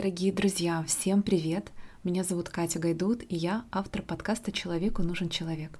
Дорогие 0.00 0.32
друзья, 0.32 0.82
всем 0.88 1.22
привет! 1.22 1.72
Меня 2.04 2.24
зовут 2.24 2.48
Катя 2.48 2.78
Гайдут, 2.78 3.22
и 3.28 3.36
я 3.36 3.66
автор 3.70 4.00
подкаста 4.00 4.50
«Человеку 4.50 5.02
нужен 5.02 5.28
человек». 5.28 5.78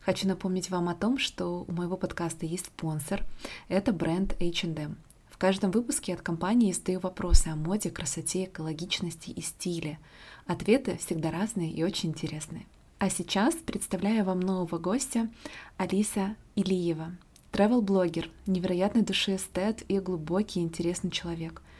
Хочу 0.00 0.26
напомнить 0.26 0.68
вам 0.68 0.88
о 0.88 0.96
том, 0.96 1.16
что 1.16 1.64
у 1.68 1.70
моего 1.70 1.96
подкаста 1.96 2.44
есть 2.44 2.66
спонсор. 2.66 3.22
Это 3.68 3.92
бренд 3.92 4.34
H&M. 4.40 4.96
В 5.30 5.38
каждом 5.38 5.70
выпуске 5.70 6.12
от 6.12 6.22
компании 6.22 6.70
я 6.70 6.74
задаю 6.74 6.98
вопросы 6.98 7.50
о 7.50 7.54
моде, 7.54 7.90
красоте, 7.90 8.46
экологичности 8.46 9.30
и 9.30 9.40
стиле. 9.40 10.00
Ответы 10.48 10.96
всегда 10.96 11.30
разные 11.30 11.70
и 11.70 11.84
очень 11.84 12.08
интересные. 12.08 12.66
А 12.98 13.10
сейчас 13.10 13.54
представляю 13.54 14.24
вам 14.24 14.40
нового 14.40 14.78
гостя 14.78 15.30
Алиса 15.76 16.34
Илиева, 16.56 17.12
travel-блогер, 17.52 18.28
невероятной 18.46 19.02
души 19.02 19.36
эстет 19.36 19.88
и 19.88 20.00
глубокий 20.00 20.58
и 20.58 20.64
интересный 20.64 21.12
человек– 21.12 21.62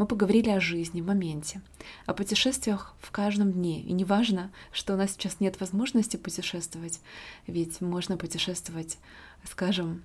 мы 0.00 0.06
поговорили 0.06 0.48
о 0.48 0.60
жизни 0.60 1.02
в 1.02 1.06
моменте, 1.06 1.60
о 2.06 2.14
путешествиях 2.14 2.96
в 3.02 3.10
каждом 3.10 3.52
дне. 3.52 3.82
И 3.82 3.92
не 3.92 4.06
важно, 4.06 4.50
что 4.72 4.94
у 4.94 4.96
нас 4.96 5.12
сейчас 5.12 5.40
нет 5.40 5.60
возможности 5.60 6.16
путешествовать, 6.16 7.00
ведь 7.46 7.82
можно 7.82 8.16
путешествовать, 8.16 8.96
скажем, 9.44 10.02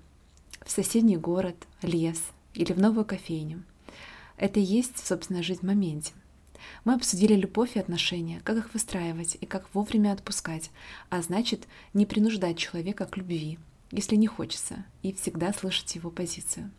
в 0.62 0.70
соседний 0.70 1.16
город, 1.16 1.56
лес 1.80 2.22
или 2.52 2.74
в 2.74 2.78
новую 2.78 3.06
кофейню. 3.06 3.62
Это 4.36 4.60
и 4.60 4.64
есть, 4.64 4.98
собственно, 4.98 5.42
жизнь 5.42 5.60
в 5.60 5.66
моменте. 5.66 6.12
Мы 6.84 6.92
обсудили 6.92 7.32
любовь 7.32 7.76
и 7.76 7.80
отношения, 7.80 8.42
как 8.44 8.58
их 8.58 8.74
выстраивать 8.74 9.38
и 9.40 9.46
как 9.46 9.66
вовремя 9.72 10.12
отпускать, 10.12 10.72
а 11.08 11.22
значит, 11.22 11.66
не 11.94 12.04
принуждать 12.04 12.58
человека 12.58 13.06
к 13.06 13.16
любви, 13.16 13.58
если 13.92 14.16
не 14.16 14.26
хочется, 14.26 14.84
и 15.02 15.14
всегда 15.14 15.54
слышать 15.54 15.94
его 15.94 16.10
позицию. 16.10 16.70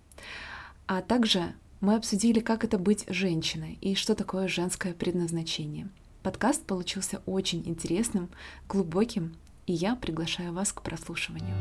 А 0.85 1.01
также 1.01 1.55
мы 1.79 1.95
обсудили, 1.95 2.39
как 2.39 2.63
это 2.63 2.77
быть 2.77 3.05
женщиной 3.07 3.77
и 3.81 3.95
что 3.95 4.15
такое 4.15 4.47
женское 4.47 4.93
предназначение. 4.93 5.89
Подкаст 6.23 6.65
получился 6.65 7.21
очень 7.25 7.67
интересным, 7.67 8.29
глубоким, 8.67 9.35
и 9.67 9.73
я 9.73 9.95
приглашаю 9.95 10.53
вас 10.53 10.73
к 10.73 10.81
прослушиванию. 10.81 11.55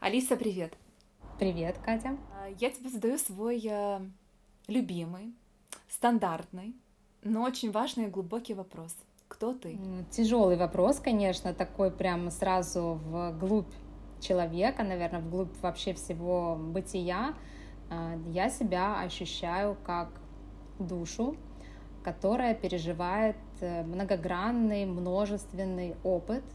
Алиса, 0.00 0.36
привет! 0.36 0.74
Привет, 1.38 1.78
Катя. 1.84 2.16
А, 2.32 2.48
я 2.58 2.70
тебе 2.70 2.90
задаю 2.90 3.16
свой 3.18 3.62
э, 3.64 4.00
любимый, 4.66 5.34
стандартный 5.88 6.74
но 7.22 7.42
очень 7.42 7.70
важный 7.70 8.04
и 8.04 8.08
глубокий 8.08 8.54
вопрос. 8.54 8.94
Кто 9.28 9.52
ты? 9.52 9.78
Тяжелый 10.10 10.56
вопрос, 10.56 11.00
конечно, 11.00 11.52
такой 11.52 11.90
прямо 11.90 12.30
сразу 12.30 13.00
в 13.04 13.32
глубь 13.38 13.72
человека, 14.20 14.82
наверное, 14.82 15.20
вглубь 15.20 15.54
вообще 15.60 15.92
всего 15.92 16.56
бытия. 16.56 17.34
А, 17.90 18.16
я 18.28 18.48
себя 18.48 19.00
ощущаю 19.00 19.76
как 19.84 20.08
душу, 20.78 21.36
которая 22.02 22.54
переживает 22.54 23.36
э, 23.60 23.82
многогранный, 23.82 24.86
множественный 24.86 25.96
опыт– 26.02 26.44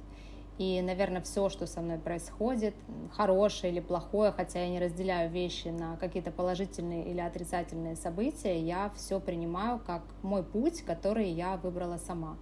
и, 0.58 0.82
наверное, 0.82 1.22
все, 1.22 1.50
что 1.50 1.66
со 1.66 1.82
мной 1.82 1.98
происходит, 1.98 2.76
хорошее 3.12 3.74
или 3.74 3.80
плохое, 3.80 4.32
хотя 4.32 4.60
я 4.62 4.70
не 4.70 4.80
разделяю 4.80 5.32
вещи 5.32 5.70
на 5.70 5.98
какие-то 5.98 6.32
положительные 6.32 7.10
или 7.10 7.20
отрицательные 7.20 7.96
события, 7.96 8.60
я 8.60 8.92
все 8.96 9.20
принимаю 9.20 9.80
как 9.80 10.04
мой 10.22 10.44
путь, 10.44 10.82
который 10.84 11.30
я 11.30 11.58
выбрала 11.58 11.98
сама. 11.98 12.38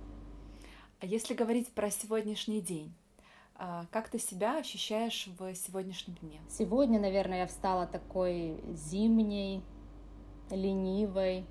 А 0.99 1.05
если 1.05 1.33
говорить 1.33 1.69
про 1.73 1.89
сегодняшний 1.89 2.61
день, 2.61 2.93
а, 3.55 3.85
как 3.91 4.09
ты 4.09 4.19
себя 4.19 4.57
ощущаешь 4.57 5.29
в 5.39 5.55
сегодняшнем 5.55 6.15
дне? 6.15 6.41
Сегодня, 6.49 6.99
наверное, 6.99 7.39
я 7.39 7.47
встала 7.47 7.87
такой 7.87 8.59
зимней, 8.73 9.63
ленивой. 10.49 11.45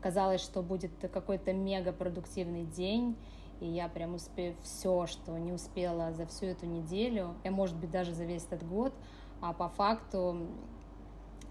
Казалось, 0.00 0.40
что 0.40 0.62
будет 0.62 0.90
какой-то 1.12 1.52
мега 1.52 1.92
продуктивный 1.92 2.64
день, 2.64 3.16
и 3.60 3.66
я 3.66 3.88
прям 3.88 4.14
успею 4.14 4.56
все, 4.62 5.06
что 5.06 5.36
не 5.38 5.52
успела 5.52 6.12
за 6.12 6.26
всю 6.26 6.46
эту 6.46 6.66
неделю, 6.66 7.34
и, 7.44 7.50
может 7.50 7.76
быть, 7.76 7.90
даже 7.90 8.12
за 8.12 8.24
весь 8.24 8.44
этот 8.44 8.66
год, 8.66 8.92
а 9.40 9.52
по 9.52 9.68
факту, 9.68 10.48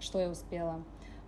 что 0.00 0.20
я 0.20 0.28
успела? 0.28 0.82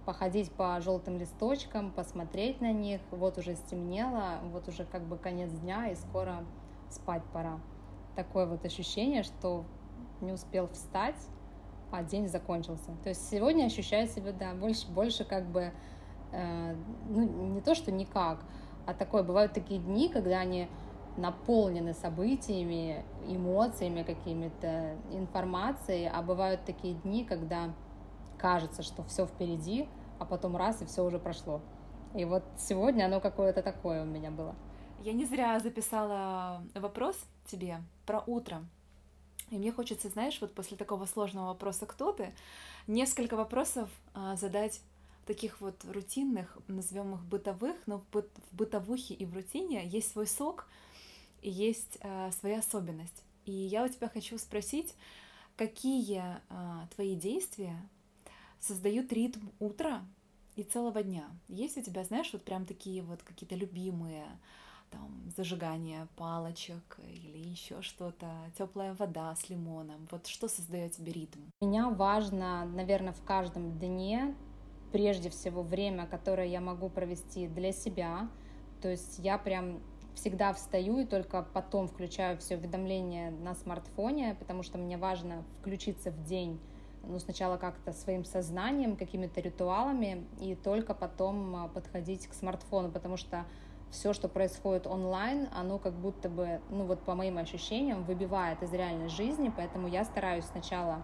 Походить 0.05 0.51
по 0.53 0.81
желтым 0.81 1.17
листочкам, 1.17 1.93
посмотреть 1.93 2.61
на 2.61 2.73
них, 2.73 3.01
вот 3.11 3.39
уже 3.39 3.55
стемнело, 3.55 4.41
вот 4.53 4.69
уже 4.69 4.85
как 4.85 5.03
бы 5.03 5.17
конец 5.17 5.51
дня, 5.53 5.89
и 5.91 5.95
скоро 5.95 6.45
спать 6.91 7.23
пора. 7.33 7.61
Такое 8.17 8.47
вот 8.47 8.65
ощущение, 8.65 9.23
что 9.23 9.65
не 10.21 10.33
успел 10.33 10.69
встать, 10.69 11.17
а 11.93 12.03
день 12.03 12.27
закончился. 12.27 12.91
То 13.03 13.11
есть 13.11 13.29
сегодня 13.29 13.67
ощущаю 13.67 14.09
себя, 14.09 14.33
да, 14.33 14.55
больше, 14.55 14.91
больше 14.91 15.25
как 15.25 15.47
бы, 15.47 15.73
э, 16.33 16.75
ну, 17.09 17.23
не 17.55 17.61
то, 17.61 17.75
что 17.75 17.93
никак, 17.93 18.45
а 18.87 18.95
такое, 18.95 19.23
бывают 19.23 19.53
такие 19.53 19.81
дни, 19.81 20.09
когда 20.09 20.39
они 20.39 20.69
наполнены 21.17 21.95
событиями, 21.95 23.05
эмоциями 23.27 24.03
какими-то, 24.03 24.97
информацией, 25.11 26.11
а 26.13 26.23
бывают 26.23 26.65
такие 26.65 26.95
дни, 26.95 27.25
когда 27.25 27.75
кажется, 28.39 28.83
что 28.83 29.05
все 29.05 29.27
впереди, 29.27 29.89
а 30.19 30.25
потом 30.25 30.57
раз, 30.57 30.83
и 30.83 30.87
все 30.87 31.05
уже 31.05 31.19
прошло. 31.19 31.61
И 32.15 32.25
вот 32.25 32.45
сегодня 32.59 33.07
оно 33.07 33.21
какое-то 33.21 33.63
такое 33.63 34.03
у 34.03 34.07
меня 34.07 34.31
было. 34.31 34.55
Я 35.01 35.13
не 35.13 35.25
зря 35.25 35.59
записала 35.61 36.63
вопрос 36.75 37.19
тебе 37.47 37.83
про 38.07 38.23
утро. 38.27 38.63
И 39.51 39.59
мне 39.59 39.73
хочется, 39.73 40.09
знаешь, 40.09 40.39
вот 40.41 40.55
после 40.55 40.77
такого 40.77 41.05
сложного 41.05 41.49
вопроса 41.49 41.87
«Кто 41.87 42.13
ты?» 42.13 42.33
несколько 42.87 43.37
вопросов 43.37 43.91
а, 44.15 44.35
задать 44.37 44.81
таких 45.27 45.61
вот 45.61 45.85
рутинных, 45.85 46.59
назовем 46.69 47.15
их 47.15 47.25
бытовых, 47.25 47.77
но 47.87 47.99
в, 47.99 48.09
быт, 48.11 48.29
в 48.51 48.57
бытовухе 48.57 49.15
и 49.15 49.25
в 49.25 49.35
рутине 49.35 49.87
есть 49.87 50.11
свой 50.11 50.27
сок 50.27 50.67
и 51.41 51.51
есть 51.51 51.99
э, 52.01 52.31
своя 52.33 52.59
особенность. 52.59 53.23
И 53.45 53.53
я 53.53 53.85
у 53.85 53.89
тебя 53.89 54.09
хочу 54.09 54.39
спросить, 54.39 54.95
какие 55.57 56.23
э, 56.23 56.87
твои 56.95 57.15
действия 57.17 57.77
создают 58.61 59.13
ритм 59.13 59.49
утра 59.59 60.03
и 60.57 60.63
целого 60.63 61.03
дня? 61.03 61.29
Есть 61.49 61.77
у 61.77 61.83
тебя, 61.83 62.05
знаешь, 62.05 62.31
вот 62.33 62.45
прям 62.45 62.65
такие 62.67 63.03
вот 63.03 63.23
какие-то 63.23 63.55
любимые 63.55 64.27
там 64.91 65.31
зажигание 65.37 66.07
палочек 66.17 66.99
или 67.09 67.39
еще 67.39 67.81
что-то, 67.83 68.29
теплая 68.57 68.95
вода 68.95 69.35
с 69.35 69.49
лимоном. 69.49 70.07
Вот 70.11 70.27
что 70.27 70.49
создает 70.49 70.93
тебе 70.93 71.13
ритм? 71.13 71.41
Меня 71.61 71.89
важно, 71.89 72.67
наверное, 72.67 73.15
в 73.15 73.25
каждом 73.25 73.79
дне 73.79 74.35
прежде 74.93 75.31
всего 75.31 75.63
время, 75.63 76.07
которое 76.07 76.47
я 76.47 76.61
могу 76.61 76.89
провести 76.89 77.49
для 77.49 77.73
себя. 77.73 78.29
То 78.81 78.89
есть 78.89 79.19
я 79.19 79.39
прям 79.39 79.81
всегда 80.15 80.53
встаю 80.53 80.99
и 80.99 81.05
только 81.07 81.43
потом 81.55 81.89
включаю 81.89 82.37
все 82.39 82.57
уведомления 82.57 83.31
на 83.31 83.55
смартфоне, 83.55 84.37
потому 84.39 84.63
что 84.63 84.79
мне 84.79 84.99
важно 84.99 85.45
включиться 85.61 86.11
в 86.11 86.23
день 86.25 86.61
ну, 87.05 87.19
сначала 87.19 87.57
как-то 87.57 87.93
своим 87.93 88.25
сознанием, 88.25 88.97
какими-то 88.97 89.41
ритуалами, 89.41 90.25
и 90.41 90.55
только 90.55 90.95
потом 90.95 91.57
а, 91.57 91.69
подходить 91.69 92.29
к 92.29 92.35
смартфону, 92.35 92.91
потому 92.91 93.17
что 93.17 93.45
все, 93.91 94.13
что 94.13 94.29
происходит 94.29 94.87
онлайн, 94.87 95.49
оно 95.55 95.79
как 95.79 95.95
будто 95.95 96.29
бы, 96.29 96.61
ну 96.71 96.85
вот 96.85 97.01
по 97.01 97.15
моим 97.15 97.39
ощущениям, 97.39 98.05
выбивает 98.05 98.63
из 98.63 98.73
реальной 98.73 99.09
жизни, 99.09 99.53
поэтому 99.55 99.89
я 99.89 100.05
стараюсь 100.05 100.45
сначала 100.45 101.03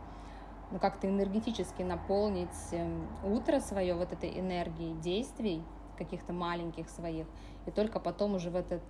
ну, 0.70 0.78
как-то 0.78 1.08
энергетически 1.08 1.82
наполнить 1.82 2.48
эм, 2.72 3.06
утро 3.24 3.60
свое 3.60 3.94
вот 3.94 4.12
этой 4.12 4.38
энергией 4.38 4.94
действий, 4.94 5.62
каких-то 5.96 6.32
маленьких 6.32 6.88
своих, 6.88 7.26
и 7.66 7.70
только 7.70 8.00
потом 8.00 8.34
уже 8.34 8.50
в 8.50 8.56
этот 8.56 8.82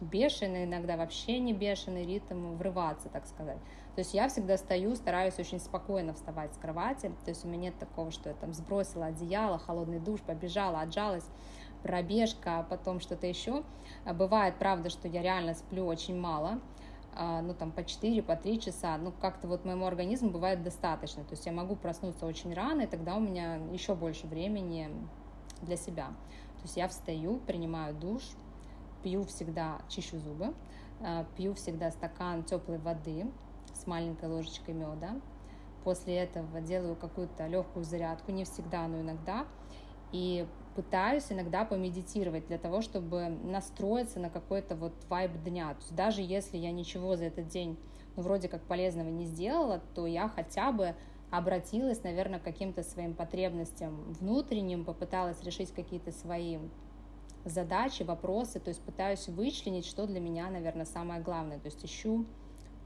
бешеный, 0.00 0.64
иногда 0.64 0.96
вообще 0.96 1.38
не 1.38 1.52
бешеный 1.52 2.04
ритм 2.04 2.56
врываться, 2.56 3.08
так 3.08 3.26
сказать. 3.26 3.58
То 3.94 4.00
есть 4.00 4.12
я 4.12 4.28
всегда 4.28 4.56
стою, 4.56 4.96
стараюсь 4.96 5.38
очень 5.38 5.60
спокойно 5.60 6.14
вставать 6.14 6.52
с 6.54 6.58
кровати, 6.58 7.12
то 7.24 7.30
есть 7.30 7.44
у 7.44 7.48
меня 7.48 7.70
нет 7.70 7.78
такого, 7.78 8.10
что 8.10 8.30
я 8.30 8.34
там 8.34 8.52
сбросила 8.52 9.06
одеяло, 9.06 9.58
холодный 9.58 10.00
душ, 10.00 10.20
побежала, 10.20 10.80
отжалась, 10.80 11.28
пробежка, 11.82 12.58
а 12.58 12.62
потом 12.62 12.98
что-то 12.98 13.26
еще. 13.26 13.62
А 14.04 14.14
бывает, 14.14 14.56
правда, 14.58 14.90
что 14.90 15.06
я 15.06 15.22
реально 15.22 15.54
сплю 15.54 15.86
очень 15.86 16.18
мало, 16.18 16.60
ну, 17.16 17.54
там, 17.54 17.70
по 17.72 17.84
4, 17.84 18.22
по 18.22 18.36
3 18.36 18.60
часа, 18.60 18.96
ну, 18.98 19.12
как-то 19.12 19.48
вот 19.48 19.64
моему 19.64 19.86
организму 19.86 20.30
бывает 20.30 20.62
достаточно, 20.62 21.24
то 21.24 21.32
есть 21.32 21.46
я 21.46 21.52
могу 21.52 21.76
проснуться 21.76 22.26
очень 22.26 22.52
рано, 22.54 22.82
и 22.82 22.86
тогда 22.86 23.16
у 23.16 23.20
меня 23.20 23.56
еще 23.72 23.94
больше 23.94 24.26
времени 24.26 24.90
для 25.62 25.76
себя. 25.76 26.06
То 26.58 26.62
есть 26.64 26.76
я 26.76 26.88
встаю, 26.88 27.38
принимаю 27.40 27.94
душ, 27.94 28.22
пью 29.02 29.24
всегда, 29.24 29.78
чищу 29.88 30.18
зубы, 30.18 30.54
а, 31.00 31.26
пью 31.36 31.54
всегда 31.54 31.90
стакан 31.90 32.42
теплой 32.42 32.78
воды 32.78 33.26
с 33.74 33.86
маленькой 33.86 34.30
ложечкой 34.30 34.74
меда, 34.74 35.10
после 35.84 36.16
этого 36.16 36.60
делаю 36.60 36.96
какую-то 36.96 37.46
легкую 37.46 37.84
зарядку, 37.84 38.32
не 38.32 38.44
всегда, 38.44 38.88
но 38.88 39.00
иногда, 39.00 39.46
и 40.10 40.46
пытаюсь 40.74 41.30
иногда 41.30 41.64
помедитировать 41.64 42.46
для 42.46 42.58
того, 42.58 42.80
чтобы 42.80 43.28
настроиться 43.28 44.20
на 44.20 44.30
какой-то 44.30 44.76
вот 44.76 44.92
вайб 45.08 45.32
дня. 45.42 45.74
То 45.74 45.80
есть 45.80 45.94
даже 45.94 46.22
если 46.22 46.56
я 46.56 46.72
ничего 46.72 47.16
за 47.16 47.26
этот 47.26 47.48
день, 47.48 47.78
ну, 48.16 48.22
вроде 48.22 48.48
как 48.48 48.62
полезного 48.62 49.08
не 49.08 49.24
сделала, 49.24 49.80
то 49.94 50.06
я 50.06 50.28
хотя 50.28 50.72
бы 50.72 50.94
обратилась, 51.30 52.02
наверное, 52.02 52.38
к 52.38 52.44
каким-то 52.44 52.82
своим 52.82 53.14
потребностям 53.14 54.12
внутренним, 54.12 54.84
попыталась 54.84 55.42
решить 55.42 55.72
какие-то 55.72 56.12
свои 56.12 56.58
задачи, 57.44 58.02
вопросы, 58.02 58.60
то 58.60 58.68
есть 58.68 58.80
пытаюсь 58.82 59.28
вычленить, 59.28 59.86
что 59.86 60.06
для 60.06 60.20
меня, 60.20 60.48
наверное, 60.50 60.86
самое 60.86 61.20
главное, 61.20 61.58
то 61.58 61.66
есть 61.66 61.84
ищу 61.84 62.24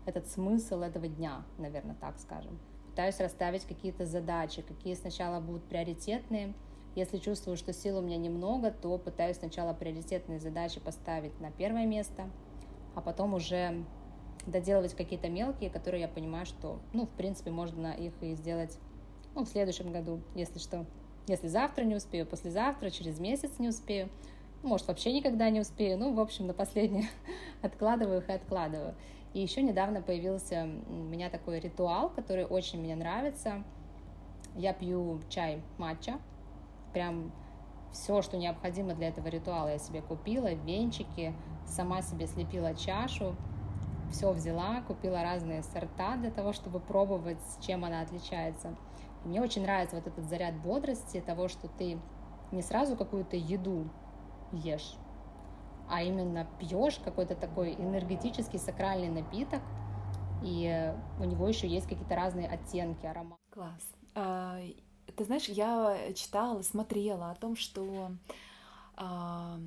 этот 0.06 0.26
смысл 0.28 0.80
этого 0.80 1.06
дня, 1.08 1.44
наверное, 1.58 1.94
так 1.94 2.18
скажем. 2.18 2.58
Пытаюсь 2.88 3.20
расставить 3.20 3.64
какие-то 3.64 4.06
задачи, 4.06 4.62
какие 4.62 4.94
сначала 4.94 5.40
будут 5.40 5.64
приоритетные. 5.64 6.54
Если 6.98 7.18
чувствую, 7.18 7.56
что 7.56 7.72
сил 7.72 7.98
у 7.98 8.00
меня 8.00 8.16
немного, 8.16 8.72
то 8.72 8.98
пытаюсь 8.98 9.36
сначала 9.36 9.72
приоритетные 9.72 10.40
задачи 10.40 10.80
поставить 10.80 11.40
на 11.40 11.52
первое 11.52 11.86
место, 11.86 12.28
а 12.96 13.00
потом 13.00 13.34
уже 13.34 13.84
доделывать 14.46 14.94
какие-то 14.94 15.28
мелкие, 15.28 15.70
которые 15.70 16.00
я 16.00 16.08
понимаю, 16.08 16.44
что, 16.44 16.80
ну, 16.92 17.06
в 17.06 17.10
принципе, 17.10 17.52
можно 17.52 17.92
их 17.92 18.12
и 18.20 18.34
сделать 18.34 18.76
ну, 19.36 19.44
в 19.44 19.48
следующем 19.48 19.92
году, 19.92 20.20
если 20.34 20.58
что. 20.58 20.86
Если 21.28 21.46
завтра 21.46 21.84
не 21.84 21.94
успею, 21.94 22.26
послезавтра, 22.26 22.90
через 22.90 23.20
месяц 23.20 23.60
не 23.60 23.68
успею, 23.68 24.08
может, 24.64 24.88
вообще 24.88 25.12
никогда 25.12 25.50
не 25.50 25.60
успею. 25.60 25.98
Ну, 25.98 26.12
в 26.14 26.18
общем, 26.18 26.48
на 26.48 26.52
последнее 26.52 27.06
откладываю 27.62 28.22
их 28.22 28.28
и 28.28 28.32
откладываю. 28.32 28.96
И 29.34 29.40
еще 29.40 29.62
недавно 29.62 30.02
появился 30.02 30.68
у 30.88 30.94
меня 30.94 31.30
такой 31.30 31.60
ритуал, 31.60 32.10
который 32.10 32.44
очень 32.44 32.80
мне 32.80 32.96
нравится. 32.96 33.62
Я 34.56 34.72
пью 34.72 35.20
чай 35.28 35.62
матча, 35.76 36.18
прям 36.92 37.32
все, 37.92 38.22
что 38.22 38.36
необходимо 38.36 38.94
для 38.94 39.08
этого 39.08 39.28
ритуала 39.28 39.68
я 39.68 39.78
себе 39.78 40.02
купила, 40.02 40.52
венчики, 40.52 41.34
сама 41.66 42.02
себе 42.02 42.26
слепила 42.26 42.74
чашу, 42.74 43.34
все 44.10 44.32
взяла, 44.32 44.82
купила 44.82 45.22
разные 45.22 45.62
сорта 45.62 46.16
для 46.16 46.30
того, 46.30 46.52
чтобы 46.52 46.80
пробовать, 46.80 47.38
чем 47.60 47.84
она 47.84 48.00
отличается. 48.00 48.74
И 49.24 49.28
мне 49.28 49.40
очень 49.40 49.62
нравится 49.62 49.96
вот 49.96 50.06
этот 50.06 50.24
заряд 50.24 50.54
бодрости, 50.56 51.20
того, 51.20 51.48
что 51.48 51.68
ты 51.68 51.98
не 52.52 52.62
сразу 52.62 52.96
какую-то 52.96 53.36
еду 53.36 53.88
ешь, 54.52 54.96
а 55.90 56.02
именно 56.02 56.46
пьешь 56.58 56.98
какой-то 56.98 57.34
такой 57.34 57.74
энергетический 57.74 58.58
сакральный 58.58 59.08
напиток, 59.08 59.60
и 60.42 60.94
у 61.18 61.24
него 61.24 61.48
еще 61.48 61.66
есть 61.66 61.88
какие-то 61.88 62.14
разные 62.14 62.48
оттенки, 62.48 63.06
ароматы. 63.06 63.42
Класс. 63.50 63.90
Ты 65.16 65.24
знаешь, 65.24 65.48
я 65.48 66.12
читала, 66.14 66.62
смотрела 66.62 67.30
о 67.30 67.34
том, 67.34 67.56
что 67.56 68.12
а, 68.96 69.58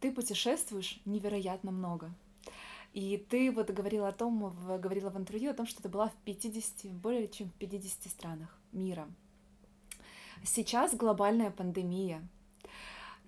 ты 0.00 0.12
путешествуешь 0.12 1.00
невероятно 1.04 1.70
много. 1.70 2.10
И 2.94 3.16
ты 3.30 3.52
вот 3.52 3.70
говорила 3.70 4.08
о 4.08 4.12
том, 4.12 4.52
говорила 4.80 5.10
в 5.10 5.18
интервью 5.18 5.50
о 5.50 5.54
том, 5.54 5.66
что 5.66 5.82
ты 5.82 5.88
была 5.88 6.08
в 6.08 6.14
50, 6.24 6.92
более 6.92 7.28
чем 7.28 7.50
в 7.50 7.52
50 7.54 8.10
странах 8.10 8.58
мира. 8.72 9.06
Сейчас 10.44 10.94
глобальная 10.94 11.50
пандемия, 11.50 12.26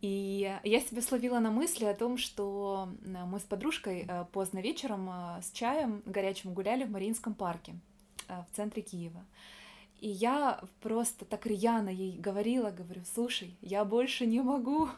и 0.01 0.59
я 0.65 0.81
себя 0.81 1.03
словила 1.03 1.41
на 1.41 1.51
мысли 1.51 1.85
о 1.85 1.95
том, 1.95 2.17
что 2.17 2.89
э, 3.05 3.25
мы 3.27 3.39
с 3.39 3.43
подружкой 3.43 4.07
э, 4.09 4.25
поздно 4.33 4.61
вечером 4.61 5.11
э, 5.11 5.43
с 5.43 5.51
чаем 5.53 6.03
горячим 6.07 6.55
гуляли 6.55 6.85
в 6.85 6.91
Мариинском 6.91 7.35
парке 7.35 7.75
в 8.27 8.57
центре 8.57 8.83
Киева. 8.83 9.25
И 10.01 10.09
я 10.09 10.61
просто 10.81 11.25
так 11.25 11.47
рьяно 11.47 11.91
ей 11.91 12.19
говорила, 12.19 12.71
говорю, 12.71 13.03
слушай, 13.15 13.55
я 13.61 13.85
больше 13.85 14.27
не 14.27 14.41
могу, 14.41 14.89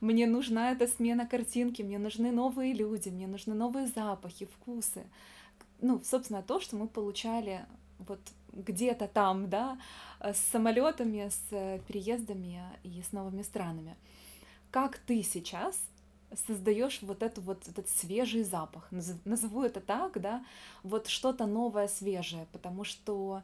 мне 0.00 0.26
нужна 0.26 0.70
эта 0.70 0.86
смена 0.86 1.26
картинки, 1.26 1.82
мне 1.82 1.98
нужны 1.98 2.30
новые 2.30 2.72
люди, 2.72 3.08
мне 3.08 3.26
нужны 3.26 3.54
новые 3.54 3.88
запахи, 3.88 4.46
вкусы. 4.46 5.04
Ну, 5.80 6.00
собственно, 6.04 6.42
то, 6.42 6.60
что 6.60 6.76
мы 6.76 6.86
получали 6.86 7.66
вот 7.98 8.20
где-то 8.52 9.08
там, 9.08 9.50
да, 9.50 9.76
с 10.20 10.38
самолетами, 10.38 11.28
с 11.28 11.80
переездами 11.88 12.62
и 12.84 13.02
с 13.02 13.12
новыми 13.12 13.42
странами. 13.42 13.96
Как 14.70 14.98
ты 14.98 15.22
сейчас 15.22 15.76
создаешь 16.46 17.00
вот 17.02 17.22
эту 17.22 17.40
вот 17.40 17.66
этот 17.68 17.88
свежий 17.88 18.44
запах, 18.44 18.88
назову 19.24 19.62
это 19.62 19.80
так, 19.80 20.20
да, 20.20 20.44
вот 20.82 21.08
что-то 21.08 21.46
новое, 21.46 21.88
свежее, 21.88 22.46
потому 22.52 22.84
что, 22.84 23.42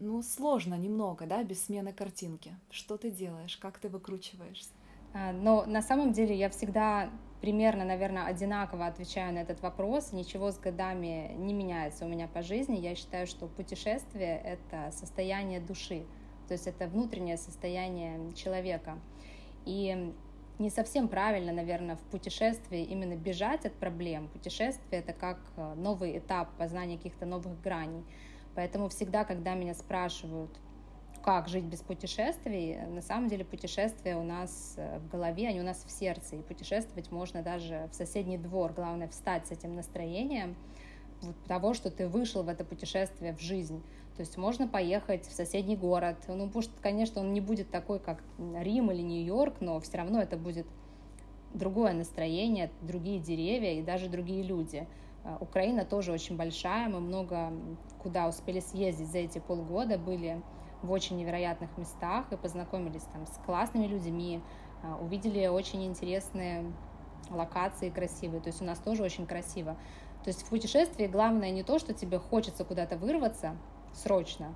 ну, 0.00 0.22
сложно 0.22 0.74
немного, 0.74 1.26
да, 1.26 1.42
без 1.42 1.64
смены 1.64 1.92
картинки. 1.92 2.54
Что 2.70 2.96
ты 2.96 3.10
делаешь, 3.10 3.56
как 3.56 3.78
ты 3.78 3.88
выкручиваешься? 3.88 4.70
А, 5.14 5.32
но 5.32 5.64
на 5.66 5.82
самом 5.82 6.12
деле 6.12 6.34
я 6.34 6.50
всегда 6.50 7.10
примерно, 7.40 7.84
наверное, 7.84 8.26
одинаково 8.26 8.86
отвечаю 8.86 9.34
на 9.34 9.38
этот 9.38 9.60
вопрос. 9.60 10.12
Ничего 10.12 10.50
с 10.50 10.58
годами 10.58 11.34
не 11.36 11.54
меняется 11.54 12.04
у 12.04 12.08
меня 12.08 12.28
по 12.28 12.42
жизни. 12.42 12.76
Я 12.76 12.94
считаю, 12.94 13.26
что 13.26 13.46
путешествие— 13.46 14.40
это 14.44 14.90
состояние 14.92 15.60
души, 15.60 16.04
то 16.46 16.52
есть 16.52 16.66
это 16.66 16.88
внутреннее 16.88 17.36
состояние 17.36 18.32
человека. 18.34 18.98
И 19.64 20.12
не 20.58 20.70
совсем 20.70 21.08
правильно, 21.08 21.52
наверное, 21.52 21.96
в 21.96 22.00
путешествии 22.10 22.82
именно 22.82 23.14
бежать 23.14 23.64
от 23.64 23.74
проблем. 23.74 24.28
Путешествие— 24.28 25.00
это 25.02 25.12
как 25.12 25.38
э, 25.56 25.74
новый 25.74 26.18
этап 26.18 26.50
познания 26.56 26.96
каких-то 26.96 27.26
новых 27.26 27.60
граней. 27.60 28.04
Поэтому 28.58 28.88
всегда, 28.88 29.22
когда 29.24 29.54
меня 29.54 29.72
спрашивают, 29.72 30.50
как 31.22 31.46
жить 31.46 31.62
без 31.62 31.78
путешествий, 31.78 32.76
на 32.88 33.02
самом 33.02 33.28
деле 33.28 33.44
путешествия 33.44 34.16
у 34.16 34.24
нас 34.24 34.74
э, 34.76 34.98
в 34.98 35.08
голове, 35.08 35.46
они 35.46 35.60
у 35.60 35.62
нас 35.62 35.84
в 35.86 35.92
сердце, 35.92 36.34
и 36.34 36.42
путешествовать 36.42 37.12
можно 37.12 37.44
даже 37.44 37.88
в 37.92 37.94
соседний 37.94 38.36
двор. 38.36 38.72
Главное— 38.72 39.06
встать 39.10 39.46
с 39.46 39.52
этим 39.52 39.76
настроением 39.76 40.56
того, 41.46 41.72
что 41.72 41.88
ты 41.92 42.08
вышел 42.08 42.42
в 42.42 42.48
это 42.48 42.64
путешествие 42.64 43.32
в 43.32 43.40
жизнь. 43.40 43.80
То 44.16 44.22
есть 44.22 44.36
можно 44.36 44.66
поехать 44.66 45.24
в 45.28 45.32
соседний 45.32 45.76
город. 45.76 46.16
Ну, 46.26 46.50
пусть, 46.50 46.72
конечно, 46.80 47.20
он 47.20 47.32
не 47.32 47.40
будет 47.40 47.70
такой, 47.70 48.00
как 48.00 48.24
Рим 48.38 48.90
или 48.90 49.02
Нью-Йорк, 49.02 49.58
но 49.60 49.78
все 49.78 49.98
равно 49.98 50.20
это 50.20 50.36
будет 50.36 50.66
другое 51.54 51.92
настроение, 51.92 52.72
другие 52.82 53.20
деревья 53.20 53.74
и 53.74 53.82
даже 53.82 54.08
другие 54.08 54.42
люди. 54.42 54.88
А, 55.28 55.36
Украина 55.40 55.84
тоже 55.84 56.12
очень 56.12 56.36
большая, 56.36 56.88
мы 56.88 57.00
много 57.00 57.52
куда 58.02 58.28
успели 58.28 58.60
съездить 58.60 59.08
за 59.08 59.18
эти 59.18 59.38
полгода, 59.38 59.98
были 59.98 60.42
в 60.82 60.90
очень 60.90 61.16
невероятных 61.16 61.76
местах 61.76 62.32
и 62.32 62.36
познакомились 62.36 63.02
там 63.12 63.26
с 63.26 63.38
классными 63.44 63.86
людьми, 63.86 64.40
а, 64.82 64.96
увидели 64.96 65.46
очень 65.46 65.84
интересные 65.84 66.72
локации 67.30 67.90
красивые, 67.90 68.40
то 68.40 68.48
есть 68.48 68.62
у 68.62 68.64
нас 68.64 68.78
тоже 68.78 69.02
очень 69.02 69.26
красиво. 69.26 69.76
То 70.24 70.28
есть 70.28 70.42
в 70.42 70.48
путешествии 70.48 71.06
главное 71.06 71.50
не 71.50 71.62
то, 71.62 71.78
что 71.78 71.92
тебе 71.92 72.18
хочется 72.18 72.64
куда-то 72.64 72.96
вырваться, 72.96 73.56
срочно. 73.92 74.54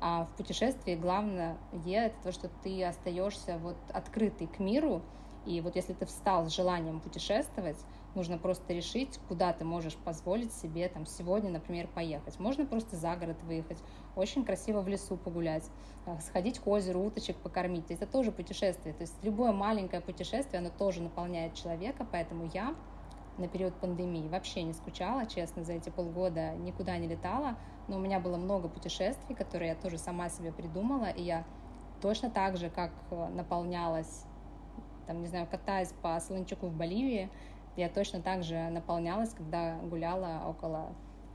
А 0.00 0.24
в 0.24 0.36
путешествии 0.36 0.94
главное 0.94 1.56
это 1.86 2.14
то, 2.22 2.32
что 2.32 2.48
ты 2.62 2.82
остаешься 2.84 3.58
вот 3.58 3.76
открытый 3.92 4.46
к 4.46 4.58
миру. 4.58 5.02
И 5.46 5.60
вот 5.60 5.76
если 5.76 5.92
ты 5.92 6.06
встал 6.06 6.46
с 6.46 6.54
желанием 6.54 7.00
путешествовать, 7.00 7.78
нужно 8.14 8.38
просто 8.38 8.72
решить, 8.72 9.18
куда 9.28 9.52
ты 9.52 9.64
можешь 9.64 9.96
позволить 9.96 10.52
себе 10.52 10.88
там 10.88 11.06
сегодня, 11.06 11.50
например, 11.50 11.88
поехать. 11.88 12.38
Можно 12.38 12.66
просто 12.66 12.96
за 12.96 13.16
город 13.16 13.42
выехать, 13.42 13.78
очень 14.16 14.44
красиво 14.44 14.80
в 14.80 14.88
лесу 14.88 15.16
погулять, 15.16 15.68
э, 16.06 16.18
сходить 16.20 16.58
к 16.58 16.66
озеру, 16.66 17.00
уточек 17.00 17.36
покормить. 17.36 17.90
Это 17.90 18.06
тоже 18.06 18.32
путешествие. 18.32 18.94
То 18.94 19.02
есть 19.02 19.14
любое 19.22 19.52
маленькое 19.52 20.02
путешествие, 20.02 20.60
оно 20.60 20.70
тоже 20.70 21.02
наполняет 21.02 21.54
человека, 21.54 22.06
поэтому 22.10 22.50
я 22.52 22.74
на 23.38 23.48
период 23.48 23.74
пандемии 23.74 24.28
вообще 24.28 24.62
не 24.62 24.72
скучала, 24.72 25.26
честно, 25.26 25.64
за 25.64 25.72
эти 25.72 25.90
полгода 25.90 26.54
никуда 26.54 26.96
не 26.98 27.08
летала, 27.08 27.56
но 27.88 27.96
у 27.96 28.00
меня 28.00 28.20
было 28.20 28.36
много 28.36 28.68
путешествий, 28.68 29.34
которые 29.34 29.70
я 29.70 29.74
тоже 29.74 29.98
сама 29.98 30.28
себе 30.28 30.52
придумала, 30.52 31.10
и 31.10 31.22
я 31.22 31.44
точно 32.00 32.30
так 32.30 32.56
же, 32.56 32.70
как 32.70 32.92
э, 33.10 33.28
наполнялась, 33.30 34.24
там, 35.06 35.20
не 35.20 35.26
знаю, 35.26 35.46
катаясь 35.50 35.92
по 36.02 36.18
Солончаку 36.20 36.68
в 36.68 36.74
Боливии, 36.74 37.30
я 37.76 37.88
точно 37.88 38.20
так 38.20 38.42
же 38.42 38.68
наполнялась, 38.70 39.34
когда 39.34 39.76
гуляла 39.78 40.42
около 40.46 40.94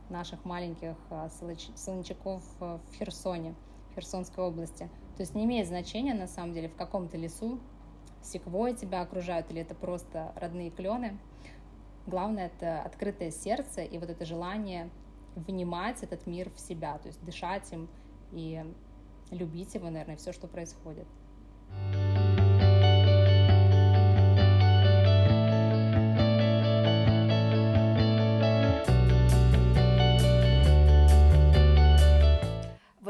наших 0.10 0.44
маленьких 0.46 0.96
э, 1.10 1.30
солончаков 1.76 2.44
в 2.60 2.80
Херсоне, 2.98 3.56
в 3.92 3.96
Херсонской 3.96 4.44
области. 4.44 4.90
То 5.18 5.22
есть 5.22 5.36
не 5.36 5.46
имеет 5.46 5.68
значения, 5.68 6.14
на 6.14 6.28
самом 6.28 6.54
деле, 6.54 6.70
в 6.70 6.76
каком-то 6.76 7.18
лесу 7.18 7.60
секвой 8.22 8.74
тебя 8.74 9.02
окружают, 9.02 9.50
или 9.52 9.62
это 9.62 9.76
просто 9.76 10.32
родные 10.36 10.72
клены. 10.72 11.18
Главное— 12.08 12.48
это 12.58 12.82
открытое 12.82 13.32
сердце 13.32 13.82
и 13.84 13.98
вот 13.98 14.10
это 14.10 14.26
желание 14.26 14.90
внимать 15.36 16.04
этот 16.04 16.26
мир 16.26 16.50
в 16.50 16.60
себя, 16.60 16.98
то 16.98 17.08
есть 17.08 17.24
дышать 17.24 17.72
им 17.72 17.88
и 18.32 18.64
любить 19.32 19.76
его, 19.76 19.90
наверное, 19.90 20.18
все, 20.18 20.34
что 20.34 20.48
происходит. 20.48 21.08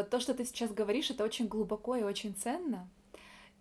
Вот 0.09 0.17
то, 0.17 0.19
что 0.19 0.33
ты 0.33 0.43
сейчас 0.43 0.71
говоришь, 0.71 1.11
это 1.11 1.23
очень 1.23 1.47
глубоко 1.47 1.95
и 1.95 2.01
очень 2.01 2.33
ценно. 2.33 2.89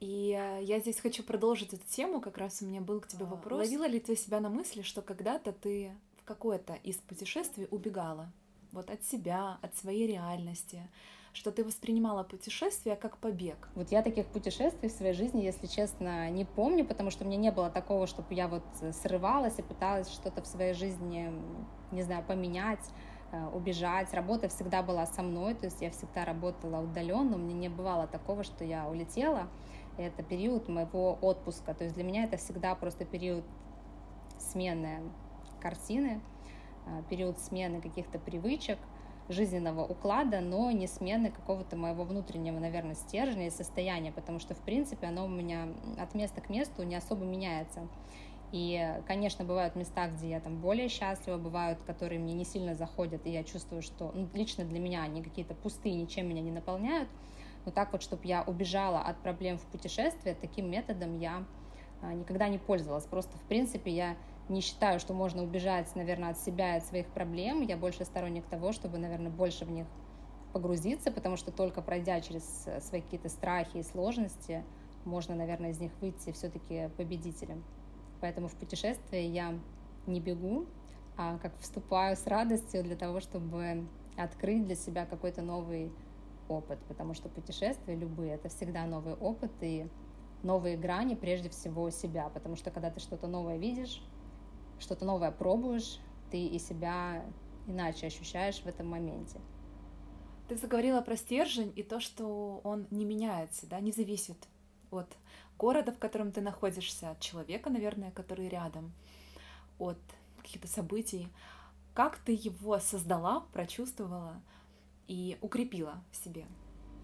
И 0.01 0.35
э, 0.35 0.65
я 0.65 0.81
здесь 0.81 0.99
хочу 0.99 1.23
продолжить 1.23 1.75
эту 1.75 1.85
тему, 1.91 2.23
как 2.23 2.39
раз 2.39 2.63
у 2.63 2.65
меня 2.65 2.81
был 2.81 3.03
к 3.03 3.07
тебе 3.07 3.27
а, 3.27 3.29
вопрос. 3.29 3.59
Ловила 3.59 3.87
ли 3.87 4.01
ты 4.01 4.17
себя 4.17 4.41
на 4.41 4.49
мысли, 4.49 4.81
что 4.81 5.03
когда-то 5.03 5.53
ты 5.53 5.93
в 6.17 6.25
какое-то 6.25 6.73
из 6.85 6.97
путешествий 6.97 7.69
убегала? 7.71 8.33
Вот 8.73 8.89
от 8.89 9.05
себя, 9.05 9.59
от 9.61 9.77
своей 9.77 10.07
реальности, 10.07 10.89
что 11.35 11.53
ты 11.53 11.65
воспринимала 11.65 12.23
путешествия 12.23 12.97
как 12.97 13.19
побег? 13.19 13.69
Вот 13.75 13.93
я 13.93 14.01
таких 14.01 14.25
путешествий 14.29 14.89
в 14.89 14.93
своей 14.93 15.13
жизни, 15.13 15.43
если 15.43 15.67
честно, 15.67 16.31
не 16.31 16.47
помню, 16.47 16.87
потому 16.87 17.11
что 17.11 17.27
мне 17.27 17.37
не 17.37 17.51
было 17.51 17.69
такого, 17.69 18.07
чтобы 18.07 18.33
я 18.33 18.49
вот 18.49 18.65
срывалась 19.03 19.59
и 19.59 19.63
пыталась 19.63 20.09
что-то 20.09 20.41
в 20.41 20.47
своей 20.47 20.73
жизни, 20.73 21.31
не 21.93 22.03
знаю, 22.05 22.25
поменять 22.27 22.81
Э, 22.81 23.08
убежать. 23.53 24.13
Работа 24.15 24.49
всегда 24.49 24.83
была 24.83 25.07
со 25.07 25.23
мной, 25.23 25.55
то 25.55 25.67
есть 25.67 25.83
я 25.83 25.91
всегда 25.91 26.25
работала 26.25 26.83
удаленно, 26.83 27.37
у 27.37 27.39
меня 27.39 27.55
не 27.55 27.69
бывало 27.69 28.07
такого, 28.07 28.45
что 28.45 28.65
я 28.65 28.89
улетела. 28.89 29.49
Это 29.97 30.23
период 30.23 30.69
моего 30.69 31.19
отпуска, 31.21 31.75
то 31.75 31.85
есть 31.85 31.95
для 31.95 32.05
меня 32.05 32.25
это 32.25 32.37
всегда 32.37 32.75
просто 32.75 33.05
период 33.05 33.45
смены 34.39 35.03
картины, 35.61 36.21
э, 36.87 37.03
период 37.11 37.39
смены 37.39 37.81
каких-то 37.81 38.19
привычек, 38.19 38.79
жизненного 39.29 39.85
уклада, 39.85 40.41
но 40.41 40.71
не 40.71 40.87
смены 40.87 41.31
какого-то 41.31 41.77
моего 41.77 42.05
внутреннего, 42.05 42.59
наверное, 42.59 42.95
стержня 42.95 43.49
и 43.49 43.51
состояния, 43.51 44.11
потому 44.11 44.39
что, 44.39 44.55
в 44.55 44.61
принципе, 44.61 45.07
оно 45.07 45.27
у 45.27 45.29
меня 45.29 45.69
от 45.99 46.15
места 46.15 46.41
к 46.41 46.49
месту 46.49 46.83
не 46.83 46.97
особо 46.97 47.25
меняется. 47.25 47.87
И, 48.51 49.03
конечно, 49.07 49.45
бывают 49.45 49.77
места, 49.77 50.09
где 50.09 50.31
я 50.31 50.41
там 50.41 50.61
более 50.61 50.89
счастлива, 50.89 51.37
бывают, 51.37 51.83
которые 51.83 52.19
мне 52.19 52.33
не 52.33 52.45
сильно 52.45 52.75
заходят, 52.75 53.27
и 53.27 53.31
я 53.31 53.45
чувствую, 53.45 53.83
что 53.83 54.11
ну, 54.15 54.29
лично 54.33 54.65
для 54.65 54.79
меня 54.79 55.03
они 55.03 55.23
какие-то 55.23 55.55
пустые, 55.55 55.95
ничем 55.95 56.29
меня 56.29 56.41
не 56.41 56.51
наполняют. 56.51 57.09
Но 57.67 57.73
так 57.73 57.93
вот, 57.93 58.03
чтобы 58.03 58.23
я 58.25 58.43
убежала 58.43 59.01
от 59.01 59.19
проблем 59.19 59.59
в 59.59 59.67
путешествии, 59.67 60.35
таким 60.41 60.71
методом 60.71 61.19
я 61.19 61.45
а, 62.01 62.15
никогда 62.15 62.49
не 62.49 62.57
пользовалась. 62.57 63.05
Просто, 63.05 63.37
в 63.37 63.43
принципе, 63.43 63.91
я 63.91 64.17
не 64.49 64.63
считаю, 64.63 64.99
что 65.01 65.13
можно 65.13 65.43
убежать, 65.43 65.95
наверное, 65.95 66.31
от 66.31 66.39
себя 66.39 66.75
и 66.75 66.79
от 66.79 66.87
своих 66.87 67.07
проблем. 67.09 67.61
Я 67.61 67.77
больше 67.77 68.07
сторонник 68.07 68.47
того, 68.47 68.73
чтобы, 68.73 68.97
наверное, 68.97 69.31
больше 69.31 69.67
в 69.67 69.71
них 69.71 69.87
погрузиться, 70.55 71.11
потому 71.11 71.37
что 71.37 71.53
только 71.53 71.83
пройдя 71.83 72.21
через 72.23 72.67
э, 72.67 72.81
свои 72.81 73.03
какие-то 73.03 73.29
страхи 73.29 73.79
и 73.79 73.83
сложности, 73.83 74.65
можно, 75.05 75.35
наверное, 75.35 75.71
из 75.71 75.81
них 75.81 75.93
выйти 76.01 76.33
все-таки 76.33 76.89
победителем. 76.97 77.63
Поэтому 78.21 78.49
в 78.49 78.55
путешествие 78.55 79.29
я 79.29 79.59
не 80.07 80.21
бегу, 80.21 80.67
а 81.17 81.39
как 81.39 81.57
вступаю 81.59 82.17
с 82.17 82.27
радостью 82.27 82.83
для 82.83 82.97
того, 82.97 83.21
чтобы 83.21 83.87
открыть 84.17 84.67
для 84.67 84.75
себя 84.75 85.07
какой-то 85.07 85.43
новый 85.43 85.93
опыт, 86.49 86.79
потому 86.89 87.15
что 87.15 87.29
путешествия 87.29 87.95
любые— 87.95 88.33
это 88.35 88.49
всегда 88.49 88.87
новый 88.87 89.15
опыт 89.15 89.53
и 89.61 89.89
новые 90.43 90.77
грани 90.77 91.15
прежде 91.15 91.49
всего 91.49 91.91
себя, 91.91 92.29
потому 92.31 92.57
что 92.57 92.71
когда 92.71 92.91
ты 92.91 93.01
что-то 93.01 93.27
новое 93.27 93.59
видишь, 93.59 94.03
что-то 94.79 95.05
новое 95.05 95.31
пробуешь, 95.31 96.01
ты 96.31 96.47
и 96.47 96.59
себя 96.59 97.25
иначе 97.67 98.07
ощущаешь 98.07 98.61
в 98.61 98.67
этом 98.67 98.89
моменте. 98.89 99.41
Ты 100.49 100.57
заговорила 100.57 101.01
про 101.03 101.17
стержень 101.17 101.73
и 101.77 101.83
то, 101.83 102.01
что 102.01 102.61
он 102.65 102.87
не 102.91 103.05
меняется, 103.05 103.67
да, 103.67 103.81
не 103.81 103.93
зависит 103.93 104.49
от 104.91 105.15
города, 105.59 105.93
в 105.93 105.99
котором 105.99 106.33
ты 106.33 106.41
находишься, 106.41 107.11
от 107.11 107.21
человека, 107.21 107.69
наверное, 107.69 108.11
который 108.13 108.49
рядом, 108.49 108.93
от 109.79 109.99
каких-то 110.39 110.69
событий. 110.69 111.29
Как 111.95 112.17
ты 112.19 112.33
его 112.33 112.79
создала, 112.79 113.41
прочувствовала 113.53 114.41
и 115.09 115.37
укрепила 115.41 116.03
в 116.13 116.17
себе? 116.17 116.47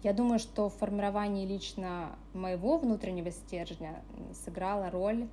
Я 0.03 0.13
думаю, 0.13 0.39
что 0.39 0.69
в 0.69 0.75
формировании 0.75 1.45
лично 1.45 2.15
моего 2.33 2.77
внутреннего 2.77 3.31
стержня 3.31 4.03
сыграла 4.33 4.89
роль, 4.89 5.27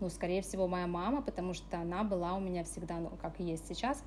ну, 0.00 0.10
скорее 0.10 0.42
всего, 0.42 0.68
моя 0.68 0.86
мама, 0.86 1.22
потому 1.22 1.54
что 1.54 1.78
она 1.78 2.04
была 2.04 2.34
у 2.34 2.40
меня 2.40 2.64
всегда, 2.64 2.98
ну, 2.98 3.10
как 3.20 3.40
и 3.40 3.44
есть 3.44 3.66
сейчас, 3.66 4.04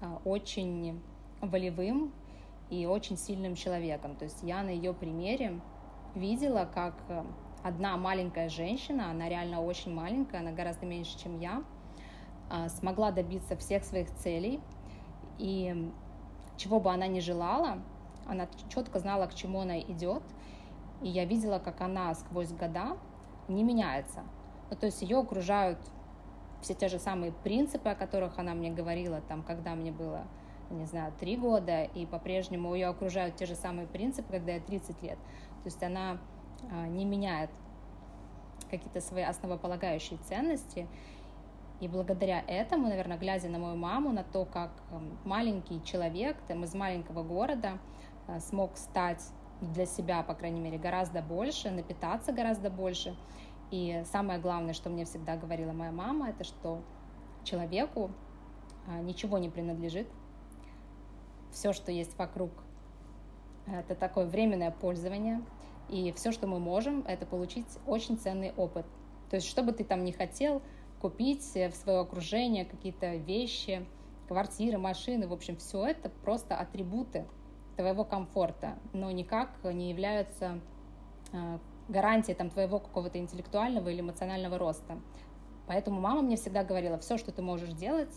а, 0.00 0.20
очень 0.24 1.00
волевым 1.40 2.12
и 2.70 2.86
очень 2.86 3.16
сильным 3.16 3.54
человеком. 3.54 4.16
То 4.16 4.24
есть 4.24 4.42
я 4.42 4.62
на 4.62 4.70
ее 4.70 4.92
примере 4.92 5.60
видела, 6.14 6.68
как 6.72 6.94
одна 7.62 7.96
маленькая 7.96 8.48
женщина, 8.48 9.10
она 9.10 9.28
реально 9.28 9.62
очень 9.62 9.92
маленькая, 9.92 10.40
она 10.40 10.52
гораздо 10.52 10.86
меньше, 10.86 11.18
чем 11.18 11.38
я, 11.38 11.62
а, 12.50 12.68
смогла 12.68 13.10
добиться 13.10 13.56
всех 13.56 13.84
своих 13.84 14.10
целей, 14.16 14.60
и 15.38 15.90
чего 16.56 16.80
бы 16.80 16.90
она 16.92 17.06
ни 17.06 17.20
желала, 17.20 17.78
она 18.26 18.48
четко 18.68 18.98
знала, 18.98 19.26
к 19.26 19.34
чему 19.34 19.60
она 19.60 19.80
идет, 19.80 20.22
и 21.02 21.08
я 21.08 21.24
видела, 21.24 21.58
как 21.58 21.80
она 21.80 22.14
сквозь 22.14 22.52
года 22.52 22.96
не 23.48 23.62
меняется. 23.62 24.22
Ну, 24.70 24.76
то 24.76 24.86
есть 24.86 25.00
ее 25.02 25.18
окружают 25.18 25.78
все 26.60 26.74
те 26.74 26.88
же 26.88 26.98
самые 26.98 27.32
принципы, 27.32 27.88
о 27.88 27.94
которых 27.94 28.38
она 28.38 28.54
мне 28.54 28.70
говорила, 28.70 29.20
там, 29.20 29.42
когда 29.42 29.74
мне 29.74 29.92
было, 29.92 30.26
не 30.70 30.84
знаю, 30.86 31.12
три 31.18 31.36
года, 31.36 31.84
и 31.84 32.04
по-прежнему 32.04 32.74
ее 32.74 32.88
окружают 32.88 33.36
те 33.36 33.46
же 33.46 33.54
самые 33.54 33.86
принципы, 33.86 34.32
когда 34.32 34.52
я 34.52 34.60
30 34.60 35.02
лет. 35.02 35.18
То 35.62 35.66
есть 35.66 35.82
она 35.82 36.18
не 36.88 37.04
меняет 37.04 37.50
какие-то 38.70 39.00
свои 39.00 39.24
основополагающие 39.24 40.18
ценности. 40.28 40.86
И 41.80 41.86
благодаря 41.86 42.42
этому, 42.46 42.88
наверное, 42.88 43.18
глядя 43.18 43.48
на 43.48 43.58
мою 43.58 43.76
маму, 43.76 44.10
на 44.10 44.24
то, 44.24 44.44
как 44.44 44.70
эм, 44.90 45.16
маленький 45.24 45.82
человек 45.84 46.36
там, 46.48 46.64
из 46.64 46.74
маленького 46.74 47.22
города 47.22 47.78
э, 48.26 48.40
смог 48.40 48.76
стать 48.76 49.22
для 49.60 49.86
себя, 49.86 50.22
по 50.22 50.34
крайней 50.34 50.60
мере, 50.60 50.76
гораздо 50.76 51.22
больше, 51.22 51.70
напитаться 51.70 52.32
гораздо 52.32 52.68
больше. 52.68 53.16
И 53.70 54.02
самое 54.10 54.40
главное, 54.40 54.74
что 54.74 54.90
мне 54.90 55.04
всегда 55.04 55.36
говорила 55.36 55.72
моя 55.72 55.92
мама, 55.92 56.30
это 56.30 56.42
что 56.42 56.80
человеку 57.44 58.10
э, 58.88 59.00
ничего 59.02 59.38
не 59.38 59.48
принадлежит. 59.48 60.08
Все, 61.52 61.72
что 61.72 61.92
есть 61.92 62.18
вокруг, 62.18 62.50
это 63.66 63.94
такое 63.94 64.26
временное 64.26 64.72
пользование– 64.72 65.40
и 65.88 66.12
все, 66.12 66.32
что 66.32 66.46
мы 66.46 66.58
можем, 66.58 67.04
это 67.06 67.26
получить 67.26 67.66
очень 67.86 68.18
ценный 68.18 68.52
опыт. 68.56 68.86
То 69.30 69.36
есть, 69.36 69.48
что 69.48 69.62
бы 69.62 69.72
ты 69.72 69.84
там 69.84 70.04
не 70.04 70.12
хотел 70.12 70.62
купить 71.00 71.42
в 71.42 71.72
свое 71.72 72.00
окружение, 72.00 72.64
какие-то 72.64 73.16
вещи, 73.16 73.86
квартиры, 74.26 74.78
машины, 74.78 75.26
в 75.26 75.32
общем, 75.32 75.56
все 75.56 75.86
это 75.86 76.10
просто 76.10 76.56
атрибуты 76.56 77.26
твоего 77.76 78.04
комфорта, 78.04 78.78
но 78.92 79.10
никак 79.10 79.50
не 79.64 79.90
являются 79.90 80.60
э, 81.32 81.58
гарантией 81.88 82.34
там, 82.34 82.50
твоего 82.50 82.80
какого-то 82.80 83.18
интеллектуального 83.18 83.88
или 83.88 84.00
эмоционального 84.00 84.58
роста. 84.58 84.98
Поэтому 85.66 86.00
мама 86.00 86.22
мне 86.22 86.36
всегда 86.36 86.64
говорила, 86.64 86.98
все, 86.98 87.18
что 87.18 87.30
ты 87.30 87.40
можешь 87.40 87.70
делать, 87.70 88.12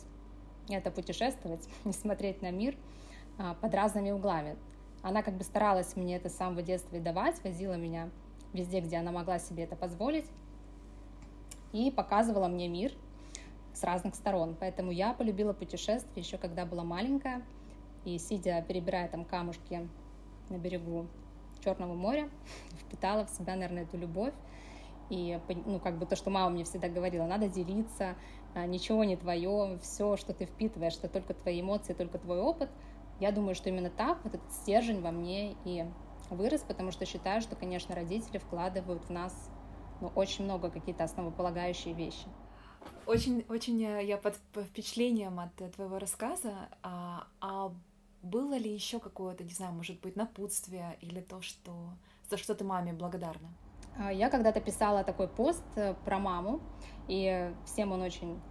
это 0.68 0.90
путешествовать 0.92 1.68
и 1.86 1.92
смотреть 1.92 2.42
на 2.42 2.52
мир 2.52 2.76
э, 3.38 3.54
под 3.62 3.74
разными 3.74 4.12
углами. 4.12 4.58
Она 5.02 5.24
как 5.24 5.36
бы 5.36 5.44
старалась 5.44 5.96
мне 5.96 6.16
это 6.16 6.30
с 6.30 6.36
самого 6.36 6.62
детства 6.62 6.96
и 6.96 7.00
давать, 7.00 7.44
возила 7.44 7.74
меня 7.74 8.10
везде, 8.54 8.82
где 8.82 8.98
она 8.98 9.12
могла 9.12 9.40
себе 9.40 9.64
это 9.64 9.76
позволить, 9.76 10.26
и 11.72 11.90
показывала 11.90 12.48
мне 12.48 12.68
мир 12.68 12.92
с 13.74 13.84
разных 13.84 14.16
сторон. 14.16 14.56
Поэтому 14.60 14.92
я 14.92 15.14
полюбила 15.14 15.54
путешествия 15.54 16.22
еще 16.22 16.38
когда 16.38 16.66
была 16.66 16.84
маленькая, 16.84 17.42
и 18.06 18.18
сидя, 18.20 18.64
перебирая 18.68 19.08
там 19.08 19.26
камушки 19.26 19.88
на 20.50 20.58
берегу 20.58 21.08
Черного 21.64 21.94
моря, 21.94 22.30
впитала 22.86 23.26
в 23.26 23.30
себя, 23.30 23.56
наверное, 23.56 23.84
эту 23.84 23.98
любовь. 23.98 24.34
И, 25.10 25.40
ну, 25.66 25.80
как 25.80 25.98
бы 25.98 26.06
то, 26.06 26.16
что 26.16 26.30
мама 26.30 26.52
мне 26.52 26.64
всегда 26.64 26.88
говорила, 26.88 27.26
надо 27.26 27.50
делиться, 27.50 28.16
а, 28.54 28.66
ничего 28.66 29.04
не 29.04 29.18
твое, 29.18 29.78
все, 29.82 30.16
что 30.16 30.34
ты 30.34 30.46
впитываешь, 30.46 30.96
это 30.96 31.10
только 31.10 31.34
твои 31.34 31.60
эмоции, 31.60 31.94
только 31.94 32.18
твой 32.18 32.40
опыт– 32.40 32.70
я 33.22 33.32
думаю, 33.32 33.54
что 33.54 33.70
именно 33.70 33.92
так 33.92 34.26
этот 34.26 34.42
стержень 34.52 35.02
во 35.02 35.12
мне 35.12 35.56
и 35.64 35.86
вырос, 36.32 36.62
потому 36.62 36.92
что 36.92 37.06
считаю, 37.06 37.42
что, 37.42 37.56
конечно, 37.56 37.94
родители 37.94 38.40
вкладывают 38.40 39.06
в 39.06 39.10
нас 39.12 39.50
ну, 40.02 40.12
очень 40.16 40.46
много 40.46 40.72
какие-то 40.72 41.04
основополагающие 41.04 41.94
вещи. 41.94 42.28
Очень, 43.06 43.46
очень 43.48 43.84
э, 43.84 44.04
я 44.06 44.18
под 44.18 44.40
впечатлением 44.56 45.40
от 45.40 45.54
твоего 45.76 46.00
рассказа. 46.00 46.70
А, 46.82 47.28
а 47.40 47.72
было 48.24 48.56
ли 48.56 48.74
еще 48.74 49.00
какое-то, 49.00 49.44
не 49.44 49.52
знаю, 49.52 49.74
может 49.74 50.02
быть, 50.02 50.16
напутствие 50.16 50.98
или 51.02 51.22
то, 51.22 51.42
что 51.42 51.72
за 52.28 52.38
что 52.38 52.56
ты 52.56 52.64
маме 52.64 52.94
благодарна? 52.94 53.50
А, 54.00 54.12
я 54.12 54.32
когда-то 54.32 54.62
писала 54.62 55.04
такой 55.04 55.28
пост 55.28 55.64
э, 55.76 55.94
про 56.06 56.18
маму, 56.18 56.60
и 57.08 57.54
всем 57.66 57.92
он 57.92 58.02
очень 58.02 58.42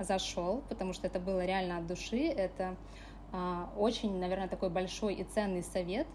зашел, 0.00 0.62
потому 0.68 0.94
что 0.94 1.06
это 1.06 1.20
было 1.20 1.44
реально 1.44 1.78
от 1.78 1.86
души. 1.86 2.22
Это 2.22 2.76
очень, 3.76 4.18
наверное, 4.18 4.48
такой 4.48 4.70
большой 4.70 5.14
и 5.14 5.24
ценный 5.24 5.62
совет, 5.62 6.06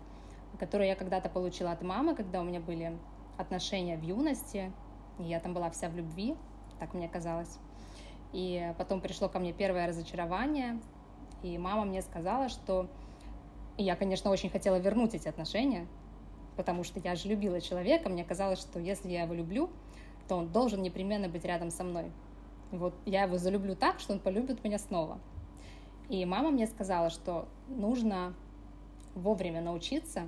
который 0.59 0.87
я 0.87 0.95
когда-то 0.95 1.29
получила 1.29 1.71
от 1.71 1.81
мамы, 1.81 2.15
когда 2.15 2.41
у 2.41 2.43
меня 2.43 2.59
были 2.59 2.97
отношения 3.37 3.97
в 3.97 4.03
юности, 4.03 4.71
и 5.17 5.23
я 5.23 5.39
там 5.39 5.53
была 5.53 5.69
вся 5.69 5.89
в 5.89 5.95
любви, 5.95 6.35
так 6.79 6.93
мне 6.93 7.07
казалось. 7.09 7.59
И 8.31 8.73
потом 8.77 9.01
пришло 9.01 9.27
ко 9.27 9.39
мне 9.39 9.53
первое 9.53 9.87
разочарование, 9.87 10.79
и 11.41 11.57
мама 11.57 11.85
мне 11.85 12.01
сказала, 12.01 12.49
что 12.49 12.87
я, 13.77 13.95
конечно, 13.95 14.29
очень 14.29 14.49
хотела 14.49 14.77
вернуть 14.77 15.13
эти 15.13 15.27
отношения, 15.27 15.87
потому 16.57 16.83
что 16.83 16.99
я 16.99 17.15
же 17.15 17.29
любила 17.29 17.61
человека, 17.61 18.09
мне 18.09 18.23
казалось, 18.23 18.59
что 18.59 18.79
если 18.79 19.09
я 19.09 19.23
его 19.23 19.33
люблю, 19.33 19.69
то 20.27 20.35
он 20.35 20.49
должен 20.49 20.81
непременно 20.81 21.29
быть 21.29 21.45
рядом 21.45 21.71
со 21.71 21.83
мной. 21.83 22.11
Вот 22.71 22.93
я 23.05 23.23
его 23.23 23.37
залюблю 23.37 23.75
так, 23.75 23.99
что 23.99 24.13
он 24.13 24.19
полюбит 24.19 24.63
меня 24.63 24.77
снова. 24.77 25.19
И 26.09 26.25
мама 26.25 26.49
мне 26.49 26.65
сказала, 26.67 27.09
что 27.09 27.47
нужно 27.67 28.33
вовремя 29.15 29.61
научиться 29.61 30.27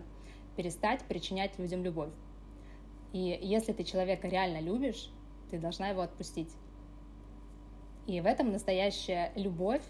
перестать 0.56 1.02
причинять 1.04 1.58
людям 1.58 1.84
любовь. 1.84 2.12
И 3.14 3.40
если 3.42 3.74
ты 3.74 3.84
человека 3.84 4.28
реально 4.28 4.60
любишь, 4.62 5.10
ты 5.50 5.58
должна 5.60 5.90
его 5.90 6.02
отпустить. 6.02 6.52
И 8.08 8.22
в 8.22 8.26
этом 8.26 8.52
настоящая 8.52 9.32
любовь. 9.36 9.82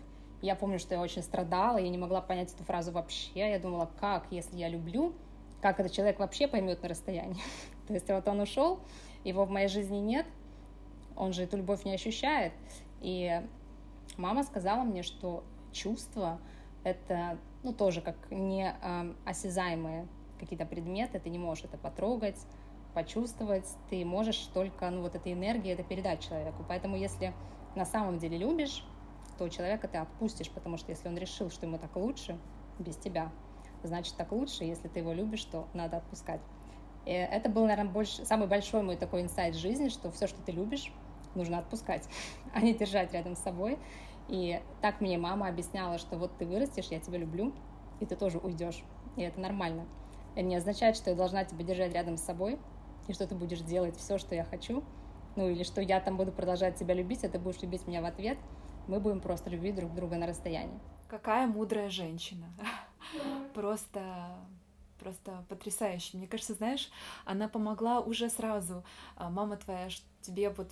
Я 0.41 0.55
помню, 0.55 0.79
что 0.79 0.95
я 0.95 1.01
очень 1.01 1.21
страдала, 1.21 1.77
я 1.77 1.89
не 1.89 1.99
могла 1.99 2.19
понять 2.19 2.53
эту 2.53 2.63
фразу 2.63 2.91
вообще. 2.91 3.51
Я 3.51 3.59
думала, 3.59 3.89
как, 3.99 4.25
если 4.31 4.57
я 4.57 4.69
люблю, 4.69 5.13
как 5.61 5.79
этот 5.79 5.91
человек 5.91 6.19
вообще 6.19 6.47
поймет 6.47 6.81
на 6.81 6.89
расстоянии. 6.89 7.41
То 7.87 7.93
есть 7.93 8.09
вот 8.09 8.27
он 8.27 8.39
ушел, 8.39 8.79
его 9.23 9.45
в 9.45 9.51
моей 9.51 9.67
жизни 9.67 9.97
нет, 9.97 10.25
он 11.15 11.33
же 11.33 11.43
эту 11.43 11.57
любовь 11.57 11.85
не 11.85 11.93
ощущает. 11.93 12.53
И 13.01 13.41
мама 14.17 14.43
сказала 14.43 14.83
мне, 14.83 15.03
что 15.03 15.43
чувства— 15.71 16.39
это 16.83 17.37
ну, 17.63 17.73
тоже 17.73 18.01
как 18.01 18.15
не 18.31 18.75
э, 18.81 19.13
осязаемые 19.25 20.07
какие-то 20.39 20.65
предметы, 20.65 21.19
ты 21.19 21.29
не 21.29 21.37
можешь 21.37 21.65
это 21.65 21.77
потрогать, 21.77 22.37
почувствовать, 22.93 23.67
ты 23.89 24.03
можешь 24.03 24.37
только, 24.53 24.89
ну, 24.89 25.01
вот 25.01 25.15
этой 25.15 25.33
энергией 25.33 25.73
это 25.73 25.83
передать 25.83 26.21
человеку. 26.21 26.65
Поэтому 26.67 26.97
если 26.97 27.33
на 27.75 27.85
самом 27.85 28.17
деле 28.17 28.37
любишь, 28.37 28.83
то 29.37 29.47
человека 29.49 29.87
ты 29.87 29.97
отпустишь, 29.97 30.49
потому 30.49 30.77
что 30.77 30.91
если 30.91 31.07
он 31.07 31.17
решил, 31.17 31.49
что 31.49 31.65
ему 31.65 31.77
так 31.77 31.95
лучше 31.95 32.37
без 32.79 32.95
тебя, 32.97 33.31
значит 33.83 34.15
так 34.15 34.31
лучше, 34.31 34.63
если 34.63 34.87
ты 34.87 34.99
его 34.99 35.13
любишь, 35.13 35.43
то 35.45 35.67
надо 35.73 35.97
отпускать. 35.97 36.41
И 37.05 37.11
это 37.11 37.49
был, 37.49 37.65
наверное, 37.65 37.91
больше, 37.91 38.25
самый 38.25 38.47
большой 38.47 38.83
мой 38.83 38.95
такой 38.95 39.21
инсайт 39.21 39.55
жизни, 39.55 39.89
что 39.89 40.11
все, 40.11 40.27
что 40.27 40.41
ты 40.41 40.51
любишь, 40.51 40.91
нужно 41.35 41.59
отпускать, 41.59 42.07
а 42.53 42.61
не 42.61 42.73
держать 42.73 43.13
рядом 43.13 43.35
с 43.35 43.39
собой. 43.39 43.79
И 44.31 44.61
так 44.81 45.01
мне 45.01 45.17
мама 45.17 45.49
объясняла, 45.49 45.97
что 45.97 46.17
вот 46.17 46.37
ты 46.37 46.45
вырастешь, 46.45 46.87
я 46.87 46.99
тебя 46.99 47.17
люблю, 47.17 47.53
и 47.99 48.05
ты 48.05 48.15
тоже 48.15 48.37
уйдешь. 48.37 48.81
И 49.17 49.21
это 49.21 49.39
нормально. 49.41 49.85
Это 50.35 50.43
не 50.43 50.55
означает, 50.55 50.95
что 50.95 51.09
я 51.09 51.15
должна 51.17 51.43
тебя 51.43 51.65
держать 51.65 51.93
рядом 51.93 52.15
с 52.15 52.21
собой, 52.21 52.57
и 53.09 53.13
что 53.13 53.27
ты 53.27 53.35
будешь 53.35 53.59
делать 53.59 53.97
все, 53.97 54.17
что 54.17 54.33
я 54.33 54.45
хочу, 54.45 54.85
ну 55.35 55.49
или 55.49 55.63
что 55.63 55.81
я 55.81 55.99
там 55.99 56.15
буду 56.15 56.31
продолжать 56.31 56.77
тебя 56.77 56.93
любить, 56.93 57.25
а 57.25 57.29
ты 57.29 57.39
будешь 57.39 57.61
любить 57.61 57.85
меня 57.87 58.01
в 58.01 58.05
ответ. 58.05 58.37
Мы 58.87 59.01
будем 59.01 59.19
просто 59.19 59.49
любить 59.49 59.75
друг 59.75 59.93
друга 59.93 60.15
на 60.15 60.27
расстоянии. 60.27 60.79
Какая 61.09 61.45
мудрая 61.45 61.89
женщина. 61.89 62.47
Просто 63.53 64.01
просто 64.97 65.43
потрясающе. 65.49 66.17
Мне 66.17 66.27
кажется, 66.27 66.53
знаешь, 66.53 66.91
она 67.25 67.49
помогла 67.49 68.01
уже 68.01 68.29
сразу. 68.29 68.83
А, 69.15 69.31
мама 69.31 69.57
твоя 69.57 69.89
тебе 70.21 70.51
вот 70.51 70.69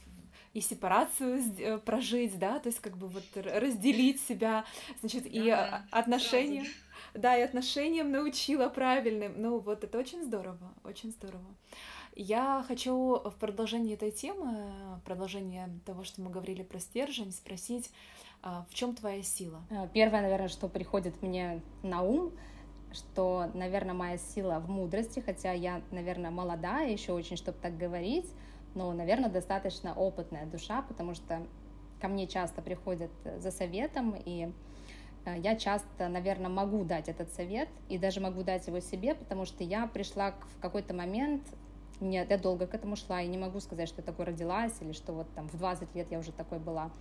и 0.53 0.61
сепарацию 0.61 1.41
э, 1.59 1.77
прожить, 1.77 2.37
да, 2.39 2.59
то 2.59 2.67
есть 2.67 2.79
как 2.79 2.97
бы 2.97 3.07
вот 3.07 3.23
разделить 3.35 4.21
себя, 4.21 4.65
значит, 4.99 5.25
и 5.25 5.45
да, 5.45 5.85
отношения, 5.91 6.61
сразу. 6.61 6.75
да, 7.13 7.37
и 7.37 7.41
отношениям 7.41 8.11
научила 8.11 8.69
правильным. 8.69 9.33
Ну 9.37 9.59
вот 9.59 9.83
это 9.83 9.97
очень 9.97 10.23
здорово, 10.23 10.73
очень 10.83 11.11
здорово. 11.11 11.45
Я 12.15 12.65
хочу 12.67 13.21
в 13.23 13.35
продолжении 13.39 13.93
этой 13.93 14.11
темы, 14.11 14.99
продолжение 15.05 15.69
того, 15.85 16.03
что 16.03 16.21
мы 16.21 16.29
говорили 16.29 16.63
про 16.63 16.79
стержень, 16.79 17.31
спросить, 17.31 17.91
а, 18.41 18.65
в 18.69 18.73
чем 18.73 18.95
твоя 18.95 19.21
сила? 19.21 19.61
Э, 19.69 19.87
первое, 19.93 20.21
наверное, 20.21 20.47
что 20.47 20.67
приходит 20.67 21.21
мне 21.21 21.61
на 21.83 22.01
ум, 22.01 22.31
что, 22.91 23.49
наверное, 23.53 23.93
моя 23.93 24.17
сила 24.17 24.59
в 24.59 24.69
мудрости, 24.69 25.19
хотя 25.19 25.51
я, 25.51 25.81
наверное, 25.91 26.31
молодая 26.31 26.89
еще 26.89 27.13
очень, 27.13 27.37
чтобы 27.37 27.57
так 27.61 27.77
говорить, 27.77 28.25
но, 28.75 28.91
наверное, 28.93 29.29
достаточно 29.29 29.93
опытная 29.93 30.45
душа, 30.45 30.81
потому 30.83 31.13
что 31.13 31.41
ко 31.99 32.07
мне 32.07 32.27
часто 32.27 32.61
приходят 32.61 33.11
за 33.37 33.51
советом, 33.51 34.15
и 34.25 34.51
э, 35.25 35.39
я 35.39 35.55
часто, 35.55 36.07
наверное, 36.07 36.49
могу 36.49 36.83
дать 36.83 37.09
этот 37.09 37.31
совет, 37.33 37.69
и 37.89 37.97
даже 37.97 38.21
могу 38.21 38.43
дать 38.43 38.67
его 38.67 38.79
себе, 38.79 39.15
потому 39.15 39.45
что 39.45 39.63
я 39.63 39.87
пришла 39.87 40.31
в 40.31 40.61
какой-то 40.61 40.93
момент, 40.93 41.43
нет, 41.99 42.29
я 42.29 42.37
долго 42.37 42.65
к 42.65 42.73
этому 42.73 42.95
шла, 42.95 43.21
и 43.21 43.27
не 43.27 43.37
могу 43.37 43.59
сказать, 43.59 43.89
что 43.89 44.01
я 44.01 44.05
такой 44.05 44.25
родилась, 44.25 44.73
или 44.79 44.93
что 44.93 45.11
вот 45.11 45.27
там 45.35 45.49
в 45.49 45.57
20 45.57 45.93
лет 45.95 46.07
я 46.11 46.19
уже 46.19 46.31
такой 46.31 46.59
была. 46.59 46.91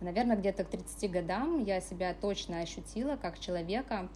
Наверное, 0.00 0.36
где-то 0.36 0.64
к 0.64 0.68
30 0.68 1.10
годам 1.10 1.62
я 1.62 1.80
себя 1.80 2.14
точно 2.14 2.60
ощутила 2.60 3.16
как 3.16 3.38
человека, 3.38 4.08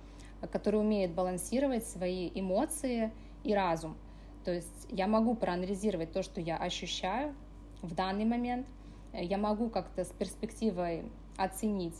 который 0.51 0.81
умеет 0.81 1.13
балансировать 1.13 1.87
свои 1.87 2.31
эмоции 2.35 3.13
и 3.45 3.55
разум. 3.55 3.97
То 4.45 4.53
есть 4.53 4.87
я 4.89 5.07
могу 5.07 5.35
проанализировать 5.35 6.13
то, 6.13 6.23
что 6.23 6.41
я 6.41 6.57
ощущаю 6.57 7.35
в 7.83 7.95
данный 7.95 8.25
момент. 8.25 8.67
Я 9.13 9.39
могу 9.39 9.69
как-то 9.71 10.05
с 10.05 10.09
перспективой 10.09 11.05
оценить, 11.37 11.97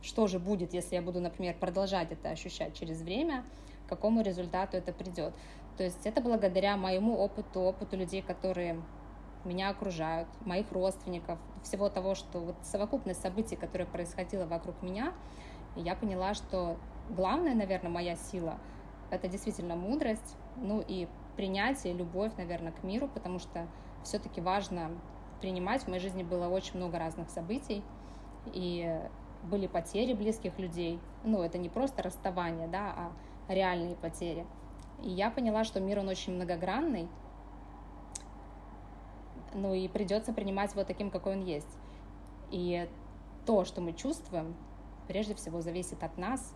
что 0.00 0.26
же 0.26 0.38
будет, 0.38 0.72
если 0.74 0.96
я 0.96 1.02
буду, 1.02 1.20
например, 1.20 1.56
продолжать 1.58 2.12
это 2.12 2.30
ощущать 2.30 2.74
через 2.78 3.02
время, 3.02 3.44
к 3.86 3.88
какому 3.88 4.22
результату 4.22 4.76
это 4.76 4.92
придет. 4.92 5.34
То 5.76 5.84
есть 5.84 6.06
это 6.06 6.20
благодаря 6.20 6.76
моему 6.76 7.16
опыту, 7.18 7.60
опыту 7.60 7.96
людей, 7.96 8.22
которые 8.22 8.80
меня 9.44 9.70
окружают, 9.70 10.28
моих 10.44 10.70
родственников, 10.70 11.38
всего 11.62 11.88
того, 11.88 12.14
что 12.14 12.38
вот 12.40 12.56
совокупность 12.62 13.20
событий, 13.20 13.56
которые 13.56 13.86
происходило 13.86 14.46
вокруг 14.46 14.80
меня, 14.82 15.12
я 15.76 15.94
поняла, 15.94 16.34
что 16.34 16.76
главная, 17.10 17.54
наверное, 17.54 17.90
моя 17.90 18.16
сила— 18.16 18.58
это 19.10 19.28
действительно 19.28 19.74
мудрость, 19.74 20.36
ну 20.56 20.82
и 20.86 21.08
принятие, 21.36 21.92
любовь, 21.92 22.32
наверное, 22.36 22.72
к 22.72 22.82
миру, 22.82 23.08
потому 23.08 23.38
что 23.38 23.66
все-таки 24.02 24.40
важно 24.40 24.90
принимать. 25.40 25.82
В 25.82 25.88
моей 25.88 26.00
жизни 26.00 26.22
было 26.22 26.48
очень 26.48 26.76
много 26.76 26.98
разных 26.98 27.30
событий, 27.30 27.82
и 28.46 29.00
были 29.44 29.66
потери 29.66 30.14
близких 30.14 30.58
людей. 30.58 31.00
Ну, 31.24 31.42
это 31.42 31.58
не 31.58 31.68
просто 31.68 32.02
расставание, 32.02 32.68
да, 32.68 32.94
а 32.96 33.52
реальные 33.52 33.96
потери. 33.96 34.46
И 35.02 35.10
я 35.10 35.30
поняла, 35.30 35.64
что 35.64 35.80
мир, 35.80 35.98
он 35.98 36.08
очень 36.08 36.34
многогранный, 36.34 37.08
ну 39.54 39.74
и 39.74 39.88
придется 39.88 40.32
принимать 40.32 40.72
его 40.72 40.84
таким, 40.84 41.10
какой 41.10 41.34
он 41.34 41.44
есть. 41.44 41.78
И 42.50 42.88
то, 43.46 43.64
что 43.64 43.80
мы 43.80 43.92
чувствуем, 43.92 44.54
прежде 45.08 45.34
всего 45.34 45.60
зависит 45.60 46.02
от 46.02 46.16
нас, 46.18 46.54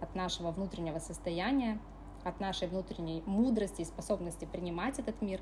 от 0.00 0.14
нашего 0.14 0.50
внутреннего 0.50 0.98
состояния, 0.98 1.78
от 2.24 2.40
нашей 2.40 2.68
внутренней 2.68 3.22
мудрости 3.26 3.82
и 3.82 3.84
способности 3.84 4.44
принимать 4.44 4.98
этот 4.98 5.20
мир, 5.22 5.40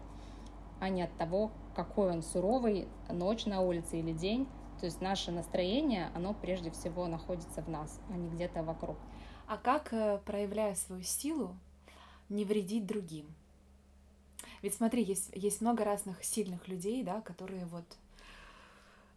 а 0.80 0.88
не 0.88 1.02
от 1.02 1.16
того, 1.16 1.52
какой 1.74 2.10
он 2.10 2.22
суровый, 2.22 2.88
ночь 3.08 3.46
на 3.46 3.60
улице 3.60 4.00
или 4.00 4.12
день. 4.12 4.46
То 4.80 4.86
есть 4.86 5.00
наше 5.00 5.30
настроение, 5.30 6.10
оно 6.14 6.34
прежде 6.34 6.70
всего 6.72 7.06
находится 7.06 7.62
в 7.62 7.68
нас, 7.68 8.00
а 8.10 8.16
не 8.16 8.28
где-то 8.28 8.64
вокруг. 8.64 8.96
А 9.46 9.56
как, 9.56 9.92
э, 9.92 10.18
проявляя 10.24 10.74
свою 10.74 11.02
силу, 11.02 11.56
не 12.28 12.44
вредить 12.44 12.86
другим? 12.86 13.32
Ведь 14.60 14.74
смотри, 14.74 15.04
есть, 15.04 15.30
есть 15.34 15.60
много 15.60 15.84
разных 15.84 16.24
сильных 16.24 16.66
людей, 16.68 17.02
да, 17.02 17.20
которые 17.20 17.66
вот 17.66 17.84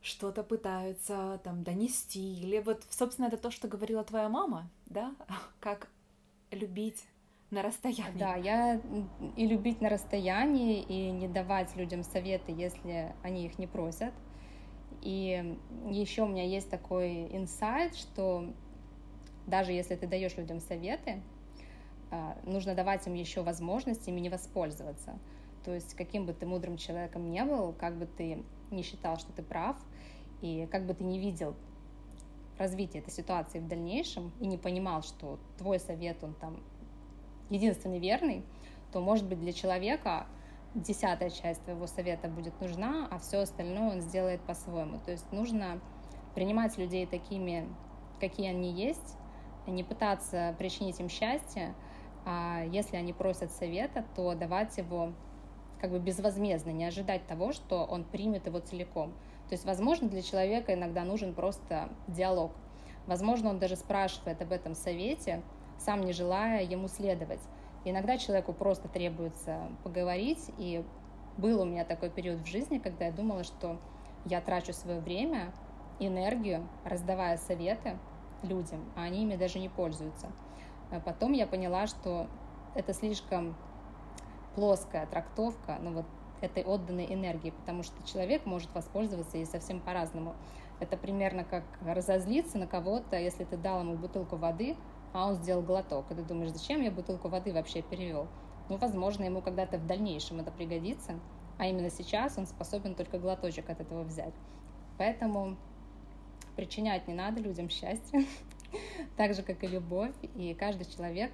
что-то 0.01 0.43
пытаются 0.43 1.39
там 1.43 1.63
донести, 1.63 2.39
или 2.39 2.59
вот, 2.59 2.83
собственно, 2.89 3.25
это 3.25 3.37
то, 3.37 3.49
что 3.49 3.67
говорила 3.67 4.03
твоя 4.03 4.29
мама, 4.29 4.69
да, 4.85 5.15
как 5.59 5.89
любить 6.51 7.05
на 7.55 7.63
расстоянии. 7.63 8.17
Да, 8.19 8.35
я 8.35 8.79
и 9.35 9.47
любить 9.47 9.81
на 9.81 9.89
расстоянии, 9.89 10.81
и 10.81 11.11
не 11.11 11.27
давать 11.27 11.75
людям 11.75 12.03
советы, 12.03 12.51
если 12.51 13.15
они 13.23 13.45
их 13.45 13.57
не 13.57 13.65
просят. 13.65 14.13
И 15.01 15.57
еще 15.89 16.23
у 16.23 16.27
меня 16.27 16.43
есть 16.43 16.69
такой 16.69 17.35
инсайт, 17.35 17.95
что 17.95 18.45
даже 19.47 19.71
если 19.71 19.95
ты 19.95 20.07
даешь 20.07 20.35
людям 20.37 20.59
советы, 20.59 21.21
а, 22.11 22.37
нужно 22.43 22.75
давать 22.75 23.05
им 23.07 23.13
еще 23.13 23.41
возможность 23.41 24.07
ими 24.07 24.19
не 24.19 24.29
воспользоваться. 24.29 25.17
То 25.63 25.73
есть 25.73 25.95
каким 25.95 26.25
бы 26.25 26.33
ты 26.33 26.45
мудрым 26.45 26.77
человеком 26.77 27.29
не 27.29 27.43
был, 27.43 27.73
как 27.73 27.97
бы 27.97 28.05
ты 28.05 28.43
не 28.71 28.83
считал, 28.83 29.17
что 29.17 29.31
ты 29.31 29.41
прав, 29.41 29.77
и 30.41 30.67
как 30.71 30.85
бы 30.85 30.93
ты 30.93 31.03
не 31.03 31.19
видел 31.19 31.55
развитие 32.57 33.01
этой 33.01 33.11
ситуации 33.11 33.59
в 33.59 33.67
дальнейшем 33.67 34.31
и 34.39 34.47
не 34.47 34.57
понимал, 34.57 35.03
что 35.03 35.39
твой 35.57 35.79
совет, 35.79 36.23
он 36.23 36.33
там 36.33 36.57
единственный 37.49 37.99
верный, 37.99 38.43
то, 38.91 39.01
может 39.01 39.25
быть, 39.27 39.39
для 39.39 39.53
человека 39.53 40.27
десятая 40.73 41.29
часть 41.29 41.63
твоего 41.63 41.87
совета 41.87 42.27
будет 42.27 42.59
нужна, 42.61 43.07
а 43.09 43.19
все 43.19 43.39
остальное 43.39 43.93
он 43.93 44.01
сделает 44.01 44.41
по-своему. 44.41 44.99
То 44.99 45.11
есть 45.11 45.31
нужно 45.31 45.79
принимать 46.33 46.77
людей 46.77 47.05
такими, 47.05 47.67
какие 48.19 48.49
они 48.49 48.71
есть, 48.71 49.17
не 49.67 49.83
пытаться 49.83 50.55
причинить 50.57 50.99
им 50.99 51.09
счастье, 51.09 51.73
а 52.25 52.63
если 52.71 52.97
они 52.97 53.13
просят 53.13 53.51
совета, 53.51 54.03
то 54.15 54.35
давать 54.35 54.77
его 54.77 55.13
как 55.79 55.91
бы 55.91 55.99
безвозмездно, 55.99 56.71
не 56.71 56.85
ожидать 56.85 57.27
того, 57.27 57.51
что 57.51 57.83
он 57.83 58.03
примет 58.03 58.47
его 58.47 58.59
целиком. 58.59 59.11
То 59.47 59.53
есть, 59.53 59.65
возможно, 59.65 60.09
для 60.09 60.21
человека 60.21 60.73
иногда 60.73 61.03
нужен 61.03 61.33
просто 61.33 61.89
диалог. 62.07 62.51
Возможно, 63.05 63.49
он 63.49 63.59
даже 63.59 63.75
спрашивает 63.75 64.41
об 64.41 64.51
этом 64.51 64.73
совете, 64.73 65.43
сам 65.77 66.01
не 66.01 66.13
желая 66.13 66.63
ему 66.63 66.87
следовать. 66.87 67.41
Иногда 67.83 68.17
человеку 68.17 68.53
просто 68.53 68.87
требуется 68.87 69.69
поговорить, 69.83 70.51
и 70.57 70.83
был 71.37 71.61
у 71.61 71.65
меня 71.65 71.85
такой 71.85 72.09
период 72.09 72.41
в 72.41 72.45
жизни, 72.47 72.79
когда 72.79 73.05
я 73.05 73.11
думала, 73.11 73.43
что 73.43 73.77
я 74.25 74.41
трачу 74.41 74.73
свое 74.73 74.99
время, 74.99 75.51
энергию, 75.99 76.67
раздавая 76.83 77.37
советы 77.37 77.97
людям, 78.41 78.83
а 78.95 79.03
они 79.03 79.23
ими 79.23 79.35
даже 79.35 79.59
не 79.59 79.69
пользуются. 79.69 80.31
А 80.91 80.99
потом 80.99 81.33
я 81.33 81.47
поняла, 81.47 81.87
что 81.87 82.27
это 82.73 82.93
слишком 82.93 83.55
плоская 84.55 85.05
трактовка, 85.05 85.77
ну 85.81 85.93
вот 85.93 86.05
этой 86.41 86.63
отданной 86.63 87.13
энергии, 87.13 87.51
потому 87.51 87.83
что 87.83 87.95
человек 88.07 88.45
может 88.45 88.73
воспользоваться 88.73 89.37
и 89.37 89.45
совсем 89.45 89.79
по-разному. 89.79 90.35
Это 90.79 90.97
примерно 90.97 91.43
как 91.43 91.63
разозлиться 91.85 92.57
на 92.57 92.67
кого-то, 92.67 93.17
если 93.17 93.45
ты 93.45 93.57
дал 93.57 93.81
ему 93.81 93.95
бутылку 93.95 94.35
воды, 94.35 94.75
а 95.15 95.27
он 95.27 95.35
сделал 95.35 95.61
глоток, 95.61 96.11
и 96.11 96.15
ты 96.15 96.23
думаешь, 96.23 96.51
зачем 96.51 96.81
я 96.81 96.91
бутылку 96.91 97.29
воды 97.29 97.53
вообще 97.53 97.81
перевел? 97.81 98.27
Ну, 98.67 98.75
возможно, 98.75 99.23
ему 99.23 99.41
когда-то 99.41 99.77
в 99.77 99.87
дальнейшем 99.87 100.41
это 100.41 100.51
пригодится, 100.51 101.17
а 101.57 101.67
именно 101.67 101.89
сейчас 101.89 102.37
он 102.37 102.45
способен 102.45 102.95
только 102.95 103.17
глоточек 103.17 103.69
от 103.69 103.79
этого 103.79 104.03
взять. 104.03 104.33
Поэтому 104.97 105.55
причинять 106.57 107.07
не 107.07 107.13
надо 107.13 107.39
людям 107.39 107.69
счастье, 107.69 108.25
так 109.15 109.33
же, 109.35 109.41
как 109.41 109.63
и 109.63 109.67
любовь, 109.67 110.13
и 110.35 110.53
каждый 110.53 110.85
человек 110.85 111.31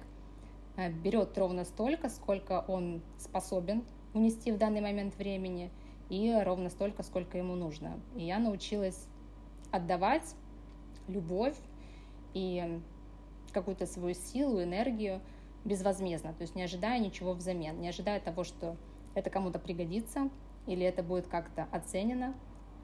э, 0.76 0.88
берет 0.88 1.36
ровно 1.36 1.64
столько, 1.64 2.08
сколько 2.08 2.64
он 2.68 3.02
способен 3.18 3.84
унести 4.14 4.52
в 4.52 4.58
данный 4.58 4.80
момент 4.80 5.16
времени, 5.16 5.72
и 6.08 6.32
ровно 6.44 6.70
столько, 6.70 7.02
сколько 7.02 7.36
ему 7.36 7.56
нужно. 7.56 7.98
И 8.14 8.22
я 8.22 8.38
научилась 8.38 9.08
отдавать 9.72 10.36
любовь 11.08 11.56
и 12.32 12.80
какую-то 13.52 13.86
свою 13.86 14.14
силу, 14.14 14.62
энергию 14.62 15.20
безвозмездно, 15.64 16.32
то 16.32 16.42
есть 16.42 16.54
не 16.54 16.62
ожидая 16.62 16.98
ничего 16.98 17.34
взамен, 17.34 17.80
не 17.80 17.88
ожидая 17.88 18.20
того, 18.20 18.44
что 18.44 18.76
это 19.14 19.30
кому-то 19.30 19.58
пригодится, 19.58 20.30
или 20.66 20.84
это 20.84 21.02
будет 21.02 21.26
как-то 21.26 21.68
оценено, 21.70 22.34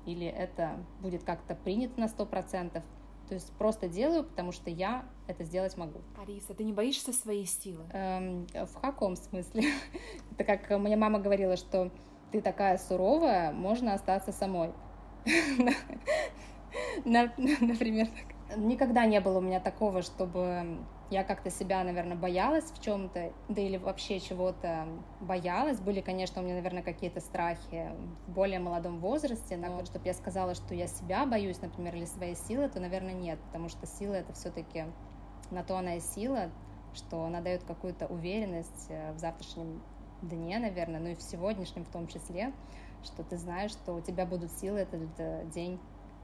или 0.06 0.26
это 0.26 0.78
будет 1.00 1.24
как-то 1.24 1.54
принято 1.54 2.00
на 2.00 2.04
100%. 2.04 2.82
То 3.28 3.34
есть 3.34 3.52
просто 3.58 3.88
делаю, 3.88 4.24
потому 4.24 4.52
что 4.52 4.70
я 4.70 5.04
это 5.26 5.44
сделать 5.44 5.76
могу. 5.76 6.00
Ариса, 6.16 6.54
ты 6.54 6.64
не 6.64 6.72
боишься 6.72 7.12
своей 7.12 7.44
силы? 7.44 7.84
Эм, 7.92 8.46
в 8.54 8.80
каком 8.80 9.16
смысле? 9.16 9.64
это 10.32 10.44
как 10.44 10.70
моя 10.78 10.96
мама 10.96 11.18
говорила, 11.18 11.56
что 11.56 11.90
ты 12.32 12.40
такая 12.40 12.78
суровая, 12.78 13.52
можно 13.52 13.92
остаться 13.92 14.32
самой. 14.32 14.72
Например, 17.04 18.06
так. 18.06 18.37
Никогда 18.56 19.04
не 19.04 19.20
было 19.20 19.38
у 19.38 19.40
меня 19.42 19.60
такого, 19.60 20.00
чтобы 20.02 20.78
я 21.10 21.22
как-то 21.24 21.50
себя, 21.50 21.84
наверное, 21.84 22.16
боялась 22.16 22.64
в 22.64 22.82
чем-то, 22.82 23.32
да 23.48 23.60
или 23.60 23.76
вообще 23.76 24.20
чего-то 24.20 24.86
боялась. 25.20 25.80
Были, 25.80 26.00
конечно, 26.00 26.40
у 26.40 26.44
меня, 26.44 26.54
наверное, 26.54 26.82
какие-то 26.82 27.20
страхи 27.20 27.90
в 28.26 28.30
более 28.32 28.58
молодом 28.58 29.00
возрасте, 29.00 29.56
но 29.56 29.74
вот, 29.74 29.86
чтобы 29.86 30.06
я 30.06 30.14
сказала, 30.14 30.54
что 30.54 30.74
я 30.74 30.86
себя 30.86 31.26
боюсь, 31.26 31.60
например, 31.60 31.94
или 31.94 32.06
своей 32.06 32.36
силы, 32.36 32.68
то, 32.68 32.80
наверное, 32.80 33.14
нет, 33.14 33.38
потому 33.46 33.68
что 33.68 33.86
сила— 33.86 34.14
это 34.14 34.32
все-таки 34.32 34.84
на 35.50 35.62
то 35.62 35.76
она 35.76 35.96
и 35.96 36.00
сила, 36.00 36.50
что 36.94 37.24
она 37.24 37.40
дает 37.40 37.64
какую-то 37.64 38.06
уверенность 38.06 38.86
э, 38.88 39.12
в 39.12 39.18
завтрашнем 39.18 39.82
дне, 40.22 40.58
наверное, 40.58 41.00
ну 41.00 41.08
и 41.08 41.14
в 41.14 41.22
сегодняшнем 41.22 41.84
в 41.84 41.88
том 41.90 42.06
числе, 42.06 42.52
что 43.02 43.22
ты 43.22 43.36
знаешь, 43.36 43.70
что 43.70 43.94
у 43.94 44.00
тебя 44.00 44.26
будут 44.26 44.50
силы 44.52 44.80
этот 44.80 45.50
день 45.50 45.78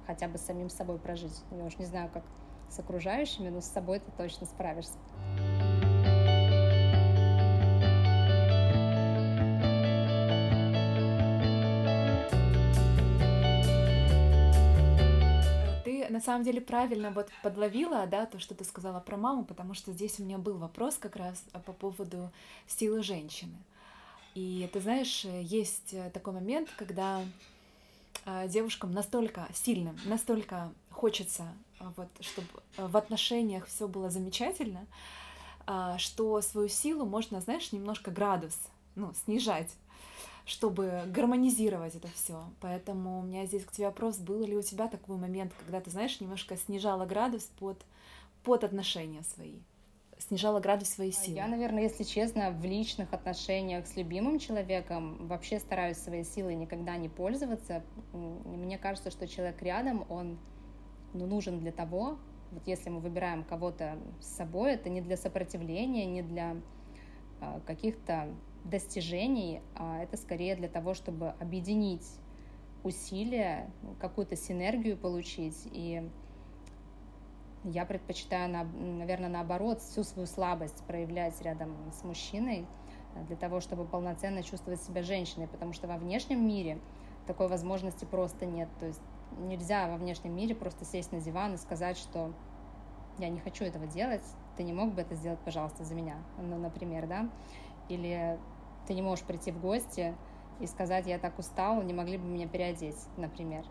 хотя 0.07 0.29
бы 0.29 0.38
с 0.38 0.43
самим 0.43 0.71
собой 0.71 0.99
прожить. 0.99 1.43
Я 1.51 1.64
уж 1.64 1.79
не 1.79 1.87
знаю, 1.87 2.11
как 2.12 2.25
с 2.69 2.79
окружающими, 2.79 3.49
но 3.49 3.61
с 3.61 3.67
собой 3.67 4.01
ты 4.01 4.11
точно 4.17 4.47
справишься. 4.47 4.99
На 16.14 16.21
самом 16.21 16.45
деле 16.45 16.61
правильно 16.61 17.11
вот 17.11 17.29
подловила, 17.43 18.07
да, 18.07 18.25
то, 18.25 18.38
что 18.38 18.55
ты 18.55 18.62
сказала 18.62 19.01
про 19.01 19.17
маму, 19.17 19.45
потому 19.45 19.75
что 19.75 19.90
здесь 19.90 20.21
у 20.21 20.23
меня 20.23 20.38
был 20.38 20.59
вопрос 20.59 20.97
как 20.97 21.17
раз 21.17 21.45
по 21.67 21.73
поводу 21.73 22.31
силы 22.69 23.03
женщины. 23.03 23.57
И 24.37 24.71
ты 24.73 24.81
знаешь, 24.81 25.25
есть 25.25 25.93
такой 26.12 26.35
момент, 26.35 26.71
когда 26.79 27.19
а, 27.19 27.25
девушкам 28.48 28.92
настолько 28.92 29.48
сильным, 29.53 29.98
настолько 30.05 30.72
хочется, 30.90 31.53
а, 31.79 31.92
вот, 31.96 32.09
чтобы 32.20 32.48
а, 32.77 32.88
в 32.88 32.96
отношениях 32.96 33.66
все 33.66 33.88
было 33.88 34.11
замечательно, 34.11 34.87
что 35.96 36.42
свою 36.42 36.68
силу 36.68 37.07
можно, 37.07 37.40
знаешь, 37.40 37.72
немножко 37.72 38.11
градус, 38.11 38.59
ну, 38.96 39.14
снижать 39.24 39.70
чтобы 40.46 41.05
гармонизировать 41.07 41.94
это 41.94 42.09
все. 42.09 42.44
Поэтому 42.61 43.20
у 43.20 43.22
меня 43.22 43.46
здесь 43.46 43.64
к 43.64 43.72
тебе 43.72 43.87
вопрос, 43.87 44.18
был 44.18 44.44
ли 44.44 44.57
у 44.57 44.62
тебя 44.62 44.88
такой 44.88 45.16
момент, 45.16 45.53
когда 45.59 45.81
ты, 45.81 45.90
знаешь, 45.90 46.20
немножко 46.20 46.57
снижала 46.57 47.07
градус 47.07 47.44
под, 47.59 47.83
под 48.42 48.64
отношения 48.64 49.22
свои? 49.22 49.55
Снижала 50.29 50.61
градус 50.61 50.89
своей 50.89 51.13
а 51.13 51.15
силы? 51.15 51.37
Я, 51.37 51.47
наверное, 51.47 51.83
если 51.83 52.03
честно, 52.03 52.51
в 52.51 52.65
личных 52.65 53.13
отношениях 53.13 53.87
с 53.87 53.97
любимым 53.97 54.39
человеком 54.39 55.27
вообще 55.27 55.59
стараюсь 55.59 55.99
своей 55.99 56.25
силой 56.25 56.55
никогда 56.55 56.97
не 56.97 57.09
пользоваться. 57.09 57.83
Мне 58.13 58.79
кажется, 58.79 59.11
что 59.11 59.27
человек 59.27 59.61
рядом, 59.63 60.07
он 60.09 60.39
ну, 61.13 61.27
нужен 61.27 61.61
для 61.61 61.73
того, 61.73 62.19
вот 62.51 62.67
если 62.67 62.91
мы 62.91 63.01
выбираем 63.01 63.45
кого-то 63.45 63.99
с 64.21 64.37
собой, 64.37 64.75
это 64.75 64.89
не 64.89 65.01
для 65.01 65.17
сопротивления, 65.17 66.07
не 66.07 66.23
для 66.23 66.57
э, 67.41 67.61
каких-то 67.67 68.29
достижений, 68.65 69.61
а 69.75 70.03
это 70.03 70.17
скорее 70.17 70.57
для 70.57 70.69
того, 70.69 70.95
чтобы 70.95 71.31
объединить 71.41 72.07
усилия, 72.83 73.71
какую-то 73.99 74.37
синергию 74.37 74.97
получить 74.97 75.67
и 75.73 76.09
я 77.64 77.85
предпочитаю, 77.87 78.50
наверное, 78.50 79.29
наоборот, 79.29 79.81
всю 79.81 80.05
свою 80.05 80.27
слабость 80.27 80.85
проявлять 80.87 81.40
рядом 81.42 81.74
с 81.92 82.05
мужчиной 82.05 82.66
э, 83.14 83.24
для 83.24 83.37
того, 83.37 83.61
чтобы 83.61 83.85
полноценно 83.85 84.42
чувствовать 84.42 84.83
себя 84.83 85.03
женщиной, 85.03 85.48
потому 85.48 85.72
что 85.72 85.88
во 85.88 85.96
внешнем 85.96 86.46
мире 86.46 86.79
такой 87.27 87.48
возможности 87.48 88.05
просто 88.05 88.44
нет. 88.46 88.68
То 88.79 88.87
есть 88.87 89.00
нельзя 89.38 89.88
во 89.88 89.96
внешнем 89.96 90.37
мире 90.37 90.55
просто 90.55 90.85
сесть 90.85 91.12
на 91.12 91.20
диван 91.20 91.55
и 91.55 91.57
сказать, 91.57 91.96
что 91.96 92.33
я 93.18 93.29
не 93.29 93.40
хочу 93.40 93.64
этого 93.64 93.87
делать, 93.87 94.24
ты 94.57 94.62
не 94.62 94.72
мог 94.72 94.92
бы 94.92 95.00
это 95.00 95.14
сделать, 95.14 95.38
пожалуйста, 95.40 95.85
за 95.85 95.94
меня, 95.94 96.16
ну, 96.38 96.59
например, 96.59 97.07
да, 97.07 97.29
или 97.88 98.38
ты 98.87 98.94
не 98.94 99.03
можешь 99.03 99.24
прийти 99.24 99.53
в 99.53 99.61
гости 99.61 100.14
и 100.61 100.66
сказать, 100.66 101.07
я 101.07 101.18
так 101.18 101.38
устал, 101.38 101.83
не 101.83 101.94
могли 101.94 102.18
бы 102.18 102.27
меня 102.27 102.48
переодеть, 102.48 102.98
например. 103.16 103.64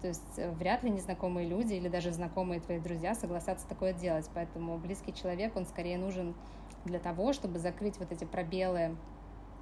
То 0.00 0.08
есть 0.08 0.38
э, 0.38 0.50
вряд 0.52 0.82
ли 0.82 0.90
незнакомые 0.90 1.48
люди 1.48 1.74
или 1.74 1.88
даже 1.88 2.12
знакомые 2.12 2.60
твои 2.60 2.78
друзья 2.78 3.14
согласятся 3.14 3.66
такое 3.68 3.92
делать. 3.92 4.28
Поэтому 4.34 4.78
близкий 4.78 5.12
человек, 5.12 5.56
он 5.56 5.66
скорее 5.66 5.98
нужен 5.98 6.34
для 6.84 6.98
того, 6.98 7.32
чтобы 7.32 7.58
закрыть 7.58 7.98
вот 7.98 8.12
эти 8.12 8.24
пробелы 8.24 8.96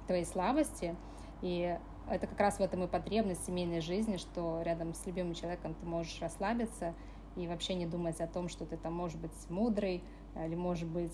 твоей 0.05 0.25
слабости. 0.25 0.95
И 1.41 1.77
это 2.09 2.27
как 2.27 2.39
раз 2.39 2.59
в 2.59 2.61
этом 2.61 2.83
и 2.83 2.87
потребность 2.87 3.45
семейной 3.45 3.81
жизни, 3.81 4.17
что 4.17 4.61
рядом 4.61 4.93
с 4.93 5.05
любимым 5.05 5.33
человеком 5.33 5.73
ты 5.75 5.85
можешь 5.85 6.21
расслабиться 6.21 6.93
и 7.35 7.47
вообще 7.47 7.75
не 7.75 7.85
думать 7.85 8.21
о 8.21 8.27
том, 8.27 8.49
что 8.49 8.65
ты 8.65 8.77
там 8.77 8.93
можешь 8.93 9.17
быть 9.17 9.49
мудрый 9.49 10.03
или 10.35 10.55
может 10.55 10.87
быть 10.87 11.13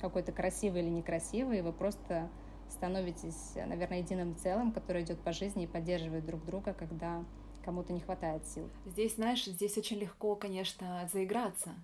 какой-то 0.00 0.32
красивый 0.32 0.82
или 0.82 0.88
некрасивый, 0.88 1.62
вы 1.62 1.72
просто 1.72 2.28
становитесь, 2.68 3.54
наверное, 3.54 3.98
единым 3.98 4.34
целым, 4.36 4.72
который 4.72 5.02
идет 5.02 5.20
по 5.20 5.32
жизни 5.32 5.64
и 5.64 5.66
поддерживает 5.66 6.24
друг 6.24 6.44
друга, 6.44 6.72
когда 6.72 7.24
кому-то 7.64 7.92
не 7.92 8.00
хватает 8.00 8.46
сил. 8.46 8.68
Здесь, 8.86 9.14
знаешь, 9.16 9.44
здесь 9.44 9.76
очень 9.78 9.98
легко, 9.98 10.36
конечно, 10.36 11.08
заиграться, 11.12 11.74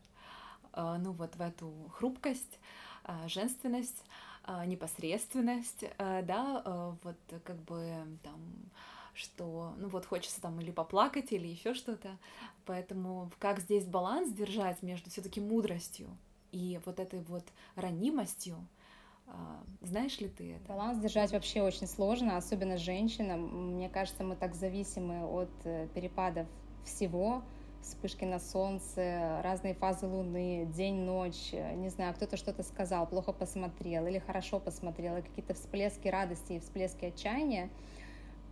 а, 0.72 0.98
ну 0.98 1.12
вот 1.12 1.34
в 1.36 1.40
эту 1.40 1.72
хрупкость, 1.94 2.58
а, 3.04 3.26
женственность, 3.28 4.04
а, 4.44 4.64
непосредственность, 4.66 5.84
да, 5.98 6.96
вот 7.02 7.16
как 7.44 7.56
бы 7.62 7.92
там 8.22 8.40
что, 9.14 9.74
ну 9.78 9.88
вот 9.88 10.06
хочется 10.06 10.40
там 10.40 10.60
или 10.60 10.70
поплакать, 10.70 11.32
или 11.32 11.48
еще 11.48 11.74
что-то. 11.74 12.16
Поэтому 12.66 13.30
как 13.40 13.58
здесь 13.58 13.84
баланс 13.84 14.30
держать 14.32 14.80
между 14.82 15.10
все-таки 15.10 15.40
мудростью 15.40 16.08
и 16.52 16.80
вот 16.86 17.00
этой 17.00 17.20
вот 17.24 17.44
ранимостью, 17.74 18.56
знаешь 19.80 20.18
ли 20.20 20.28
ты 20.28 20.54
это? 20.54 20.68
Баланс 20.68 20.98
держать 20.98 21.32
вообще 21.32 21.62
очень 21.62 21.86
сложно, 21.86 22.36
особенно 22.36 22.76
женщинам. 22.76 23.74
Мне 23.76 23.88
кажется, 23.88 24.24
мы 24.24 24.36
так 24.36 24.54
зависимы 24.54 25.24
от 25.24 25.50
э, 25.64 25.88
перепадов 25.94 26.46
всего, 26.84 27.42
вспышки 27.82 28.24
на 28.24 28.38
солнце, 28.38 29.40
разные 29.42 29.74
фазы 29.74 30.06
луны, 30.06 30.66
день, 30.74 30.96
ночь, 30.96 31.52
не 31.52 31.88
знаю, 31.88 32.14
кто-то 32.14 32.36
что-то 32.36 32.62
сказал, 32.62 33.06
плохо 33.06 33.32
посмотрел 33.32 34.06
или 34.06 34.18
хорошо 34.18 34.58
посмотрел, 34.58 35.16
и 35.16 35.22
какие-то 35.22 35.54
всплески 35.54 36.08
радости 36.08 36.54
и 36.54 36.60
всплески 36.60 37.06
отчаяния, 37.06 37.70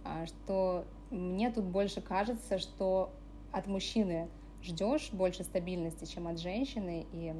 а, 0.05 0.27
что 0.27 0.85
мне 1.11 1.51
тут 1.51 1.65
больше 1.65 2.01
кажется, 2.01 2.59
что 2.59 3.13
от 3.53 3.67
мужчины 3.67 4.29
ждешь 4.63 5.11
больше 5.13 5.45
стабильности, 5.45 6.05
чем 6.05 6.29
от 6.29 6.39
женщины, 6.39 7.07
и 7.13 7.35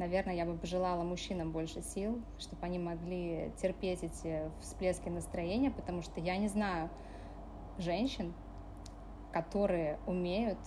наверное, 0.00 0.34
я 0.34 0.46
бы 0.46 0.56
пожелала 0.56 1.04
мужчинам 1.04 1.52
больше 1.52 1.82
сил, 1.82 2.20
чтобы 2.38 2.64
они 2.64 2.78
могли 2.78 3.52
терпеть 3.60 4.02
эти 4.02 4.50
всплески 4.60 5.10
настроения, 5.10 5.70
потому 5.70 6.00
что 6.02 6.20
я 6.20 6.38
не 6.38 6.48
знаю 6.48 6.88
женщин, 7.78 8.32
которые 9.30 9.98
умеют 10.06 10.58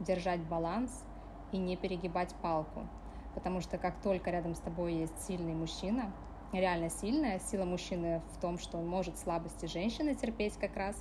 держать 0.00 0.40
баланс 0.40 1.04
и 1.52 1.58
не 1.58 1.76
перегибать 1.76 2.34
палку. 2.42 2.88
Потому 3.34 3.60
что 3.60 3.76
как 3.76 4.00
только 4.00 4.30
рядом 4.30 4.54
с 4.54 4.60
тобой 4.60 4.94
есть 4.94 5.26
сильный 5.26 5.54
мужчина, 5.54 6.12
реально 6.52 6.88
сильная, 6.88 7.38
сила 7.38 7.66
мужчины 7.66 8.22
в 8.32 8.40
том, 8.40 8.58
что 8.58 8.78
он 8.78 8.88
может 8.88 9.18
слабости 9.18 9.66
женщины 9.66 10.14
терпеть 10.14 10.54
как 10.54 10.74
раз, 10.76 10.96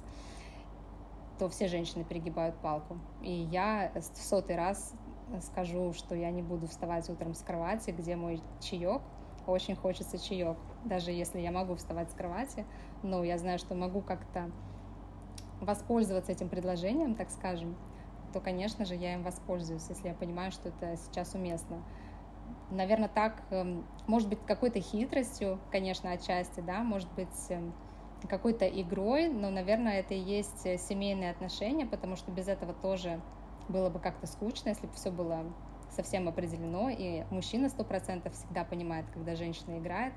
то 1.39 1.47
все 1.47 1.69
женщины 1.69 2.03
перегибают 2.03 2.57
палку. 2.57 2.99
И 3.21 3.31
я 3.31 3.91
в 3.95 4.17
сотый 4.17 4.57
раз 4.57 4.93
скажу, 5.41 5.93
что 5.93 6.15
я 6.15 6.31
не 6.31 6.41
буду 6.41 6.67
вставать 6.67 7.09
утром 7.09 7.33
с 7.33 7.41
кровати, 7.41 7.91
где 7.91 8.15
мой 8.15 8.41
чаек, 8.59 9.01
очень 9.47 9.75
хочется 9.75 10.17
чаек, 10.17 10.57
даже 10.85 11.11
если 11.11 11.39
я 11.39 11.51
могу 11.51 11.75
вставать 11.75 12.11
с 12.11 12.13
кровати, 12.13 12.65
но 13.03 13.23
я 13.23 13.37
знаю, 13.37 13.59
что 13.59 13.75
могу 13.75 14.01
как-то 14.01 14.51
воспользоваться 15.61 16.31
этим 16.31 16.49
предложением, 16.49 17.15
так 17.15 17.29
скажем, 17.29 17.75
то, 18.33 18.39
конечно 18.39 18.85
же, 18.85 18.95
я 18.95 19.15
им 19.15 19.23
воспользуюсь, 19.23 19.87
если 19.89 20.09
я 20.09 20.13
понимаю, 20.13 20.51
что 20.51 20.69
это 20.69 20.95
сейчас 20.97 21.33
уместно. 21.33 21.83
Наверное, 22.69 23.09
так, 23.09 23.43
эм, 23.49 23.85
может 24.07 24.29
быть, 24.29 24.39
какой-то 24.45 24.79
хитростью, 24.79 25.59
конечно, 25.71 26.11
отчасти, 26.11 26.59
да, 26.59 26.83
может 26.83 27.11
быть, 27.13 27.49
эм, 27.49 27.73
какой-то 28.27 28.67
игрой, 28.67 29.29
но, 29.29 29.49
наверное, 29.49 29.99
это 29.99 30.13
и 30.13 30.19
есть 30.19 30.65
э, 30.65 30.77
семейные 30.77 31.31
отношения, 31.31 31.85
потому 31.85 32.15
что 32.15 32.31
без 32.31 32.47
этого 32.47 32.73
тоже 32.73 33.21
было 33.69 33.89
бы 33.89 33.99
как-то 33.99 34.27
скучно, 34.27 34.69
если 34.69 34.87
бы 34.87 34.93
все 34.93 35.11
было 35.11 35.45
совсем 35.91 36.27
определено, 36.27 36.89
и 36.89 37.23
мужчина 37.31 37.69
сто 37.69 37.83
процентов 37.83 38.33
всегда 38.33 38.63
понимает, 38.63 39.05
когда 39.13 39.35
женщина 39.35 39.79
играет, 39.79 40.13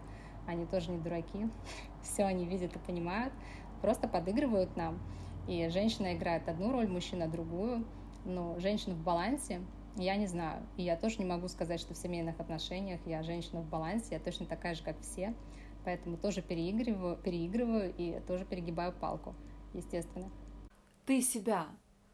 они 0.47 0.67
тоже 0.67 0.91
не 0.91 0.99
дураки, 0.99 1.49
все 2.03 2.25
они 2.25 2.45
видят 2.45 2.75
и 2.77 2.79
понимают, 2.79 3.33
просто 3.81 4.09
подыгрывают 4.09 4.77
нам, 4.77 5.01
и 5.47 5.69
женщина 5.69 6.15
играет 6.15 6.49
одну 6.49 6.73
роль, 6.73 6.89
мужчина 6.89 7.29
другую, 7.29 7.85
но 8.25 8.59
женщина 8.59 8.95
в 8.95 9.03
балансе, 9.03 9.61
я 9.97 10.17
не 10.17 10.27
знаю. 10.27 10.63
И 10.77 10.83
я 10.83 10.97
тоже 10.97 11.19
не 11.19 11.25
могу 11.25 11.49
сказать, 11.49 11.81
что 11.81 11.95
в 11.95 11.99
семейных 11.99 12.41
отношениях 12.41 13.01
я 13.05 13.23
женщина 13.23 13.61
в 13.61 13.69
балансе, 13.69 14.15
я 14.15 14.21
точно 14.21 14.47
такая 14.47 14.75
же, 14.75 14.83
как 14.83 14.99
все. 15.01 15.35
Поэтому 15.85 16.17
тоже 16.17 16.43
переигрываю, 16.43 17.17
переигрываю 17.17 17.93
и 17.97 18.21
тоже 18.21 18.45
перегибаю 18.45 18.93
палку, 18.93 19.35
естественно. 19.75 20.31
Ты 21.07 21.21
себя 21.21 21.67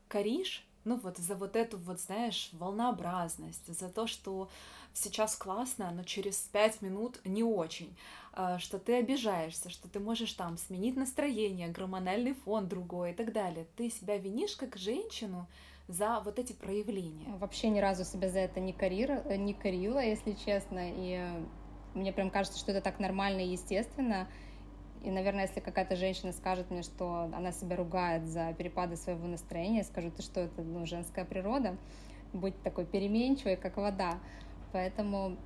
коришь 0.09 0.67
ну 0.89 0.97
вот 0.97 1.19
за 1.19 1.35
вот 1.35 1.55
эту 1.55 1.77
вот, 1.79 2.01
знаешь, 2.01 2.49
волнообразность, 2.53 3.67
за 3.67 3.89
то, 3.89 4.07
что 4.07 4.49
сейчас 4.95 5.37
классно, 5.37 5.91
но 5.91 6.03
через 6.03 6.39
пять 6.39 6.81
минут 6.81 7.21
не 7.25 7.43
очень, 7.43 7.95
а, 8.33 8.59
что 8.59 8.79
ты 8.79 8.95
обижаешься, 8.95 9.71
что 9.71 9.89
ты 9.89 10.01
можешь 10.01 10.33
там 10.33 10.57
сменить 10.57 10.97
настроение, 10.97 11.69
гормональный 11.69 12.35
фон 12.35 12.69
другой 12.69 13.13
и 13.13 13.15
так 13.15 13.33
далее. 13.33 13.67
Ты 13.77 13.91
себя 13.91 14.17
винишь 14.17 14.57
как 14.57 14.77
женщину 14.77 15.47
за 15.89 16.21
вот 16.25 16.39
эти 16.39 16.53
проявления? 16.55 17.37
Вообще 17.37 17.69
ни 17.69 17.79
разу 17.79 18.05
себя 18.05 18.31
за 18.31 18.41
это 18.41 18.59
не, 18.61 18.73
корира, 18.73 19.23
не 19.37 19.55
корила, 19.55 20.01
если 20.01 20.33
честно, 20.33 20.81
и 20.83 21.21
мне 21.95 22.13
прям 22.13 22.31
кажется, 22.31 22.59
что 22.59 22.73
это 22.73 22.81
так 22.81 22.99
нормально 22.99 23.41
и 23.41 23.53
естественно, 23.53 24.29
и, 25.03 25.11
наверное, 25.11 25.47
если 25.47 25.61
какая-то 25.61 25.97
женщина 25.97 26.33
скажет 26.33 26.71
мне, 26.71 26.83
что 26.83 27.31
она 27.33 27.53
себя 27.53 27.77
ругает 27.77 28.27
за 28.27 28.53
перепады 28.55 28.97
своего 28.97 29.27
настроения, 29.27 29.85
скажу, 29.85 30.11
ты 30.11 30.23
что, 30.23 30.41
это 30.41 30.63
ну, 30.63 30.87
женская 30.87 31.25
природа, 31.25 31.77
быть 32.33 32.61
такой 32.63 32.87
переменчивой, 32.87 33.57
как 33.57 33.77
вода. 33.77 34.19
Поэтому 34.73 35.37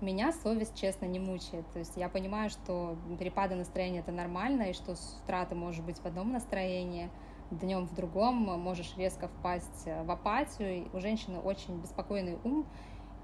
меня 0.00 0.32
совесть, 0.32 0.78
честно, 0.78 1.06
не 1.06 1.18
мучает. 1.18 1.64
То 1.72 1.78
есть 1.78 1.96
я 1.96 2.08
понимаю, 2.08 2.50
что 2.50 2.96
перепады 3.18 3.54
настроения 3.54 4.00
это 4.00 4.12
нормально, 4.12 4.64
и 4.64 4.72
что 4.72 4.94
с 4.94 5.20
утра 5.22 5.44
ты 5.44 5.54
можешь 5.54 5.82
быть 5.82 5.98
в 5.98 6.06
одном 6.06 6.32
настроении, 6.32 7.10
днем 7.50 7.86
в 7.86 7.94
другом, 7.94 8.36
можешь 8.60 8.94
резко 8.96 9.28
впасть 9.28 9.86
в 9.86 10.10
апатию. 10.10 10.88
У 10.92 11.00
женщины 11.00 11.38
очень 11.38 11.80
беспокойный 11.80 12.38
ум, 12.44 12.66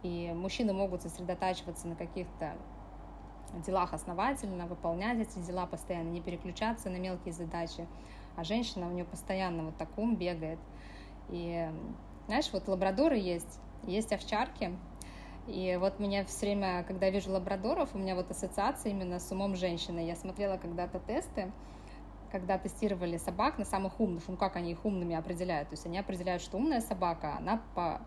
и 0.02 0.32
мужчины 0.34 0.72
могут 0.72 1.02
сосредотачиваться 1.02 1.88
на 1.88 1.96
каких-то 1.96 2.54
делах 3.58 3.92
основательно, 3.92 4.66
выполнять 4.66 5.18
эти 5.18 5.38
дела 5.38 5.66
постоянно, 5.66 6.08
не 6.08 6.20
переключаться 6.20 6.90
на 6.90 6.96
мелкие 6.96 7.32
задачи. 7.32 7.86
А 8.36 8.44
женщина, 8.44 8.86
у 8.86 8.90
нее 8.90 9.04
постоянно 9.04 9.64
вот 9.64 9.76
так 9.76 9.88
ум 9.96 10.16
бегает. 10.16 10.58
И 11.28 11.68
знаешь, 12.26 12.50
вот 12.52 12.68
лабрадоры 12.68 13.18
есть, 13.18 13.60
есть 13.84 14.12
овчарки, 14.12 14.76
и 15.46 15.76
вот 15.80 15.98
меня 15.98 16.24
все 16.24 16.46
время, 16.46 16.84
когда 16.84 17.06
я 17.06 17.12
вижу 17.12 17.32
лабрадоров, 17.32 17.94
у 17.94 17.98
меня 17.98 18.14
вот 18.14 18.30
ассоциация 18.30 18.92
именно 18.92 19.18
с 19.18 19.32
умом 19.32 19.56
женщины. 19.56 20.00
Я 20.00 20.14
смотрела 20.14 20.58
когда-то 20.58 21.00
тесты, 21.00 21.50
когда 22.30 22.58
тестировали 22.58 23.16
собак 23.16 23.58
на 23.58 23.64
самых 23.64 23.98
умных, 23.98 24.22
ну 24.28 24.36
как 24.36 24.56
они 24.56 24.70
их 24.72 24.84
умными 24.84 25.16
определяют. 25.16 25.70
То 25.70 25.74
есть 25.74 25.86
они 25.86 25.98
определяют, 25.98 26.42
что 26.42 26.56
умная 26.56 26.80
собака, 26.80 27.36
она 27.36 27.60
по 27.74 28.00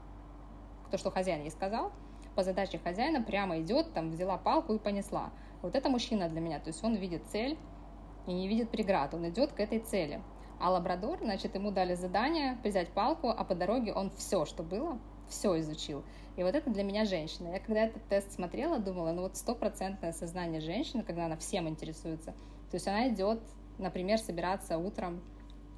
то, 0.89 0.97
что 0.97 1.11
хозяин 1.11 1.41
ей 1.41 1.51
сказал, 1.51 1.91
по 2.35 2.43
задаче 2.43 2.79
хозяина 2.79 3.21
прямо 3.21 3.59
идет, 3.61 3.93
там, 3.93 4.11
взяла 4.11 4.37
палку 4.37 4.73
и 4.73 4.79
понесла. 4.79 5.31
Вот 5.61 5.75
это 5.75 5.89
мужчина 5.89 6.29
для 6.29 6.41
меня, 6.41 6.59
то 6.59 6.67
есть 6.67 6.83
он 6.83 6.95
видит 6.95 7.23
цель 7.31 7.57
и 8.27 8.33
не 8.33 8.47
видит 8.47 8.69
преград, 8.69 9.13
он 9.13 9.29
идет 9.29 9.53
к 9.53 9.59
этой 9.59 9.79
цели. 9.79 10.21
А 10.59 10.69
лабрадор, 10.71 11.19
значит, 11.19 11.55
ему 11.55 11.71
дали 11.71 11.93
задание 11.93 12.57
взять 12.63 12.89
палку, 12.89 13.29
а 13.29 13.43
по 13.43 13.55
дороге 13.55 13.93
он 13.93 14.11
все, 14.11 14.45
что 14.45 14.63
было, 14.63 14.97
все 15.27 15.59
изучил. 15.59 16.03
И 16.35 16.43
вот 16.43 16.55
это 16.55 16.69
для 16.69 16.83
меня 16.83 17.05
женщина. 17.05 17.49
Я 17.49 17.59
когда 17.59 17.81
этот 17.85 18.03
тест 18.07 18.31
смотрела, 18.31 18.79
думала, 18.79 19.11
ну 19.11 19.23
вот 19.23 19.37
стопроцентное 19.37 20.13
сознание 20.13 20.61
женщины, 20.61 21.03
когда 21.03 21.25
она 21.25 21.37
всем 21.37 21.67
интересуется. 21.67 22.31
То 22.71 22.75
есть 22.75 22.87
она 22.87 23.09
идет, 23.09 23.39
например, 23.77 24.19
собираться 24.19 24.77
утром 24.77 25.21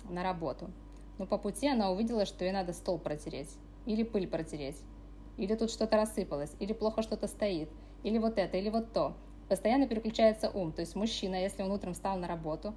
на 0.09 0.23
работу. 0.23 0.69
Но 1.17 1.25
по 1.25 1.37
пути 1.37 1.67
она 1.67 1.91
увидела, 1.91 2.25
что 2.25 2.45
ей 2.45 2.53
надо 2.53 2.73
стол 2.73 2.99
протереть 2.99 3.57
или 3.85 4.03
пыль 4.03 4.27
протереть 4.27 4.77
или 5.37 5.55
тут 5.55 5.71
что-то 5.71 5.97
рассыпалось, 5.97 6.55
или 6.59 6.73
плохо 6.73 7.01
что-то 7.01 7.27
стоит, 7.27 7.69
или 8.03 8.17
вот 8.17 8.37
это, 8.37 8.57
или 8.57 8.69
вот 8.69 8.93
то. 8.93 9.15
Постоянно 9.49 9.87
переключается 9.87 10.49
ум. 10.49 10.71
То 10.71 10.81
есть 10.81 10.95
мужчина, 10.95 11.35
если 11.35 11.61
он 11.61 11.71
утром 11.71 11.93
встал 11.93 12.17
на 12.17 12.27
работу, 12.27 12.73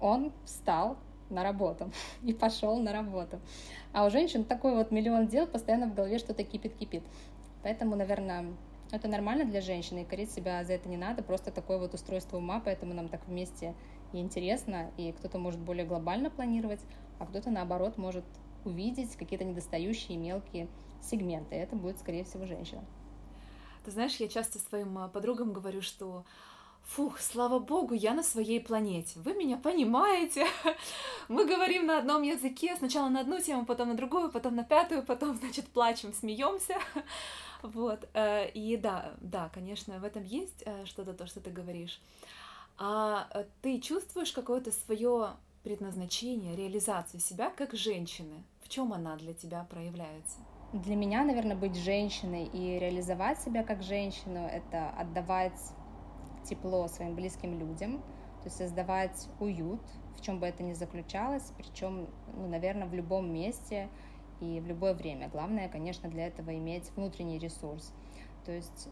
он 0.00 0.32
встал 0.44 0.96
на 1.30 1.42
работу 1.42 1.90
и 2.22 2.32
пошел 2.32 2.78
на 2.78 2.92
работу. 2.92 3.40
А 3.92 4.04
у 4.04 4.10
женщин 4.10 4.44
такой 4.44 4.74
вот 4.74 4.90
миллион 4.90 5.28
дел, 5.28 5.46
постоянно 5.46 5.86
в 5.86 5.94
голове 5.94 6.18
что-то 6.18 6.44
кипит-кипит. 6.44 7.02
Поэтому, 7.62 7.96
наверное, 7.96 8.46
это 8.90 9.06
нормально 9.06 9.44
для 9.44 9.60
женщины, 9.60 10.00
и 10.00 10.04
корить 10.04 10.32
себя 10.32 10.64
за 10.64 10.72
это 10.72 10.88
не 10.88 10.96
надо, 10.96 11.22
просто 11.22 11.50
такое 11.50 11.78
вот 11.78 11.94
устройство 11.94 12.38
ума, 12.38 12.60
поэтому 12.64 12.92
нам 12.92 13.08
так 13.08 13.20
вместе 13.26 13.74
и 14.12 14.18
интересно, 14.18 14.90
и 14.96 15.12
кто-то 15.12 15.38
может 15.38 15.60
более 15.60 15.86
глобально 15.86 16.30
планировать, 16.30 16.80
а 17.18 17.26
кто-то, 17.26 17.50
наоборот, 17.50 17.98
может 17.98 18.24
увидеть 18.64 19.14
какие-то 19.16 19.44
недостающие 19.44 20.18
мелкие 20.18 20.68
сегменты. 21.02 21.54
Это 21.54 21.76
будет, 21.76 21.98
скорее 21.98 22.24
всего, 22.24 22.46
женщина. 22.46 22.84
Ты 23.84 23.90
знаешь, 23.90 24.16
я 24.16 24.28
часто 24.28 24.58
своим 24.58 24.98
а, 24.98 25.08
подругам 25.08 25.52
говорю, 25.52 25.80
что 25.80 26.24
Фух, 26.84 27.20
слава 27.20 27.60
богу, 27.60 27.94
я 27.94 28.14
на 28.14 28.22
своей 28.22 28.60
планете. 28.60 29.20
Вы 29.20 29.34
меня 29.34 29.56
понимаете? 29.56 30.46
Мы 31.28 31.46
говорим 31.46 31.86
на 31.86 31.98
одном 31.98 32.22
языке, 32.22 32.74
сначала 32.76 33.08
на 33.08 33.20
одну 33.20 33.40
тему, 33.40 33.64
потом 33.64 33.90
на 33.90 33.94
другую, 33.94 34.30
потом 34.32 34.56
на 34.56 34.64
пятую, 34.64 35.04
потом, 35.04 35.36
значит, 35.36 35.68
плачем, 35.68 36.12
смеемся. 36.12 36.74
Вот. 37.62 38.08
Э, 38.14 38.48
и 38.48 38.78
да, 38.78 39.12
да, 39.20 39.50
конечно, 39.52 39.98
в 39.98 40.04
этом 40.04 40.24
есть 40.24 40.62
э, 40.64 40.86
что-то, 40.86 41.12
то, 41.12 41.26
что 41.26 41.40
ты 41.40 41.50
говоришь. 41.50 42.00
А 42.78 43.28
э, 43.34 43.44
ты 43.60 43.78
чувствуешь 43.80 44.32
какое-то 44.32 44.72
свое 44.72 45.32
предназначение, 45.62 46.56
реализацию 46.56 47.20
себя 47.20 47.50
как 47.50 47.74
женщины? 47.74 48.42
В 48.64 48.70
чем 48.70 48.94
она 48.94 49.14
для 49.16 49.34
тебя 49.34 49.66
проявляется? 49.68 50.38
Для 50.72 50.94
меня, 50.94 51.24
наверное, 51.24 51.56
быть 51.56 51.74
женщиной 51.74 52.44
и 52.44 52.78
реализовать 52.78 53.40
себя 53.40 53.64
как 53.64 53.82
женщину— 53.82 54.46
это 54.52 54.90
отдавать 54.90 55.60
тепло 56.44 56.86
своим 56.86 57.16
близким 57.16 57.58
людям, 57.58 57.98
то 58.42 58.44
есть 58.44 58.56
создавать 58.56 59.28
уют, 59.40 59.80
в 60.16 60.20
чем 60.20 60.38
бы 60.38 60.46
это 60.46 60.62
ни 60.62 60.72
заключалось, 60.72 61.52
причем, 61.58 62.06
ну, 62.36 62.46
наверное, 62.46 62.86
в 62.86 62.94
любом 62.94 63.32
месте 63.32 63.88
и 64.40 64.60
в 64.60 64.66
любое 64.68 64.94
время. 64.94 65.28
Главное, 65.28 65.68
конечно, 65.68 66.08
для 66.08 66.28
этого 66.28 66.56
иметь 66.56 66.88
внутренний 66.94 67.40
ресурс. 67.40 67.92
То 68.44 68.52
есть 68.52 68.88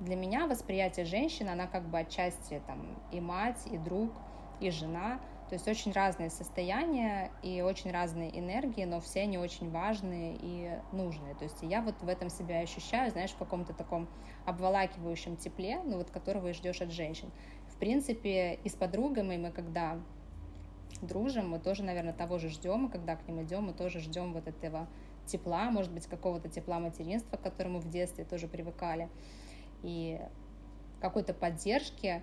для 0.00 0.16
меня 0.16 0.46
восприятие 0.46 1.04
женщины, 1.04 1.50
она 1.50 1.66
как 1.66 1.90
бы 1.90 1.98
отчасти 1.98 2.62
там 2.66 2.86
и 3.10 3.20
мать, 3.20 3.60
и 3.70 3.76
друг, 3.76 4.10
и 4.60 4.70
жена— 4.70 5.20
то 5.52 5.56
есть 5.56 5.68
очень 5.68 5.92
разные 5.92 6.30
состояния 6.30 7.30
и 7.42 7.60
очень 7.60 7.90
разные 7.90 8.40
энергии, 8.40 8.86
но 8.86 9.00
все 9.02 9.20
они 9.20 9.36
очень 9.36 9.70
важные 9.70 10.34
и 10.40 10.78
нужные. 10.92 11.34
То 11.34 11.44
есть 11.44 11.58
я 11.60 11.82
вот 11.82 12.00
в 12.00 12.08
этом 12.08 12.30
себя 12.30 12.60
ощущаю, 12.60 13.10
знаешь, 13.10 13.32
в 13.32 13.36
каком-то 13.36 13.74
таком 13.74 14.08
обволакивающем 14.46 15.36
тепле, 15.36 15.82
ну 15.84 15.98
вот 15.98 16.08
которого 16.08 16.48
и 16.48 16.52
ждешь 16.54 16.80
от 16.80 16.90
женщин. 16.90 17.30
В 17.68 17.76
принципе, 17.76 18.60
и 18.64 18.68
с 18.70 18.72
подругами 18.72 19.36
мы 19.36 19.50
когда 19.50 20.00
дружим, 21.02 21.50
мы 21.50 21.58
тоже, 21.58 21.84
наверное, 21.84 22.14
того 22.14 22.38
же 22.38 22.48
ждем, 22.48 22.86
и 22.86 22.90
когда 22.90 23.14
к 23.16 23.28
ним 23.28 23.42
идем, 23.42 23.64
мы 23.64 23.74
тоже 23.74 24.00
ждем 24.00 24.32
вот 24.32 24.48
этого 24.48 24.88
тепла, 25.26 25.70
может 25.70 25.92
быть, 25.92 26.06
какого-то 26.06 26.48
тепла 26.48 26.80
материнства, 26.80 27.36
к 27.36 27.42
которому 27.42 27.78
в 27.78 27.90
детстве 27.90 28.24
тоже 28.24 28.48
привыкали, 28.48 29.10
и 29.82 30.18
какой-то 31.02 31.34
поддержки 31.34 32.22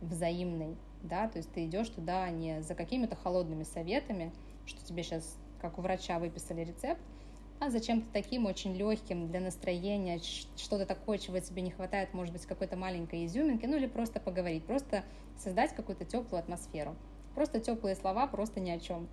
взаимной, 0.00 0.76
да, 1.02 1.28
то 1.28 1.38
есть 1.38 1.52
ты 1.52 1.66
идешь 1.66 1.88
туда 1.88 2.28
не 2.30 2.62
за 2.62 2.74
какими-то 2.74 3.16
холодными 3.16 3.64
советами, 3.64 4.32
что 4.66 4.84
тебе 4.84 5.02
сейчас, 5.02 5.36
как 5.60 5.78
у 5.78 5.82
врача, 5.82 6.18
выписали 6.18 6.64
рецепт, 6.64 7.00
а 7.60 7.70
зачем-то 7.70 8.06
таким 8.12 8.46
очень 8.46 8.74
легким 8.74 9.28
для 9.28 9.40
настроения, 9.40 10.20
что-то 10.56 10.84
такое, 10.86 11.18
чего 11.18 11.38
тебе 11.38 11.62
не 11.62 11.70
хватает, 11.70 12.12
может 12.12 12.32
быть, 12.32 12.44
какой-то 12.46 12.76
маленькой 12.76 13.26
изюминки, 13.26 13.66
ну 13.66 13.76
или 13.76 13.86
просто 13.86 14.18
поговорить, 14.20 14.64
просто 14.64 15.04
создать 15.38 15.74
какую-то 15.74 16.04
теплую 16.04 16.40
атмосферу. 16.40 16.96
Просто 17.34 17.60
теплые 17.60 17.96
слова, 17.96 18.26
просто 18.26 18.60
ни 18.60 18.70
о 18.70 18.78
чем. 18.78 19.08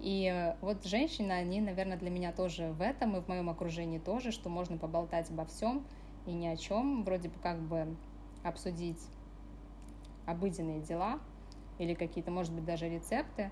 И 0.00 0.52
вот 0.60 0.84
женщины, 0.84 1.30
они, 1.32 1.60
наверное, 1.60 1.96
для 1.96 2.10
меня 2.10 2.32
тоже 2.32 2.72
в 2.72 2.82
этом, 2.82 3.16
и 3.16 3.20
в 3.20 3.28
моем 3.28 3.48
окружении 3.48 3.98
тоже, 3.98 4.32
что 4.32 4.48
можно 4.48 4.76
поболтать 4.76 5.30
обо 5.30 5.44
всем 5.46 5.86
и 6.26 6.32
ни 6.32 6.46
о 6.46 6.56
чем, 6.56 7.04
вроде 7.04 7.28
бы 7.28 7.38
как 7.40 7.60
бы 7.60 7.96
обсудить 8.42 9.00
обыденные 10.26 10.80
дела 10.80 11.20
или 11.78 11.94
какие-то, 11.94 12.30
может 12.30 12.52
быть, 12.52 12.64
даже 12.64 12.88
рецепты. 12.88 13.50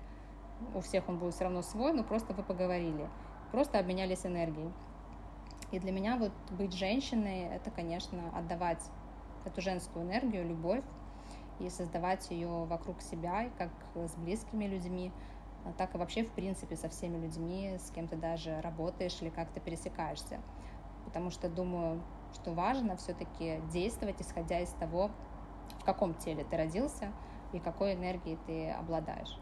У 0.75 0.81
всех 0.81 1.09
он 1.09 1.17
будет 1.17 1.33
все 1.33 1.45
равно 1.45 1.61
свой, 1.61 1.91
но 1.93 2.03
просто 2.03 2.33
вы 2.33 2.43
поговорили 2.43 3.07
просто 3.51 3.79
обменялись 3.79 4.25
энергией. 4.25 4.71
И 5.71 5.79
для 5.79 5.91
меня 5.91 6.17
вот 6.17 6.31
быть 6.51 6.73
женщиной— 6.73 7.41
это, 7.53 7.69
конечно, 7.69 8.31
отдавать 8.35 8.83
эту 9.45 9.61
женскую 9.61 10.05
энергию, 10.05 10.47
любовь, 10.47 10.83
и 11.59 11.69
создавать 11.69 12.31
ее 12.31 12.65
вокруг 12.65 13.01
себя, 13.01 13.49
как 13.57 13.69
с 13.95 14.15
близкими 14.15 14.65
людьми, 14.65 15.11
так 15.77 15.93
и 15.93 15.97
вообще, 15.97 16.23
в 16.23 16.31
принципе, 16.31 16.75
со 16.75 16.89
всеми 16.89 17.17
людьми, 17.17 17.77
с 17.77 17.91
кем 17.91 18.07
ты 18.07 18.15
даже 18.15 18.59
работаешь 18.61 19.21
или 19.21 19.29
как-то 19.29 19.59
пересекаешься. 19.59 20.39
Потому 21.05 21.29
что 21.29 21.49
думаю, 21.49 22.01
что 22.33 22.53
важно 22.53 22.97
все-таки 22.97 23.61
действовать, 23.71 24.19
исходя 24.21 24.59
из 24.59 24.69
того, 24.71 25.11
в 25.79 25.83
каком 25.83 26.15
теле 26.15 26.43
ты 26.43 26.57
родился 26.57 27.11
и 27.53 27.59
какой 27.59 27.93
энергией 27.93 28.37
ты 28.47 28.71
обладаешь. 28.71 29.37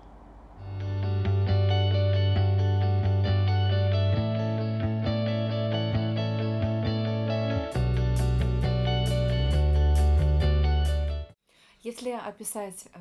Если 11.82 12.12
описать 12.12 12.86
э, 12.94 13.00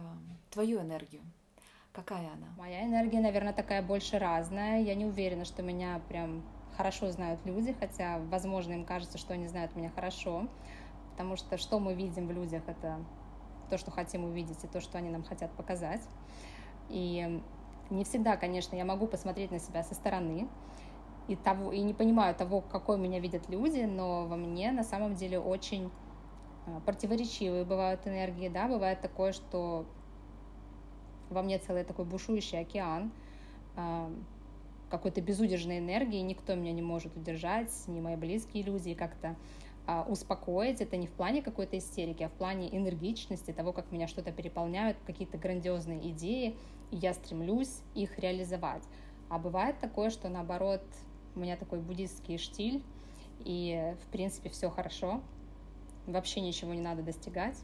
твою 0.51 0.81
энергию, 0.81 1.21
какая 1.93 2.29
она? 2.33 2.47
Моя 2.57 2.85
энергия, 2.87 3.21
наверное, 3.21 3.53
такая 3.53 3.83
больше 3.83 4.19
разная. 4.19 4.81
Я 4.81 4.95
не 4.95 5.05
уверена, 5.05 5.45
что 5.45 5.63
меня 5.63 6.01
прям 6.09 6.43
хорошо 6.77 7.11
знают 7.11 7.45
люди, 7.45 7.75
хотя, 7.79 8.19
возможно, 8.31 8.73
им 8.73 8.85
кажется, 8.85 9.19
что 9.19 9.35
они 9.35 9.49
знают 9.49 9.75
меня 9.75 9.91
хорошо, 9.91 10.49
потому 11.11 11.37
что 11.37 11.59
что 11.59 11.81
мы 11.81 11.95
видим 11.95 12.29
в 12.29 12.33
людях, 12.33 12.63
это 12.69 13.05
то, 13.69 13.79
что 13.79 13.91
хотим 13.91 14.25
увидеть, 14.25 14.63
и 14.65 14.67
то, 14.67 14.81
что 14.81 14.99
они 14.99 15.11
нам 15.11 15.23
хотят 15.23 15.51
показать. 15.53 16.03
И 16.89 17.41
не 17.91 18.05
всегда, 18.05 18.37
конечно, 18.37 18.77
я 18.77 18.85
могу 18.85 19.07
посмотреть 19.07 19.51
на 19.51 19.59
себя 19.59 19.83
со 19.83 19.95
стороны 19.95 20.49
и, 21.29 21.37
того, 21.37 21.73
и 21.73 21.81
не 21.81 21.95
понимаю 21.95 22.35
того, 22.35 22.61
какой 22.61 22.99
меня 22.99 23.21
видят 23.21 23.49
люди, 23.49 23.81
но 23.81 24.27
во 24.27 24.37
мне 24.37 24.73
на 24.73 24.85
самом 24.85 25.15
деле 25.15 25.39
очень 25.39 25.91
а, 26.67 26.81
противоречивые 26.81 27.65
бывают 27.65 28.07
энергии, 28.07 28.49
да, 28.49 28.67
бывает 28.69 29.01
такое, 29.01 29.33
что 29.33 29.87
во 31.31 31.43
мне 31.43 31.59
целый 31.59 31.85
такой 31.85 32.05
бушующий 32.05 32.59
океан 32.59 33.13
а, 33.77 34.11
какой-то 34.91 35.21
безудержной 35.21 35.79
энергии, 35.79 36.21
никто 36.21 36.55
меня 36.55 36.73
не 36.73 36.83
может 36.83 37.17
удержать, 37.17 37.71
ни 37.87 38.01
мои 38.01 38.17
близкие 38.17 38.63
люди, 38.63 38.95
как-то 38.95 39.37
а, 39.89 40.05
успокоить. 40.07 40.83
Это 40.83 40.99
не 40.99 41.07
в 41.07 41.13
плане 41.13 41.41
какой-то 41.41 41.79
истерики, 41.79 42.23
а 42.23 42.29
в 42.29 42.33
плане 42.33 42.69
энергичности, 42.77 43.55
того, 43.55 43.73
как 43.73 43.91
меня 43.91 44.07
что-то 44.07 44.31
переполняют, 44.33 44.99
какие-то 45.07 45.39
грандиозные 45.39 46.11
идеи, 46.11 46.55
и 46.91 46.97
я 46.97 47.15
стремлюсь 47.15 47.81
их 47.95 48.19
реализовать. 48.19 48.83
А 49.31 49.39
бывает 49.39 49.81
такое, 49.81 50.11
что 50.11 50.29
наоборот, 50.29 50.83
у 51.35 51.41
меня 51.41 51.57
такой 51.57 51.81
буддийский 51.81 52.37
штиль, 52.37 52.83
и 53.41 53.95
в 54.05 54.13
принципе 54.13 54.51
все 54.51 54.69
хорошо, 54.69 55.23
вообще 56.07 56.43
ничего 56.43 56.75
не 56.75 56.83
надо 56.83 57.03
достигать, 57.03 57.57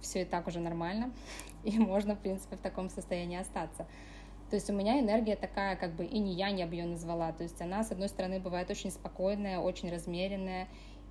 все 0.00 0.22
и 0.22 0.24
так 0.24 0.48
уже 0.48 0.58
нормально, 0.58 1.12
и 1.62 1.78
можно, 1.78 2.16
в 2.16 2.18
принципе, 2.18 2.56
в 2.56 2.60
таком 2.60 2.90
состоянии 2.90 3.38
остаться. 3.38 3.86
То 4.50 4.56
есть 4.56 4.68
у 4.70 4.72
меня 4.72 4.98
энергия 4.98 5.36
такая, 5.36 5.76
как 5.76 5.94
бы 5.94 6.04
и 6.04 6.18
не 6.18 6.34
я, 6.34 6.48
я 6.48 6.66
бы 6.66 6.74
ее 6.74 6.86
назвала. 6.86 7.32
То 7.32 7.44
есть 7.44 7.60
она, 7.60 7.82
с 7.82 7.92
одной 7.92 8.08
стороны, 8.08 8.40
бывает 8.40 8.70
очень 8.70 8.90
спокойная, 8.90 9.58
очень 9.58 9.90
размеренная 9.90 10.68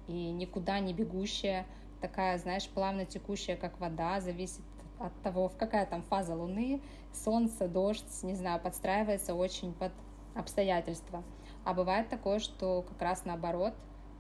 и 0.08 0.32
никуда 0.32 0.80
не 0.80 0.94
бегущая, 0.94 1.66
такая, 2.02 2.38
знаешь, 2.38 2.68
плавно 2.68 3.06
текущая, 3.06 3.56
как 3.56 3.80
вода, 3.80 4.20
зависит 4.20 4.64
от 5.00 5.14
того, 5.22 5.50
в 5.50 5.58
какая 5.58 5.86
там 5.86 6.02
фаза 6.04 6.36
Луны, 6.36 6.82
Солнце, 7.14 7.68
дождь, 7.68 8.24
не 8.24 8.36
знаю, 8.36 8.60
подстраивается 8.60 9.34
очень 9.36 9.74
под 9.74 9.92
обстоятельства. 10.36 11.24
А 11.64 11.74
бывает 11.74 12.10
такое, 12.10 12.40
что 12.40 12.82
как 12.82 13.02
раз 13.02 13.26
наоборот, 13.26 13.74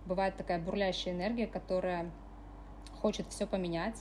бывает 0.05 0.37
такая 0.37 0.59
бурлящая 0.59 1.13
энергия, 1.13 1.47
которая 1.47 2.11
хочет 3.01 3.27
все 3.27 3.45
поменять, 3.45 3.97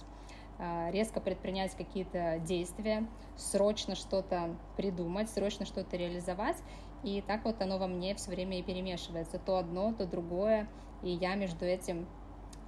резко 0.90 1.20
предпринять 1.20 1.74
какие-то 1.74 2.38
действия, 2.40 3.06
срочно 3.36 3.94
что-то 3.94 4.54
придумать, 4.76 5.28
срочно 5.30 5.66
что-то 5.66 5.96
реализовать. 5.96 6.56
И 7.02 7.20
так 7.20 7.44
вот 7.44 7.60
оно 7.60 7.78
во 7.78 7.88
мне 7.88 8.14
все 8.14 8.30
время 8.30 8.58
и 8.58 8.62
перемешивается. 8.62 9.38
То 9.38 9.56
одно, 9.56 9.92
то 9.92 10.06
другое. 10.06 10.68
И 11.02 11.10
я 11.10 11.34
между 11.34 11.64
этим 11.64 12.06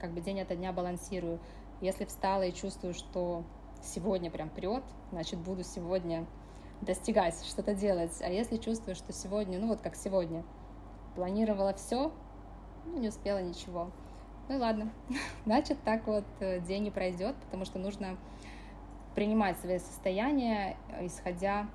как 0.01 0.13
бы 0.13 0.21
день 0.21 0.41
ото 0.41 0.57
дня 0.57 0.73
балансирую. 0.73 1.39
Если 1.81 2.05
встала 2.05 2.43
и 2.43 2.53
чувствую, 2.53 2.95
что 2.95 3.45
сегодня 3.83 4.31
прям 4.31 4.49
прет, 4.49 4.83
значит, 5.13 5.39
буду 5.39 5.63
сегодня 5.63 6.27
достигать, 6.81 7.45
что-то 7.45 7.75
делать. 7.75 8.21
А 8.23 8.29
если 8.29 8.57
чувствую, 8.57 8.97
что 8.97 9.13
сегодня, 9.13 9.59
ну 9.59 9.69
вот 9.69 9.81
как 9.81 9.95
сегодня, 9.95 10.45
планировала 11.15 11.75
все, 11.75 12.11
ну, 12.87 12.99
не 12.99 13.09
успела 13.09 13.41
ничего, 13.41 13.91
ну 14.49 14.59
ладно, 14.59 14.93
значит, 15.47 15.79
так 15.85 16.07
вот 16.07 16.25
э, 16.41 16.61
день 16.61 16.85
не 16.85 16.91
пройдет, 16.91 17.37
потому 17.37 17.65
что 17.65 17.79
нужно 17.79 18.17
принимать 19.15 19.59
свои 19.59 19.79
состояния, 19.79 20.77
э, 20.89 21.07
исходя 21.07 21.69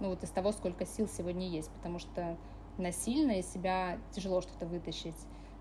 ну, 0.00 0.10
вот 0.10 0.22
из 0.22 0.30
того, 0.30 0.52
сколько 0.52 0.86
сил 0.86 1.08
сегодня 1.08 1.48
есть, 1.48 1.70
потому 1.70 1.98
что 1.98 2.36
насильно 2.78 3.32
из 3.32 3.52
себя 3.52 3.98
тяжело 4.12 4.40
что-то 4.40 4.66
вытащить. 4.66 5.16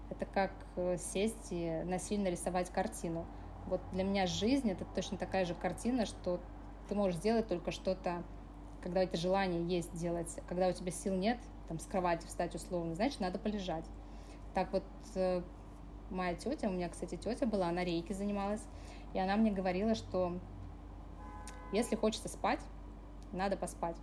Это 0.09 0.25
как 0.25 0.51
э, 0.75 0.97
сесть 0.97 1.47
и 1.51 1.81
насильно 1.85 2.27
рисовать 2.27 2.69
картину. 2.69 3.25
Вот 3.65 3.81
для 3.91 4.03
меня 4.03 4.27
жизнь— 4.27 4.69
это 4.71 4.85
точно 4.95 5.17
такая 5.17 5.45
же 5.45 5.53
картина, 5.53 6.05
что 6.05 6.39
ты 6.87 6.95
можешь 6.95 7.19
сделать 7.19 7.47
только 7.47 7.71
что-то, 7.71 8.23
когда 8.81 9.03
эти 9.03 9.17
желания 9.17 9.61
есть 9.63 9.93
делать. 9.93 10.39
Когда 10.47 10.69
у 10.69 10.71
тебя 10.71 10.91
сил 10.91 11.15
нет, 11.15 11.37
там, 11.67 11.79
с 11.79 11.85
кровати 11.85 12.25
встать 12.27 12.55
условно, 12.55 12.95
значит, 12.95 13.19
надо 13.19 13.39
полежать. 13.39 13.83
Так 14.53 14.71
вот, 14.71 14.83
моя 16.09 16.35
тетя, 16.35 16.67
у 16.67 16.71
меня, 16.71 16.89
кстати, 16.89 17.15
тетя 17.15 17.45
была, 17.45 17.67
она 17.67 17.83
рейки 17.83 18.13
занималась, 18.13 18.63
и 19.13 19.19
она 19.19 19.35
мне 19.35 19.51
говорила, 19.51 19.95
что 19.95 20.37
если 21.71 21.95
хочется 21.95 22.29
спать, 22.29 22.59
надо 23.31 23.57
поспать. 23.57 23.97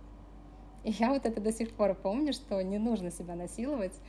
И 0.83 0.91
я 0.91 1.09
вот 1.09 1.25
это 1.25 1.41
до 1.41 1.51
сих 1.51 1.71
пор 1.73 1.95
помню, 1.95 2.33
что 2.33 2.61
не 2.61 2.77
нужно 2.77 3.11
себя 3.11 3.35
насиловать, 3.35 3.99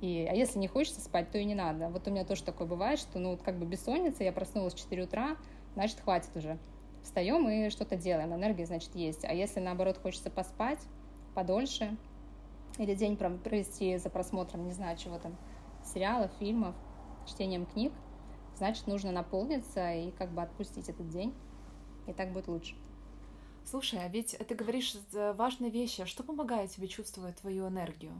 и, 0.00 0.28
а 0.30 0.34
если 0.34 0.58
не 0.58 0.68
хочется 0.68 1.00
спать, 1.00 1.30
то 1.30 1.38
и 1.38 1.44
не 1.44 1.54
надо. 1.54 1.88
Вот 1.88 2.06
у 2.06 2.10
меня 2.10 2.24
тоже 2.24 2.44
такое 2.44 2.66
бывает, 2.68 2.98
что 2.98 3.18
ну 3.18 3.30
вот 3.30 3.42
как 3.42 3.58
бы 3.58 3.66
бессонница, 3.66 4.22
я 4.22 4.32
проснулась 4.32 4.74
в 4.74 4.78
4 4.78 5.02
утра, 5.02 5.36
значит 5.74 6.00
хватит 6.00 6.36
уже. 6.36 6.58
Встаем 7.02 7.48
и 7.48 7.70
что-то 7.70 7.96
делаем, 7.96 8.34
энергия, 8.34 8.66
значит, 8.66 8.94
есть. 8.94 9.24
А 9.24 9.32
если 9.32 9.60
наоборот 9.60 9.98
хочется 9.98 10.30
поспать 10.30 10.80
подольше, 11.34 11.96
или 12.76 12.94
день 12.94 13.16
провести 13.16 13.96
за 13.96 14.10
просмотром, 14.10 14.66
не 14.66 14.72
знаю, 14.72 14.96
чего 14.96 15.18
там, 15.18 15.36
сериалов, 15.84 16.30
фильмов, 16.38 16.74
чтением 17.28 17.66
книг, 17.66 17.92
значит, 18.56 18.86
нужно 18.86 19.12
наполниться 19.12 19.92
и 19.92 20.10
как 20.12 20.30
бы 20.30 20.42
отпустить 20.42 20.88
этот 20.88 21.08
день, 21.08 21.34
и 22.06 22.12
так 22.12 22.32
будет 22.32 22.48
лучше. 22.48 22.74
Слушай, 23.64 24.00
а 24.02 24.08
ведь 24.08 24.36
ты 24.38 24.54
говоришь 24.54 24.96
важные 25.12 25.70
вещи. 25.70 26.06
Что 26.06 26.22
помогает 26.22 26.70
тебе 26.70 26.88
чувствовать 26.88 27.36
твою 27.36 27.68
энергию? 27.68 28.12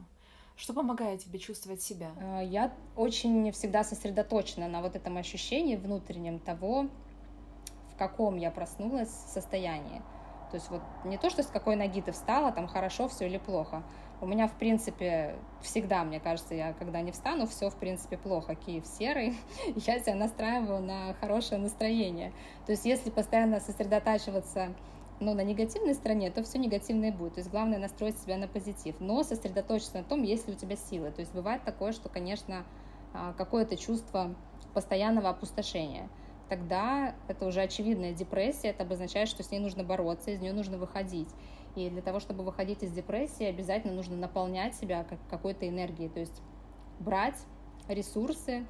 Что 0.55 0.73
помогает 0.73 1.23
тебе 1.23 1.39
чувствовать 1.39 1.81
себя? 1.81 2.11
Э, 2.19 2.45
я 2.45 2.73
очень 2.95 3.51
всегда 3.53 3.83
сосредоточена 3.83 4.67
на 4.67 4.81
вот 4.81 4.95
этом 4.95 5.17
ощущении 5.17 5.77
внутреннем 5.77 6.37
того, 6.37 6.87
в 7.93 7.97
каком 7.97 8.37
я 8.37 8.51
проснулась 8.51 9.09
состоянии. 9.09 10.01
То 10.51 10.55
есть 10.55 10.69
вот 10.69 10.81
не 11.05 11.17
то, 11.17 11.29
что 11.29 11.43
с 11.43 11.47
какой 11.47 11.75
ноги 11.75 12.01
ты 12.01 12.11
встала, 12.11 12.51
там 12.51 12.67
хорошо 12.67 13.07
все 13.07 13.27
или 13.27 13.37
плохо, 13.37 13.83
у 14.21 14.25
меня, 14.25 14.47
в 14.47 14.53
принципе, 14.53 15.35
всегда, 15.61 16.03
мне 16.03 16.19
кажется, 16.19 16.53
я 16.53 16.73
когда 16.73 17.01
не 17.01 17.11
встану, 17.11 17.47
все, 17.47 17.69
в 17.69 17.75
принципе, 17.75 18.17
плохо. 18.17 18.55
Киев 18.55 18.85
серый, 18.85 19.37
я 19.75 19.99
себя 19.99 20.15
настраиваю 20.15 20.81
на 20.81 21.13
хорошее 21.21 21.61
настроение. 21.61 22.33
То 22.65 22.73
есть 22.73 22.85
если 22.85 23.09
постоянно 23.11 23.59
сосредотачиваться 23.59 24.73
ну, 25.19 25.33
на 25.33 25.41
негативной 25.41 25.93
стороне, 25.93 26.31
то 26.31 26.43
все 26.43 26.57
негативное 26.57 27.11
будет. 27.11 27.35
То 27.35 27.39
есть 27.39 27.51
главное 27.51 27.79
настроить 27.79 28.17
себя 28.19 28.37
на 28.37 28.47
позитив, 28.47 28.95
но 28.99 29.23
сосредоточиться 29.23 29.97
на 29.97 30.03
том, 30.03 30.23
есть 30.23 30.47
ли 30.47 30.53
у 30.53 30.57
тебя 30.57 30.75
силы. 30.75 31.11
То 31.11 31.21
есть 31.21 31.33
бывает 31.33 31.63
такое, 31.63 31.93
что, 31.93 32.09
конечно, 32.09 32.65
а, 33.13 33.33
какое-то 33.33 33.77
чувство 33.77 34.35
постоянного 34.73 35.29
опустошения. 35.29 36.09
Тогда 36.49 37.15
это 37.27 37.45
уже 37.45 37.61
очевидная 37.61 38.11
депрессия, 38.11 38.69
это 38.69 38.83
обозначает, 38.83 39.29
что 39.29 39.43
с 39.43 39.51
ней 39.51 39.59
нужно 39.59 39.83
бороться, 39.83 40.31
из 40.31 40.41
нее 40.41 40.51
нужно 40.51 40.77
выходить. 40.77 41.29
И 41.75 41.89
для 41.89 42.01
того, 42.01 42.19
чтобы 42.19 42.43
выходить 42.43 42.81
из 42.81 42.91
депрессии, 42.91 43.45
обязательно 43.45 43.93
нужно 43.93 44.17
наполнять 44.17 44.75
себя 44.75 45.03
как 45.03 45.19
какой-то 45.29 45.69
энергией, 45.69 46.09
то 46.09 46.19
есть 46.19 46.41
брать 46.99 47.37
ресурсы 47.87 48.65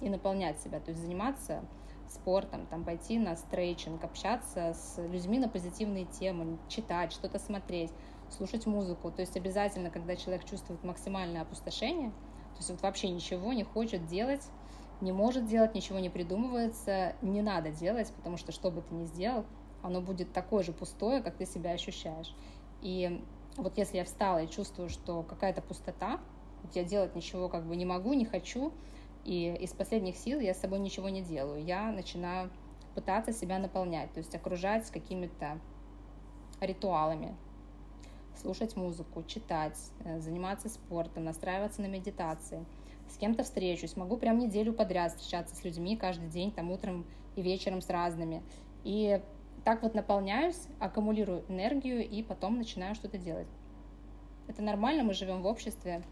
и 0.00 0.08
наполнять 0.08 0.60
себя, 0.60 0.78
то 0.78 0.92
есть 0.92 1.02
заниматься 1.02 1.64
спортом, 2.08 2.66
там, 2.66 2.84
пойти 2.84 3.18
на 3.18 3.36
стрейчинг, 3.36 4.02
общаться 4.04 4.72
с 4.74 5.00
людьми 5.08 5.38
на 5.38 5.48
позитивные 5.48 6.04
темы, 6.04 6.58
читать, 6.68 7.12
что-то 7.12 7.38
смотреть, 7.38 7.90
слушать 8.30 8.66
музыку. 8.66 9.10
То 9.10 9.20
есть 9.20 9.36
обязательно, 9.36 9.90
когда 9.90 10.16
человек 10.16 10.44
чувствует 10.44 10.82
максимальное 10.84 11.42
опустошение, 11.42 12.10
то 12.10 12.56
есть 12.58 12.70
вот 12.70 12.82
вообще 12.82 13.08
ничего 13.08 13.52
не 13.52 13.64
хочет 13.64 14.06
делать, 14.06 14.42
не 15.00 15.12
может 15.12 15.46
делать, 15.46 15.74
ничего 15.74 15.98
не 15.98 16.10
придумывается, 16.10 17.14
не 17.22 17.42
надо 17.42 17.70
делать, 17.70 18.12
потому 18.16 18.36
что 18.36 18.52
что 18.52 18.70
бы 18.70 18.82
ты 18.82 18.94
ни 18.94 19.04
сделал, 19.04 19.44
оно 19.82 20.00
будет 20.00 20.32
такое 20.32 20.62
же 20.62 20.72
пустое, 20.72 21.22
как 21.22 21.36
ты 21.36 21.46
себя 21.46 21.72
ощущаешь. 21.72 22.34
И 22.82 23.22
вот 23.56 23.78
если 23.78 23.98
я 23.98 24.04
встала 24.04 24.42
и 24.42 24.48
чувствую, 24.48 24.88
что 24.88 25.22
какая-то 25.22 25.62
пустота, 25.62 26.20
вот 26.62 26.74
я 26.76 26.84
делать 26.84 27.14
ничего 27.14 27.48
как 27.48 27.64
бы 27.64 27.76
не 27.76 27.84
могу, 27.84 28.12
не 28.12 28.24
хочу, 28.24 28.72
и 29.24 29.54
из 29.60 29.72
последних 29.72 30.16
сил 30.16 30.40
я 30.40 30.54
с 30.54 30.60
собой 30.60 30.80
ничего 30.80 31.08
не 31.08 31.22
делаю. 31.22 31.64
Я 31.64 31.90
начинаю 31.90 32.50
пытаться 32.94 33.32
себя 33.32 33.58
наполнять, 33.58 34.12
то 34.12 34.18
есть 34.18 34.34
окружать 34.34 34.90
какими-то 34.90 35.58
ритуалами, 36.60 37.36
слушать 38.34 38.76
музыку, 38.76 39.22
читать, 39.22 39.78
э, 40.04 40.20
заниматься 40.20 40.68
спортом, 40.68 41.24
настраиваться 41.24 41.82
на 41.82 41.86
медитации. 41.86 42.64
С 43.10 43.16
кем-то 43.16 43.42
встречусь, 43.42 43.96
могу 43.96 44.16
прям 44.16 44.38
неделю 44.38 44.72
подряд 44.72 45.12
встречаться 45.12 45.54
с 45.54 45.64
людьми 45.64 45.96
каждый 45.96 46.28
день, 46.28 46.52
там 46.52 46.70
утром 46.70 47.04
и 47.36 47.42
вечером 47.42 47.82
с 47.82 47.90
разными. 47.90 48.42
И 48.84 49.20
так 49.64 49.82
вот 49.82 49.94
наполняюсь, 49.94 50.68
аккумулирую 50.78 51.44
энергию 51.48 52.08
и 52.08 52.22
потом 52.22 52.56
начинаю 52.56 52.94
что-то 52.94 53.18
делать. 53.18 53.48
Это 54.46 54.62
нормально, 54.62 55.02
мы 55.02 55.12
живем 55.12 55.42
в 55.42 55.46
обществе, 55.46 56.02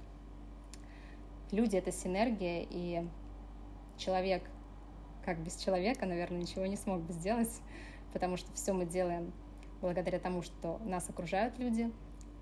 люди— 1.51 1.77
это 1.79 1.93
синергия, 1.93 2.67
и 2.69 3.07
человек, 3.97 4.43
как 5.25 5.39
без 5.43 5.57
человека, 5.57 6.07
наверное, 6.07 6.41
ничего 6.41 6.67
не 6.67 6.77
смог 6.77 7.01
бы 7.01 7.13
сделать, 7.13 7.61
потому 8.13 8.37
что 8.37 8.53
все 8.53 8.73
мы 8.73 8.87
делаем 8.87 9.33
благодаря 9.81 10.19
тому, 10.19 10.43
что 10.43 10.79
нас 10.85 11.09
окружают 11.09 11.59
люди, 11.59 11.91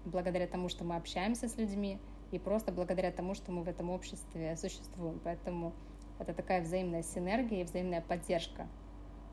благодаря 0.05 0.47
тому, 0.47 0.69
что 0.69 0.85
мы 0.85 0.97
общаемся 0.97 1.49
с 1.49 1.57
людьми, 1.57 1.99
и 2.31 2.39
просто 2.39 2.73
благодаря 2.73 3.11
тому, 3.11 3.35
что 3.35 3.53
мы 3.53 3.63
в 3.63 3.69
этом 3.69 3.91
обществе 3.91 4.57
существуем. 4.57 5.21
Поэтому 5.23 5.75
это 6.19 6.35
такая 6.35 6.63
взаимная 6.63 7.03
синергия 7.03 7.63
и 7.63 7.65
взаимная 7.65 8.01
поддержка. 8.01 8.69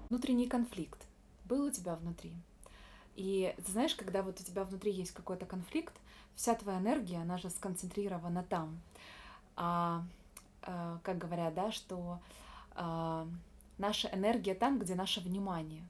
Внутренний 0.09 0.47
конфликт 0.47 1.07
был 1.45 1.65
у 1.65 1.71
тебя 1.71 1.95
внутри. 1.95 2.33
И 3.15 3.53
ты 3.65 3.71
знаешь, 3.71 3.95
когда 3.95 4.23
вот 4.23 4.39
у 4.39 4.43
тебя 4.43 4.63
внутри 4.63 4.91
есть 4.91 5.11
какой-то 5.11 5.45
конфликт, 5.45 5.93
вся 6.35 6.55
твоя 6.55 6.79
энергия, 6.79 7.17
она 7.17 7.37
же 7.37 7.49
сконцентрирована 7.49 8.43
там 8.43 8.81
а, 9.55 10.03
а, 10.63 10.99
как 11.03 11.17
говорят, 11.17 11.53
да, 11.53 11.71
что 11.71 12.19
а, 12.71 13.27
наша 13.77 14.09
энергия 14.13 14.55
там, 14.55 14.79
где 14.79 14.95
наше 14.95 15.19
внимание. 15.21 15.83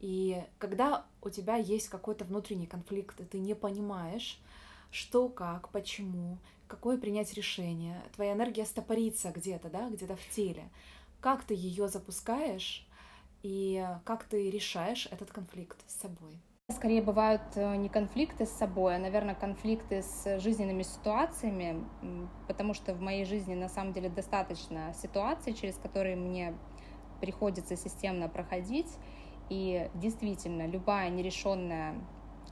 И 0.00 0.42
когда 0.58 1.06
у 1.20 1.30
тебя 1.30 1.56
есть 1.56 1.88
какой-то 1.88 2.24
внутренний 2.24 2.66
конфликт, 2.66 3.20
и 3.20 3.24
ты 3.24 3.38
не 3.38 3.54
понимаешь, 3.54 4.40
что, 4.92 5.28
как, 5.28 5.70
почему, 5.70 6.38
какое 6.68 6.98
принять 6.98 7.34
решение, 7.34 8.00
твоя 8.14 8.34
энергия 8.34 8.64
стопорится 8.64 9.32
где-то, 9.32 9.70
да, 9.70 9.88
где-то 9.88 10.14
в 10.14 10.28
теле, 10.28 10.70
как 11.20 11.42
ты 11.44 11.54
ее 11.54 11.88
запускаешь 11.88 12.86
и 13.42 13.84
как 14.04 14.24
ты 14.24 14.50
решаешь 14.50 15.08
этот 15.10 15.32
конфликт 15.32 15.82
с 15.88 16.00
собой. 16.00 16.40
Скорее 16.70 17.02
бывают 17.02 17.42
э, 17.56 17.76
не 17.76 17.88
конфликты 17.88 18.46
с 18.46 18.50
собой, 18.50 18.96
а, 18.96 18.98
наверное, 18.98 19.34
конфликты 19.34 20.02
с 20.02 20.38
жизненными 20.38 20.82
ситуациями, 20.82 21.84
потому 22.46 22.72
что 22.72 22.94
в 22.94 23.00
моей 23.00 23.24
жизни 23.24 23.54
на 23.54 23.68
самом 23.68 23.92
деле 23.92 24.08
достаточно 24.08 24.94
ситуаций, 24.94 25.54
через 25.54 25.76
которые 25.76 26.16
мне 26.16 26.54
приходится 27.20 27.76
системно 27.76 28.28
проходить. 28.28 28.90
И 29.48 29.90
действительно, 29.94 30.66
любая 30.66 31.10
нерешенная 31.10 31.94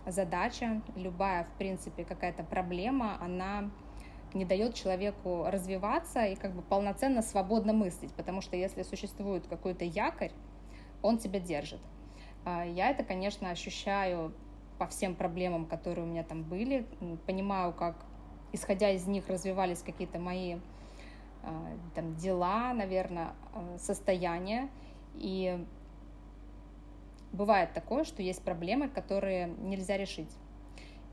задача, 0.07 0.82
любая, 0.96 1.44
в 1.44 1.59
принципе, 1.59 2.05
какая-то 2.05 2.42
проблема, 2.42 3.16
она 3.20 3.70
не 4.34 4.44
дает 4.44 4.74
человеку 4.74 5.44
развиваться 5.46 6.24
и 6.24 6.36
как 6.36 6.53
бы 6.53 6.62
полноценно, 6.62 7.22
свободно 7.22 7.72
мыслить, 7.72 8.12
потому 8.14 8.40
что 8.40 8.57
если 8.57 8.82
существует 8.82 9.46
какой-то 9.46 9.84
якорь, 9.84 10.32
он 11.03 11.18
тебя 11.18 11.40
держит. 11.40 11.80
А, 12.44 12.64
я 12.64 12.90
это, 12.90 13.03
конечно, 13.03 13.51
ощущаю 13.51 14.32
по 14.78 14.86
всем 14.86 15.14
проблемам, 15.14 15.66
которые 15.66 16.07
у 16.07 16.09
меня 16.09 16.24
там 16.24 16.42
были, 16.42 16.86
понимаю, 17.26 17.72
как, 17.72 17.96
исходя 18.53 18.90
из 18.90 19.07
них, 19.07 19.28
развивались 19.28 19.82
какие-то 19.82 20.18
мои 20.18 20.57
а, 21.42 21.76
там 21.94 22.14
дела, 22.16 22.72
наверное, 22.72 23.34
а, 23.53 23.78
состояния, 23.78 24.68
и 25.14 25.64
бывает 27.33 27.72
такое, 27.72 28.05
что 28.05 28.22
есть 28.22 28.43
проблемы, 28.43 28.89
которые 28.89 29.49
нельзя 29.59 29.97
решить. 29.97 30.31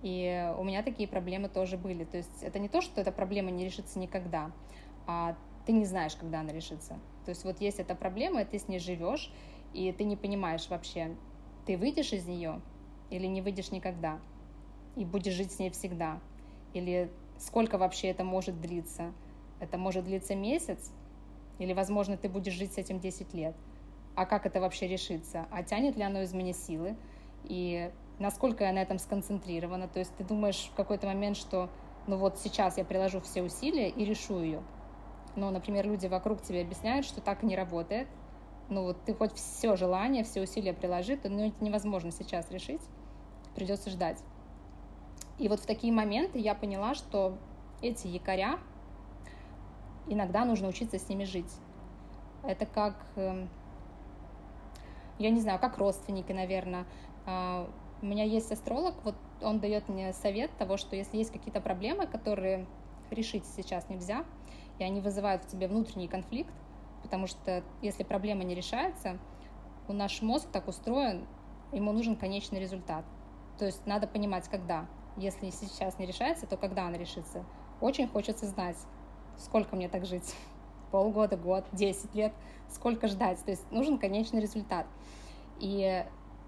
И 0.01 0.53
у 0.57 0.63
меня 0.63 0.83
такие 0.83 1.07
проблемы 1.07 1.49
тоже 1.49 1.77
были. 1.77 2.03
То 2.03 2.17
есть 2.17 2.43
это 2.43 2.59
не 2.59 2.69
то, 2.69 2.81
что 2.81 3.01
эта 3.01 3.11
проблема 3.11 3.51
не 3.51 3.65
решится 3.65 3.99
никогда, 3.99 4.51
а 5.07 5.35
ты 5.65 5.71
не 5.71 5.85
знаешь, 5.85 6.15
когда 6.15 6.41
она 6.41 6.51
решится. 6.53 6.99
То 7.25 7.29
есть 7.29 7.43
вот 7.43 7.59
есть 7.61 7.79
эта 7.79 7.95
проблема, 7.95 8.41
и 8.41 8.45
ты 8.45 8.59
с 8.59 8.67
ней 8.67 8.79
живешь, 8.79 9.31
и 9.73 9.91
ты 9.91 10.03
не 10.03 10.15
понимаешь 10.15 10.69
вообще, 10.69 11.15
ты 11.65 11.77
выйдешь 11.77 12.13
из 12.13 12.25
нее 12.25 12.61
или 13.09 13.25
не 13.27 13.41
выйдешь 13.41 13.71
никогда, 13.71 14.19
и 14.95 15.03
будешь 15.03 15.33
жить 15.33 15.51
с 15.51 15.59
ней 15.59 15.69
всегда, 15.69 16.19
или 16.73 17.11
сколько 17.37 17.77
вообще 17.77 18.09
это 18.09 18.23
может 18.23 18.61
длиться. 18.61 19.13
Это 19.59 19.77
может 19.77 20.05
длиться 20.05 20.35
месяц, 20.35 20.91
или, 21.57 21.73
возможно, 21.73 22.15
ты 22.15 22.29
будешь 22.29 22.53
жить 22.53 22.73
с 22.73 22.77
этим 22.77 22.99
10 22.99 23.33
лет. 23.33 23.55
А 24.17 24.25
как 24.25 24.47
это 24.47 24.59
вообще 24.59 24.87
решится? 24.87 25.45
А 25.51 25.61
тянет 25.61 25.95
ли 25.95 26.01
оно 26.01 26.23
из 26.23 26.33
меня 26.33 26.51
силы? 26.51 26.97
И 27.43 27.91
насколько 28.17 28.63
я 28.63 28.73
на 28.73 28.79
этом 28.79 28.97
сконцентрирована? 28.97 29.87
То 29.87 29.99
есть 29.99 30.11
ты 30.17 30.23
думаешь 30.23 30.71
в 30.73 30.75
какой-то 30.75 31.05
момент, 31.05 31.37
что 31.37 31.69
ну 32.07 32.17
вот 32.17 32.39
сейчас 32.39 32.79
я 32.79 32.83
приложу 32.83 33.21
все 33.21 33.43
усилия 33.43 33.89
и 33.89 34.03
решу 34.03 34.41
ее. 34.41 34.63
Но, 35.35 35.51
например, 35.51 35.85
люди 35.85 36.07
вокруг 36.07 36.41
тебе 36.41 36.61
объясняют, 36.61 37.05
что 37.05 37.21
так 37.21 37.43
не 37.43 37.55
работает, 37.55 38.07
ну 38.69 38.85
вот 38.85 39.03
ты 39.05 39.13
хоть 39.13 39.33
все 39.33 39.75
желание, 39.75 40.23
все 40.23 40.41
усилия 40.41 40.73
приложи, 40.73 41.15
то 41.15 41.29
ну, 41.29 41.49
это 41.49 41.63
невозможно 41.63 42.09
сейчас 42.09 42.49
решить, 42.49 42.81
придется 43.53 43.91
ждать. 43.91 44.17
И 45.37 45.47
вот 45.47 45.59
в 45.59 45.67
такие 45.67 45.93
моменты 45.93 46.39
я 46.39 46.55
поняла, 46.55 46.95
что 46.95 47.37
эти 47.83 48.07
якоря, 48.07 48.57
иногда 50.07 50.43
нужно 50.43 50.69
учиться 50.69 50.97
с 50.97 51.07
ними 51.07 51.23
жить. 51.23 51.53
Это 52.41 52.65
как, 52.65 52.95
эм, 53.15 53.47
я 55.19 55.29
не 55.29 55.39
знаю, 55.39 55.59
как 55.59 55.77
родственники, 55.77 56.31
наверное. 56.31 56.85
А, 57.25 57.69
у 58.01 58.05
меня 58.05 58.23
есть 58.23 58.51
астролог, 58.51 58.95
вот 59.03 59.15
он 59.41 59.59
дает 59.59 59.89
мне 59.89 60.13
совет 60.13 60.51
того, 60.57 60.77
что 60.77 60.95
если 60.95 61.17
есть 61.17 61.31
какие-то 61.31 61.61
проблемы, 61.61 62.07
которые 62.07 62.67
решить 63.09 63.45
сейчас 63.45 63.89
нельзя, 63.89 64.25
и 64.79 64.83
они 64.83 65.01
вызывают 65.01 65.43
в 65.43 65.47
тебе 65.47 65.67
внутренний 65.67 66.07
конфликт, 66.07 66.53
потому 67.01 67.27
что 67.27 67.63
если 67.81 68.03
проблема 68.03 68.43
не 68.43 68.53
решается, 68.53 69.17
у 69.87 69.93
наш 69.93 70.21
мозг 70.21 70.47
так 70.51 70.67
устроен, 70.67 71.25
ему 71.71 71.91
нужен 71.91 72.15
конечный 72.15 72.59
результат. 72.59 73.05
То 73.57 73.65
есть 73.65 73.85
надо 73.85 74.07
понимать, 74.07 74.47
когда. 74.47 74.85
Если 75.15 75.49
сейчас 75.49 75.97
не 75.97 76.05
решается, 76.05 76.45
то 76.45 76.57
когда 76.57 76.85
она 76.85 76.97
решится. 76.97 77.43
Очень 77.81 78.07
хочется 78.07 78.45
знать, 78.45 78.77
сколько 79.37 79.75
мне 79.75 79.89
так 79.89 80.05
жить. 80.05 80.35
Полгода, 80.91 81.37
год, 81.37 81.65
10 81.73 82.15
лет, 82.15 82.33
сколько 82.69 83.07
ждать. 83.07 83.43
То 83.43 83.51
есть 83.51 83.69
нужен 83.71 83.97
конечный 83.97 84.41
результат. 84.41 84.85
И 85.59 86.05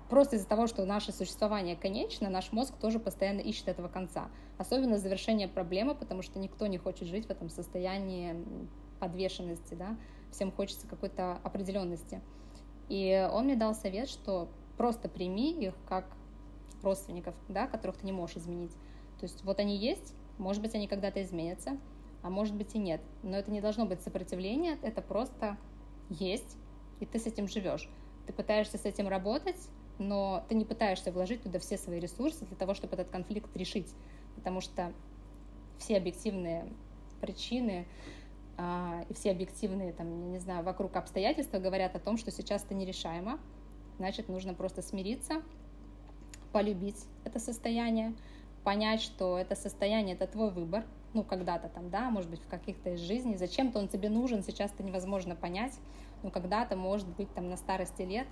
просто 0.10 0.36
из-за 0.36 0.48
того, 0.48 0.68
что 0.68 0.86
наше 0.86 1.12
существование 1.12 1.76
конечно, 1.76 2.30
наш 2.30 2.52
мозг 2.52 2.76
тоже 2.76 3.00
постоянно 3.00 3.42
ищет 3.42 3.68
этого 3.68 3.88
конца. 3.88 4.30
Особенно 4.58 4.98
завершение 4.98 5.48
проблемы, 5.48 5.96
потому 5.96 6.22
что 6.22 6.40
никто 6.40 6.68
не 6.68 6.78
хочет 6.78 7.08
жить 7.08 7.28
в 7.28 7.30
этом 7.30 7.50
состоянии 7.50 8.36
подвешенности, 9.00 9.76
да, 9.76 9.96
всем 10.32 10.52
хочется 10.52 10.88
какой-то 10.88 11.40
определенности. 11.44 12.22
И 12.90 13.30
он 13.32 13.46
мне 13.46 13.56
дал 13.56 13.74
совет, 13.74 14.10
что 14.10 14.50
просто 14.78 15.10
прими 15.10 15.52
их 15.52 15.74
как 15.88 16.06
родственников, 16.82 17.36
да, 17.48 17.68
которых 17.68 17.98
ты 17.98 18.06
не 18.06 18.12
можешь 18.12 18.38
изменить. 18.38 18.72
То 19.20 19.24
есть 19.24 19.44
вот 19.44 19.60
они 19.60 19.76
есть, 19.78 20.14
может 20.38 20.62
быть, 20.62 20.76
они 20.76 20.88
когда-то 20.88 21.22
изменятся, 21.22 21.78
а 22.22 22.30
может 22.30 22.56
быть 22.56 22.76
и 22.76 22.78
нет. 22.78 23.02
Но 23.24 23.38
это 23.38 23.52
не 23.52 23.62
должно 23.62 23.86
быть 23.86 24.02
сопротивление, 24.02 24.78
это 24.82 25.02
просто 25.02 25.58
есть, 26.10 26.58
и 27.00 27.06
ты 27.06 27.20
с 27.20 27.26
этим 27.26 27.48
живешь. 27.48 27.90
Ты 28.28 28.34
пытаешься 28.34 28.78
с 28.78 28.86
этим 28.86 29.08
работать, 29.08 29.70
но 29.98 30.44
ты 30.48 30.56
не 30.56 30.66
пытаешься 30.66 31.12
вложить 31.12 31.44
туда 31.44 31.60
все 31.60 31.78
свои 31.78 32.00
ресурсы 32.00 32.46
для 32.46 32.56
того, 32.56 32.74
чтобы 32.74 32.94
этот 32.94 33.10
конфликт 33.10 33.56
решить, 33.56 33.94
потому 34.36 34.62
что 34.62 34.94
все 35.78 35.98
объективные 35.98 36.72
причины 37.22 37.86
а, 38.58 39.06
и 39.10 39.14
все 39.14 39.32
объективные, 39.32 39.94
там, 39.94 40.32
не 40.32 40.40
знаю, 40.40 40.64
вокруг 40.64 40.96
обстоятельства 40.96 41.60
говорят 41.60 41.96
о 41.96 42.00
том, 42.00 42.18
что 42.18 42.32
сейчас 42.32 42.64
это 42.64 42.74
нерешаемо, 42.74 43.40
значит, 43.98 44.30
нужно 44.30 44.54
просто 44.54 44.82
смириться, 44.82 45.42
полюбить 46.52 47.06
это 47.24 47.40
состояние, 47.40 48.14
понять, 48.64 49.02
что 49.02 49.38
это 49.38 49.56
состояние— 49.56 50.16
это 50.20 50.28
твой 50.28 50.52
выбор, 50.52 50.86
ну, 51.14 51.24
когда-то 51.24 51.70
там, 51.70 51.90
да, 51.90 52.10
может 52.10 52.30
быть, 52.30 52.42
в 52.42 52.48
каких-то 52.48 52.92
из 52.92 53.00
жизней, 53.00 53.38
зачем-то 53.38 53.80
он 53.80 53.88
тебе 53.88 54.10
нужен, 54.10 54.44
сейчас 54.44 54.72
это 54.72 54.84
невозможно 54.84 55.36
понять, 55.36 55.74
но 56.24 56.30
когда-то, 56.30 56.76
может 56.76 57.08
быть, 57.08 57.34
там, 57.34 57.50
на 57.50 57.58
старости 57.58 58.04
лет 58.04 58.28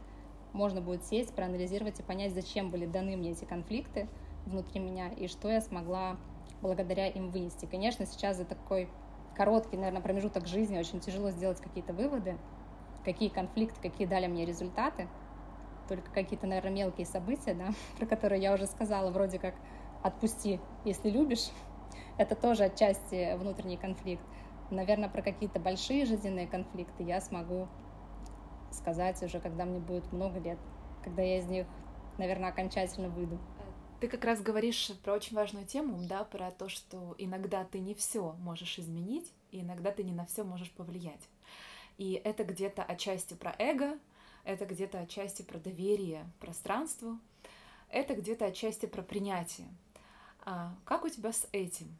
можно 0.53 0.81
будет 0.81 1.03
сесть, 1.03 1.33
проанализировать 1.33 1.99
и 1.99 2.03
понять, 2.03 2.33
зачем 2.33 2.69
были 2.69 2.85
даны 2.85 3.15
мне 3.17 3.31
эти 3.31 3.45
конфликты 3.45 4.07
внутри 4.45 4.79
меня, 4.79 5.09
и 5.09 5.27
что 5.27 5.49
я 5.49 5.61
смогла 5.61 6.17
благодаря 6.61 7.07
им 7.07 7.29
вынести. 7.29 7.65
Конечно, 7.65 8.05
сейчас 8.05 8.37
за 8.37 8.45
такой 8.45 8.89
короткий, 9.35 9.77
наверное, 9.77 10.01
промежуток 10.01 10.47
жизни 10.47 10.77
очень 10.77 10.99
тяжело 10.99 11.29
сделать 11.31 11.59
какие-то 11.59 11.93
выводы, 11.93 12.37
какие 13.03 13.29
конфликты, 13.29 13.79
какие 13.81 14.07
дали 14.07 14.27
мне 14.27 14.45
результаты, 14.45 15.07
только 15.87 16.11
какие-то, 16.11 16.47
наверное, 16.47 16.71
мелкие 16.71 17.05
события, 17.05 17.53
да, 17.53 17.69
про 17.97 18.05
которые 18.05 18.41
я 18.41 18.53
уже 18.53 18.65
сказала, 18.65 19.11
вроде 19.11 19.39
как 19.39 19.55
«отпусти, 20.03 20.59
если 20.85 21.09
любишь», 21.09 21.49
это 22.17 22.35
тоже 22.35 22.65
отчасти 22.65 23.35
внутренний 23.37 23.77
конфликт. 23.77 24.23
Наверное, 24.69 25.09
про 25.09 25.21
какие-то 25.21 25.59
большие 25.59 26.05
жизненные 26.05 26.47
конфликты 26.47 27.03
я 27.03 27.21
смогу 27.21 27.67
сказать 28.71 29.21
уже, 29.23 29.39
когда 29.39 29.65
мне 29.65 29.79
будет 29.79 30.11
много 30.11 30.39
лет, 30.39 30.59
когда 31.03 31.21
я 31.21 31.39
из 31.39 31.45
них, 31.45 31.65
наверное, 32.17 32.49
окончательно 32.49 33.09
выйду. 33.09 33.39
Ты 33.99 34.07
как 34.07 34.25
раз 34.25 34.41
говоришь 34.41 34.91
про 35.03 35.13
очень 35.13 35.35
важную 35.35 35.65
тему, 35.65 35.97
да, 36.07 36.23
про 36.23 36.51
то, 36.51 36.69
что 36.69 37.15
иногда 37.17 37.63
ты 37.63 37.79
не 37.79 37.95
все 37.95 38.33
можешь 38.33 38.77
изменить, 38.77 39.31
и 39.51 39.61
иногда 39.61 39.91
ты 39.91 40.03
не 40.03 40.11
на 40.11 40.25
все 40.25 40.43
можешь 40.43 40.71
повлиять. 40.71 41.27
И 41.97 42.21
это 42.23 42.43
где-то 42.43 42.83
отчасти 42.83 43.33
про 43.33 43.55
эго, 43.57 43.97
это 44.43 44.65
где-то 44.65 44.99
отчасти 44.99 45.41
про 45.41 45.57
доверие 45.57 46.25
пространству, 46.39 47.17
это 47.89 48.13
где-то 48.15 48.45
отчасти 48.45 48.85
про 48.85 49.01
принятие. 49.01 49.67
А 50.45 50.75
как 50.85 51.03
у 51.03 51.09
тебя 51.09 51.31
с 51.31 51.47
этим? 51.51 51.97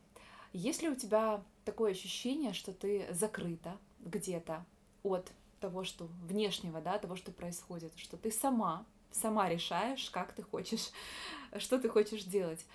Есть 0.58 0.82
ли 0.82 0.90
у 0.90 0.96
тебя 0.96 1.44
такое 1.66 1.92
ощущение, 1.92 2.52
что 2.52 2.74
ты 2.74 3.06
закрыта 3.12 3.78
где-то 4.00 4.66
от 5.04 5.32
того, 5.60 5.84
что 5.84 6.06
внешнего, 6.24 6.82
да, 6.82 6.98
того, 6.98 7.16
что 7.16 7.32
происходит, 7.32 7.94
что 7.96 8.18
ты 8.18 8.32
сама, 8.32 8.84
сама 9.12 9.50
решаешь, 9.50 10.10
как 10.10 10.34
ты 10.34 10.42
хочешь, 10.42 10.90
что 11.60 11.78
ты 11.78 11.90
хочешь 11.90 12.24
делать, 12.24 12.66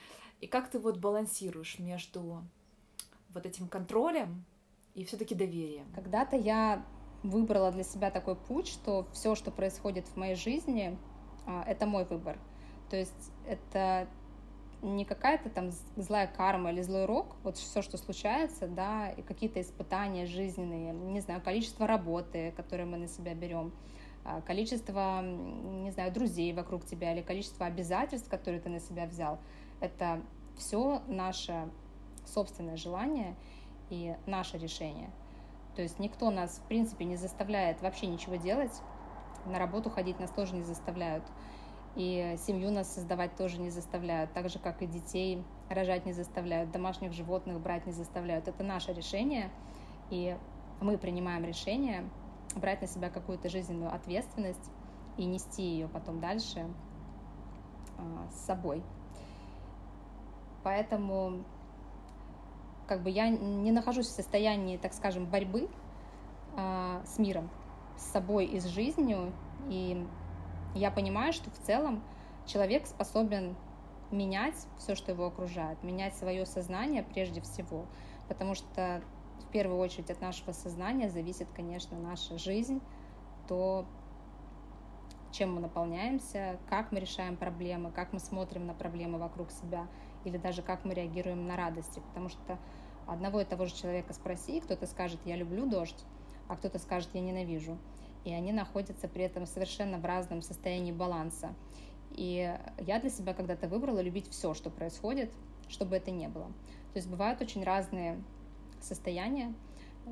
и 0.40 0.46
как 0.46 0.70
ты 0.70 0.78
вот 0.78 0.98
балансируешь 0.98 1.80
между 1.80 2.44
вот 3.30 3.46
этим 3.46 3.66
контролем 3.66 4.44
и 4.94 5.04
все-таки 5.04 5.34
доверием. 5.34 5.92
Когда-то 5.92 6.36
я 6.36 6.86
выбрала 7.24 7.72
для 7.72 7.82
себя 7.82 8.12
такой 8.12 8.36
путь, 8.36 8.68
что 8.68 9.08
все, 9.12 9.34
что 9.34 9.50
происходит 9.50 10.06
в 10.06 10.14
моей 10.14 10.36
жизни, 10.36 10.96
а, 11.48 11.64
это 11.66 11.86
мой 11.86 12.04
выбор. 12.04 12.38
То 12.90 12.96
есть 12.96 13.32
это 13.44 14.06
не 14.82 15.04
какая-то 15.04 15.48
там 15.48 15.70
злая 15.96 16.26
карма 16.26 16.72
или 16.72 16.82
злой 16.82 17.04
урок, 17.04 17.36
вот 17.44 17.56
все, 17.56 17.82
что 17.82 17.96
случается, 17.96 18.66
да, 18.66 19.10
и 19.10 19.22
какие-то 19.22 19.60
испытания 19.60 20.26
жизненные, 20.26 20.92
не 20.92 21.20
знаю, 21.20 21.40
количество 21.40 21.86
работы, 21.86 22.52
которые 22.56 22.86
мы 22.86 22.98
на 22.98 23.08
себя 23.08 23.34
берем, 23.34 23.72
а, 24.24 24.40
количество, 24.40 25.22
не 25.22 25.90
знаю, 25.92 26.12
друзей 26.12 26.52
вокруг 26.52 26.84
тебя 26.84 27.12
или 27.12 27.22
количество 27.22 27.66
обязательств, 27.66 28.28
которые 28.28 28.60
ты 28.60 28.68
на 28.68 28.80
себя 28.80 29.06
взял, 29.06 29.38
это 29.80 30.20
все 30.56 31.00
наше 31.06 31.70
собственное 32.26 32.76
желание 32.76 33.36
и 33.88 34.16
наше 34.26 34.58
решение. 34.58 35.10
То 35.76 35.82
есть 35.82 35.98
никто 35.98 36.30
нас, 36.30 36.58
в 36.58 36.68
принципе, 36.68 37.04
не 37.04 37.16
заставляет 37.16 37.80
вообще 37.82 38.06
ничего 38.06 38.36
делать, 38.36 38.72
на 39.46 39.58
работу 39.58 39.90
ходить 39.90 40.20
нас 40.20 40.30
тоже 40.30 40.54
не 40.54 40.62
заставляют. 40.62 41.24
И 41.94 42.36
семью 42.46 42.70
нас 42.70 42.94
создавать 42.94 43.36
тоже 43.36 43.60
не 43.60 43.68
заставляют, 43.68 44.32
так 44.32 44.48
же, 44.48 44.58
как 44.58 44.80
и 44.80 44.86
детей 44.86 45.44
рожать 45.68 46.06
не 46.06 46.12
заставляют, 46.12 46.70
домашних 46.70 47.12
животных 47.12 47.60
брать 47.60 47.86
не 47.86 47.92
заставляют. 47.92 48.48
Это 48.48 48.64
наше 48.64 48.92
решение, 48.92 49.50
и 50.10 50.36
мы 50.80 50.96
принимаем 50.96 51.44
решение 51.44 52.08
брать 52.56 52.80
на 52.80 52.86
себя 52.86 53.10
какую-то 53.10 53.48
жизненную 53.48 53.94
ответственность 53.94 54.70
и 55.16 55.24
нести 55.24 55.62
ее 55.62 55.88
потом 55.88 56.20
дальше 56.20 56.66
а, 57.98 58.28
с 58.30 58.46
собой. 58.46 58.82
Поэтому 60.62 61.44
как 62.86 63.02
бы 63.02 63.10
я 63.10 63.28
не 63.28 63.72
нахожусь 63.72 64.06
в 64.06 64.12
состоянии, 64.12 64.76
так 64.76 64.92
скажем, 64.92 65.26
борьбы 65.26 65.68
а, 66.56 67.02
с 67.04 67.18
миром, 67.18 67.50
с 67.96 68.04
собой 68.12 68.46
и 68.46 68.60
с 68.60 68.66
жизнью, 68.66 69.32
и 69.68 70.06
я 70.74 70.90
понимаю, 70.90 71.32
что 71.32 71.50
в 71.50 71.58
целом 71.58 72.02
человек 72.46 72.86
способен 72.86 73.56
менять 74.10 74.66
все, 74.78 74.94
что 74.94 75.12
его 75.12 75.26
окружает, 75.26 75.82
менять 75.82 76.14
свое 76.16 76.46
сознание 76.46 77.02
прежде 77.02 77.40
всего, 77.40 77.86
потому 78.28 78.54
что 78.54 79.02
в 79.40 79.50
первую 79.52 79.78
очередь 79.78 80.10
от 80.10 80.20
нашего 80.20 80.52
сознания 80.52 81.08
зависит, 81.08 81.48
конечно, 81.54 81.98
наша 81.98 82.38
жизнь, 82.38 82.80
то, 83.48 83.86
чем 85.30 85.54
мы 85.54 85.60
наполняемся, 85.60 86.58
как 86.68 86.92
мы 86.92 87.00
решаем 87.00 87.36
проблемы, 87.36 87.90
как 87.90 88.12
мы 88.12 88.18
смотрим 88.18 88.66
на 88.66 88.74
проблемы 88.74 89.18
вокруг 89.18 89.50
себя, 89.50 89.88
или 90.24 90.36
даже 90.36 90.62
как 90.62 90.84
мы 90.84 90.94
реагируем 90.94 91.46
на 91.46 91.56
радости, 91.56 92.00
потому 92.08 92.28
что 92.28 92.58
одного 93.06 93.40
и 93.40 93.44
того 93.44 93.66
же 93.66 93.74
человека 93.74 94.12
спроси, 94.12 94.60
кто-то 94.60 94.86
скажет 94.86 95.20
«я 95.24 95.36
люблю 95.36 95.66
дождь», 95.66 96.04
а 96.48 96.56
кто-то 96.56 96.78
скажет 96.78 97.10
«я 97.14 97.20
ненавижу» 97.20 97.78
и 98.24 98.32
они 98.32 98.52
находятся 98.52 99.08
при 99.08 99.24
этом 99.24 99.46
совершенно 99.46 99.98
в 99.98 100.04
разном 100.04 100.42
состоянии 100.42 100.92
баланса. 100.92 101.54
И 102.10 102.56
я 102.78 103.00
для 103.00 103.10
себя 103.10 103.34
когда-то 103.34 103.68
выбрала 103.68 104.00
любить 104.00 104.28
все, 104.30 104.54
что 104.54 104.70
происходит, 104.70 105.32
чтобы 105.68 105.96
это 105.96 106.10
не 106.10 106.28
было. 106.28 106.46
То 106.92 106.98
есть 106.98 107.08
бывают 107.08 107.40
очень 107.40 107.64
разные 107.64 108.22
состояния. 108.80 109.54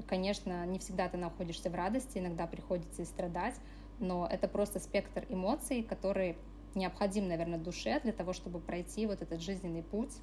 Конечно, 0.07 0.65
не 0.67 0.79
всегда 0.79 1.09
ты 1.09 1.19
находишься 1.19 1.69
в 1.69 1.75
радости, 1.75 2.19
иногда 2.19 2.47
приходится 2.47 3.03
и 3.03 3.05
страдать, 3.05 3.55
но 3.99 4.27
это 4.27 4.49
просто 4.49 4.79
спектр 4.79 5.27
эмоций, 5.29 5.83
который 5.83 6.37
необходим, 6.75 7.29
наверное, 7.29 7.59
душе 7.59 8.01
для 8.01 8.13
того, 8.13 8.33
чтобы 8.33 8.61
пройти 8.61 9.07
вот 9.07 9.21
этот 9.21 9.41
жизненный 9.41 9.83
путь, 9.83 10.15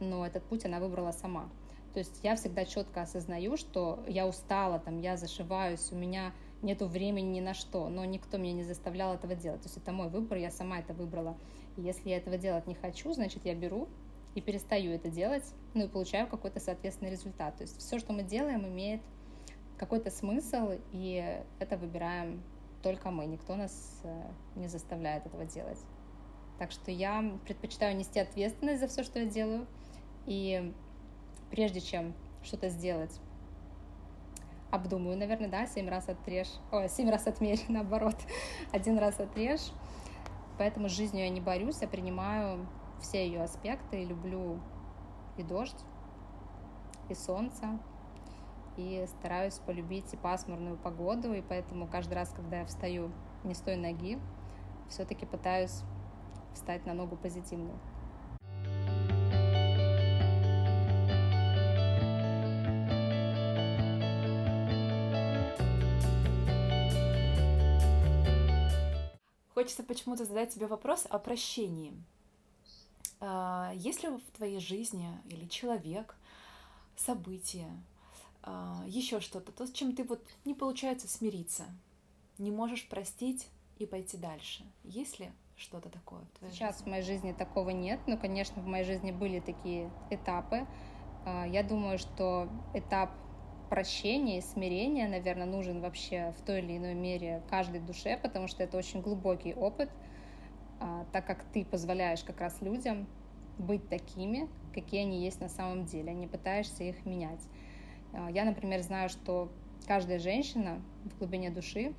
но 0.00 0.26
этот 0.26 0.42
путь 0.44 0.64
она 0.64 0.80
выбрала 0.80 1.12
сама. 1.12 1.48
То 1.92 2.00
есть 2.00 2.20
я 2.24 2.34
всегда 2.34 2.64
четко 2.64 3.02
осознаю, 3.02 3.56
что 3.56 4.02
я 4.08 4.26
устала, 4.26 4.80
там, 4.80 5.00
я 5.00 5.16
зашиваюсь, 5.16 5.92
у 5.92 5.96
меня 5.96 6.32
нету 6.62 6.86
времени 6.86 7.36
ни 7.36 7.40
на 7.40 7.54
что, 7.54 7.88
но 7.88 8.04
никто 8.04 8.38
меня 8.38 8.52
не 8.54 8.64
заставлял 8.64 9.14
этого 9.14 9.34
делать. 9.34 9.62
То 9.62 9.66
есть 9.66 9.76
это 9.76 9.92
мой 9.92 10.08
выбор, 10.08 10.38
я 10.38 10.50
сама 10.50 10.78
это 10.78 10.94
выбрала. 10.94 11.36
И 11.76 11.82
если 11.82 12.10
я 12.10 12.16
этого 12.16 12.38
делать 12.38 12.66
не 12.66 12.74
хочу, 12.74 13.12
значит, 13.12 13.44
я 13.44 13.54
беру 13.54 13.88
и 14.34 14.40
перестаю 14.40 14.92
это 14.92 15.10
делать, 15.10 15.44
ну 15.74 15.84
и 15.84 15.88
получаю 15.88 16.26
какой-то 16.26 16.60
соответственный 16.60 17.10
результат. 17.10 17.56
То 17.56 17.62
есть 17.62 17.78
все, 17.78 17.98
что 17.98 18.12
мы 18.12 18.22
делаем, 18.22 18.66
имеет 18.66 19.02
какой-то 19.76 20.10
смысл, 20.10 20.72
и 20.92 21.42
это 21.58 21.76
выбираем 21.76 22.42
только 22.82 23.10
мы, 23.10 23.26
никто 23.26 23.56
нас 23.56 24.00
э, 24.04 24.22
не 24.56 24.68
заставляет 24.68 25.26
этого 25.26 25.46
делать. 25.46 25.78
Так 26.58 26.70
что 26.70 26.90
я 26.90 27.38
предпочитаю 27.44 27.96
нести 27.96 28.20
ответственность 28.20 28.80
за 28.80 28.88
все, 28.88 29.02
что 29.02 29.18
я 29.18 29.26
делаю, 29.26 29.66
и 30.26 30.72
прежде 31.50 31.80
чем 31.80 32.14
что-то 32.42 32.68
сделать, 32.68 33.18
обдумаю, 34.74 35.16
наверное, 35.16 35.48
да, 35.48 35.66
семь 35.66 35.88
раз 35.88 36.08
отрежь, 36.08 36.50
ой, 36.72 36.88
семь 36.88 37.10
раз 37.10 37.26
отмерь, 37.26 37.60
наоборот, 37.68 38.16
один 38.72 38.98
раз 38.98 39.20
отрежь. 39.20 39.70
Поэтому 40.58 40.88
с 40.88 40.92
жизнью 40.92 41.24
я 41.24 41.30
не 41.30 41.40
борюсь, 41.40 41.78
я 41.80 41.88
принимаю 41.88 42.66
все 43.00 43.26
ее 43.26 43.42
аспекты, 43.42 44.02
и 44.02 44.04
люблю 44.04 44.60
и 45.36 45.42
дождь, 45.42 45.84
и 47.08 47.14
солнце, 47.14 47.78
и 48.76 49.04
стараюсь 49.18 49.58
полюбить 49.58 50.12
и 50.12 50.16
пасмурную 50.16 50.76
погоду, 50.76 51.32
и 51.32 51.42
поэтому 51.42 51.86
каждый 51.86 52.14
раз, 52.14 52.30
когда 52.30 52.60
я 52.60 52.66
встаю 52.66 53.10
не 53.42 53.54
с 53.54 53.60
той 53.60 53.76
ноги, 53.76 54.18
все-таки 54.88 55.26
пытаюсь 55.26 55.82
встать 56.54 56.86
на 56.86 56.94
ногу 56.94 57.16
позитивную. 57.16 57.78
Хочется 69.64 69.82
почему-то 69.82 70.26
задать 70.26 70.52
тебе 70.52 70.66
вопрос 70.66 71.06
о 71.08 71.18
прощении. 71.18 71.94
А, 73.18 73.72
есть 73.74 74.02
ли 74.02 74.10
в 74.10 74.20
твоей 74.36 74.60
жизни 74.60 75.08
или 75.30 75.46
человек, 75.46 76.16
событие, 76.96 77.70
а, 78.42 78.84
еще 78.86 79.20
что-то, 79.20 79.52
то, 79.52 79.66
с 79.66 79.72
чем 79.72 79.96
ты 79.96 80.04
вот 80.04 80.22
не 80.44 80.52
получается 80.52 81.08
смириться, 81.08 81.64
не 82.36 82.50
можешь 82.50 82.86
простить 82.86 83.48
и 83.78 83.86
пойти 83.86 84.18
дальше? 84.18 84.66
Есть 84.82 85.18
ли 85.18 85.32
что-то 85.56 85.88
такое? 85.88 86.20
В 86.42 86.50
Сейчас 86.50 86.76
жизни? 86.76 86.84
в 86.84 86.90
моей 86.90 87.02
жизни 87.02 87.32
такого 87.32 87.70
нет, 87.70 88.00
но, 88.06 88.18
конечно, 88.18 88.60
в 88.60 88.66
моей 88.66 88.84
жизни 88.84 89.12
были 89.12 89.40
такие 89.40 89.90
этапы. 90.10 90.66
А, 91.24 91.46
я 91.46 91.62
думаю, 91.62 91.96
что 91.98 92.50
этап 92.74 93.12
прощения 93.68 94.38
и 94.38 94.42
смирения, 94.42 95.08
наверное, 95.08 95.46
нужен 95.46 95.80
вообще 95.80 96.34
в 96.38 96.42
той 96.42 96.60
или 96.60 96.76
иной 96.76 96.94
мере 96.94 97.42
каждой 97.48 97.80
душе, 97.80 98.18
потому 98.22 98.48
что 98.48 98.62
это 98.62 98.76
очень 98.76 99.00
глубокий 99.00 99.54
опыт, 99.54 99.90
а, 100.80 101.06
так 101.12 101.26
как 101.26 101.44
ты 101.52 101.64
позволяешь 101.64 102.22
как 102.24 102.40
раз 102.40 102.60
людям 102.60 103.06
быть 103.58 103.88
такими, 103.88 104.48
какие 104.72 105.02
они 105.02 105.24
есть 105.24 105.40
на 105.40 105.48
самом 105.48 105.84
деле, 105.86 106.10
а 106.10 106.14
не 106.14 106.26
пытаешься 106.26 106.84
их 106.84 107.04
менять. 107.06 107.40
А, 108.12 108.30
я, 108.30 108.44
например, 108.44 108.80
знаю, 108.82 109.08
что 109.08 109.50
каждая 109.86 110.18
женщина 110.18 110.80
в 111.04 111.18
глубине 111.18 111.50
души 111.50 111.94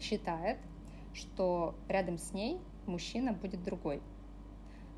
считает, 0.00 0.58
что 1.12 1.74
рядом 1.88 2.18
с 2.18 2.32
ней 2.32 2.58
мужчина 2.86 3.32
будет 3.32 3.62
другой. 3.62 4.02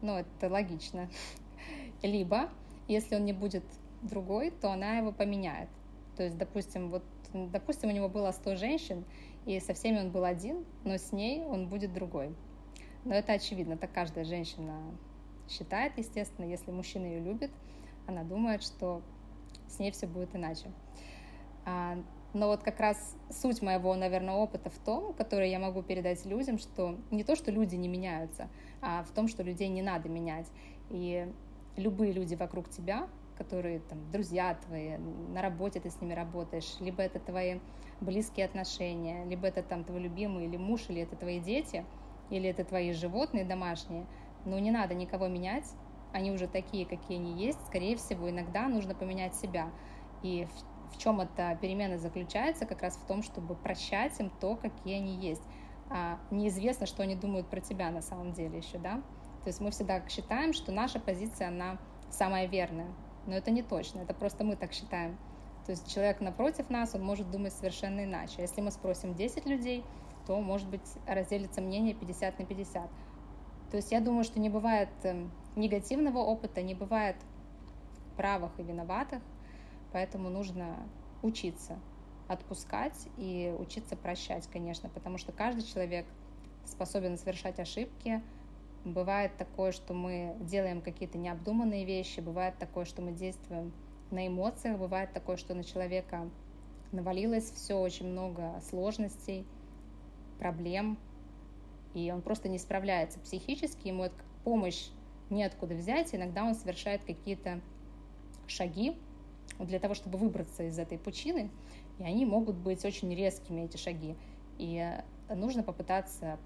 Ну, 0.02 0.16
это 0.16 0.48
логично. 0.48 1.08
Либо, 2.02 2.48
если 2.88 3.16
он 3.16 3.24
не 3.24 3.32
будет 3.32 3.64
другой, 4.02 4.50
то 4.50 4.70
она 4.72 4.98
его 4.98 5.12
поменяет. 5.12 5.68
То 6.16 6.24
есть, 6.24 6.36
допустим, 6.38 6.90
вот, 6.90 7.04
допустим, 7.32 7.90
у 7.90 7.92
него 7.92 8.08
было 8.08 8.30
100 8.32 8.56
женщин, 8.56 9.04
и 9.44 9.60
со 9.60 9.74
всеми 9.74 10.00
он 10.00 10.10
был 10.10 10.24
один, 10.24 10.64
но 10.84 10.96
с 10.96 11.12
ней 11.12 11.44
он 11.44 11.68
будет 11.68 11.92
другой. 11.92 12.34
Но 13.04 13.14
это 13.14 13.32
очевидно, 13.32 13.76
так 13.76 13.92
каждая 13.92 14.24
женщина 14.24 14.80
считает, 15.48 15.96
естественно, 15.96 16.44
если 16.44 16.70
мужчина 16.72 17.06
ее 17.06 17.20
любит, 17.20 17.50
она 18.06 18.24
думает, 18.24 18.62
что 18.62 19.02
с 19.68 19.78
ней 19.78 19.90
все 19.92 20.06
будет 20.06 20.34
иначе. 20.34 20.70
А, 21.64 21.98
но 22.32 22.48
вот 22.48 22.62
как 22.62 22.80
раз 22.80 23.16
суть 23.30 23.62
моего, 23.62 23.94
наверное, 23.94 24.34
опыта 24.34 24.70
в 24.70 24.78
том, 24.78 25.14
который 25.14 25.50
я 25.50 25.58
могу 25.58 25.82
передать 25.82 26.24
людям, 26.26 26.58
что 26.58 26.98
не 27.10 27.24
то, 27.24 27.36
что 27.36 27.50
люди 27.50 27.76
не 27.76 27.88
меняются, 27.88 28.48
а 28.80 29.04
в 29.04 29.10
том, 29.10 29.28
что 29.28 29.42
людей 29.42 29.68
не 29.68 29.82
надо 29.82 30.08
менять. 30.08 30.46
И 30.90 31.32
любые 31.76 32.12
люди 32.12 32.34
вокруг 32.34 32.68
тебя, 32.68 33.08
которые 33.36 33.80
там 33.80 34.10
друзья 34.10 34.54
твои, 34.66 34.96
на 34.96 35.42
работе 35.42 35.80
ты 35.80 35.90
с 35.90 36.00
ними 36.00 36.14
работаешь, 36.14 36.76
либо 36.80 37.02
это 37.02 37.18
твои 37.20 37.60
близкие 38.00 38.46
отношения, 38.46 39.24
либо 39.24 39.46
это 39.46 39.62
там 39.62 39.84
твой 39.84 40.00
любимый 40.00 40.46
или 40.46 40.56
муж, 40.56 40.86
или 40.88 41.02
это 41.02 41.16
твои 41.16 41.40
дети, 41.40 41.84
или 42.30 42.48
это 42.48 42.64
твои 42.64 42.92
животные 42.92 43.44
домашние, 43.44 44.06
но 44.44 44.58
не 44.58 44.70
надо 44.70 44.94
никого 44.94 45.28
менять, 45.28 45.66
они 46.12 46.30
уже 46.30 46.46
такие, 46.46 46.86
какие 46.86 47.18
они 47.18 47.32
есть, 47.34 47.64
скорее 47.66 47.96
всего, 47.96 48.30
иногда 48.30 48.68
нужно 48.68 48.94
поменять 48.94 49.34
себя. 49.34 49.70
И 50.22 50.46
в, 50.46 50.94
в 50.94 50.98
чем 50.98 51.20
эта 51.20 51.58
перемена 51.60 51.98
заключается? 51.98 52.64
Как 52.64 52.82
раз 52.82 52.96
в 52.96 53.06
том, 53.06 53.22
чтобы 53.22 53.54
прощать 53.54 54.18
им 54.18 54.30
то, 54.40 54.56
какие 54.56 54.96
они 54.96 55.16
есть. 55.16 55.42
А 55.90 56.18
неизвестно, 56.30 56.86
что 56.86 57.02
они 57.02 57.14
думают 57.16 57.48
про 57.48 57.60
тебя 57.60 57.90
на 57.90 58.00
самом 58.00 58.32
деле 58.32 58.58
еще, 58.58 58.78
да? 58.78 59.02
То 59.44 59.48
есть 59.48 59.60
мы 59.60 59.70
всегда 59.70 60.06
считаем, 60.08 60.52
что 60.52 60.72
наша 60.72 60.98
позиция, 60.98 61.48
она 61.48 61.78
самая 62.10 62.46
верная 62.46 62.88
но 63.26 63.34
это 63.34 63.50
не 63.50 63.62
точно, 63.62 64.00
это 64.00 64.14
просто 64.14 64.44
мы 64.44 64.56
так 64.56 64.72
считаем. 64.72 65.16
То 65.66 65.72
есть 65.72 65.92
человек 65.92 66.20
напротив 66.20 66.70
нас, 66.70 66.94
он 66.94 67.02
может 67.02 67.30
думать 67.30 67.52
совершенно 67.52 68.04
иначе. 68.04 68.34
Если 68.38 68.60
мы 68.60 68.70
спросим 68.70 69.14
10 69.14 69.46
людей, 69.46 69.84
то, 70.26 70.40
может 70.40 70.68
быть, 70.68 70.88
разделится 71.06 71.60
мнение 71.60 71.94
50 71.94 72.38
на 72.38 72.44
50. 72.44 72.90
То 73.70 73.76
есть 73.76 73.90
я 73.90 74.00
думаю, 74.00 74.24
что 74.24 74.38
не 74.38 74.48
бывает 74.48 74.88
эм, 75.02 75.32
негативного 75.56 76.18
опыта, 76.18 76.62
не 76.62 76.74
бывает 76.74 77.16
правых 78.16 78.52
и 78.58 78.62
виноватых, 78.62 79.22
поэтому 79.92 80.30
нужно 80.30 80.76
учиться 81.22 81.78
отпускать 82.28 83.08
и 83.16 83.54
учиться 83.58 83.96
прощать, 83.96 84.48
конечно, 84.52 84.88
потому 84.88 85.18
что 85.18 85.32
каждый 85.32 85.62
человек 85.64 86.06
способен 86.64 87.18
совершать 87.18 87.60
ошибки, 87.60 88.22
Бывает 88.86 89.36
такое, 89.36 89.72
что 89.72 89.94
мы 89.94 90.36
делаем 90.38 90.80
какие-то 90.80 91.18
необдуманные 91.18 91.84
вещи, 91.84 92.20
бывает 92.20 92.56
такое, 92.56 92.84
что 92.84 93.02
мы 93.02 93.10
действуем 93.10 93.72
на 94.12 94.28
эмоциях, 94.28 94.78
бывает 94.78 95.12
такое, 95.12 95.36
что 95.36 95.54
на 95.54 95.64
человека 95.64 96.30
навалилось 96.92 97.50
все, 97.50 97.74
очень 97.74 98.06
много 98.06 98.60
сложностей, 98.70 99.44
проблем, 100.38 100.98
и 101.94 102.12
он 102.12 102.22
просто 102.22 102.48
не 102.48 102.60
справляется 102.60 103.18
психически, 103.18 103.88
ему 103.88 104.08
помощь 104.44 104.90
неоткуда 105.30 105.74
взять, 105.74 106.14
иногда 106.14 106.44
он 106.44 106.54
совершает 106.54 107.02
какие-то 107.02 107.60
шаги 108.46 108.96
для 109.58 109.80
того, 109.80 109.94
чтобы 109.94 110.16
выбраться 110.16 110.62
из 110.62 110.78
этой 110.78 110.96
пучины, 110.96 111.50
и 111.98 112.04
они 112.04 112.24
могут 112.24 112.54
быть 112.54 112.84
очень 112.84 113.12
резкими, 113.12 113.62
эти 113.62 113.78
шаги. 113.78 114.14
И 114.58 114.96
нужно 115.28 115.64
попытаться 115.64 116.38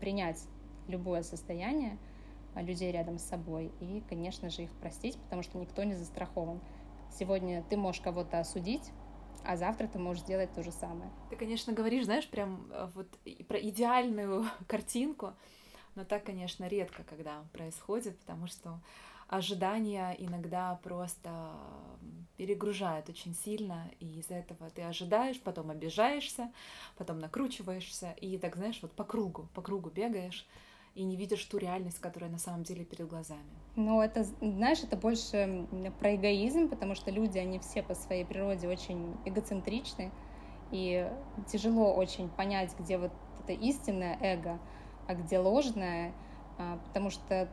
принять 0.00 0.44
любое 0.88 1.22
состояние 1.22 1.98
а, 2.54 2.62
людей 2.62 2.92
рядом 2.92 3.18
с 3.18 3.24
собой 3.24 3.72
и, 3.80 4.02
конечно 4.08 4.50
же, 4.50 4.62
их 4.62 4.70
простить, 4.72 5.18
потому 5.24 5.42
что 5.42 5.58
никто 5.58 5.82
не 5.84 5.94
застрахован. 5.94 6.60
Сегодня 7.10 7.62
ты 7.68 7.76
можешь 7.76 8.00
кого-то 8.00 8.40
осудить, 8.40 8.90
а 9.44 9.56
завтра 9.56 9.86
ты 9.86 9.98
можешь 9.98 10.22
сделать 10.22 10.52
то 10.52 10.62
же 10.62 10.72
самое. 10.72 11.10
Ты, 11.30 11.36
конечно, 11.36 11.72
говоришь, 11.72 12.04
знаешь, 12.04 12.28
прям 12.28 12.68
э, 12.70 12.88
вот 12.94 13.08
про 13.46 13.58
идеальную 13.58 14.46
картинку, 14.66 15.34
но 15.94 16.04
так, 16.04 16.24
конечно, 16.24 16.66
редко, 16.66 17.04
когда 17.04 17.44
происходит, 17.52 18.18
потому 18.20 18.46
что 18.46 18.80
ожидания 19.28 20.14
иногда 20.18 20.78
просто 20.82 21.30
перегружают 22.36 23.08
очень 23.08 23.34
сильно, 23.34 23.90
и 24.00 24.18
из-за 24.18 24.34
этого 24.34 24.70
ты 24.70 24.82
ожидаешь, 24.82 25.40
потом 25.40 25.70
обижаешься, 25.70 26.52
потом 26.96 27.18
накручиваешься, 27.20 28.12
и 28.20 28.38
так, 28.38 28.56
знаешь, 28.56 28.78
вот 28.82 28.92
по 28.92 29.04
кругу, 29.04 29.48
по 29.54 29.62
кругу 29.62 29.90
бегаешь, 29.90 30.46
и 30.94 31.02
не 31.02 31.16
видишь 31.16 31.44
ту 31.44 31.58
реальность, 31.58 31.98
которая 31.98 32.30
на 32.30 32.38
самом 32.38 32.62
деле 32.62 32.84
перед 32.84 33.08
глазами. 33.08 33.42
Ну, 33.76 34.00
это, 34.00 34.24
знаешь, 34.40 34.82
это 34.82 34.96
больше 34.96 35.66
про 35.98 36.14
эгоизм, 36.14 36.68
потому 36.68 36.94
что 36.94 37.10
люди, 37.10 37.38
они 37.38 37.58
все 37.58 37.82
по 37.82 37.94
своей 37.94 38.24
природе 38.24 38.68
очень 38.68 39.16
эгоцентричны, 39.24 40.12
и 40.70 41.10
тяжело 41.46 41.92
очень 41.94 42.28
понять, 42.28 42.74
где 42.78 42.98
вот 42.98 43.12
это 43.42 43.52
истинное 43.52 44.18
эго, 44.20 44.58
а 45.06 45.14
где 45.14 45.38
ложное, 45.38 46.12
а, 46.58 46.78
потому 46.86 47.10
что 47.10 47.48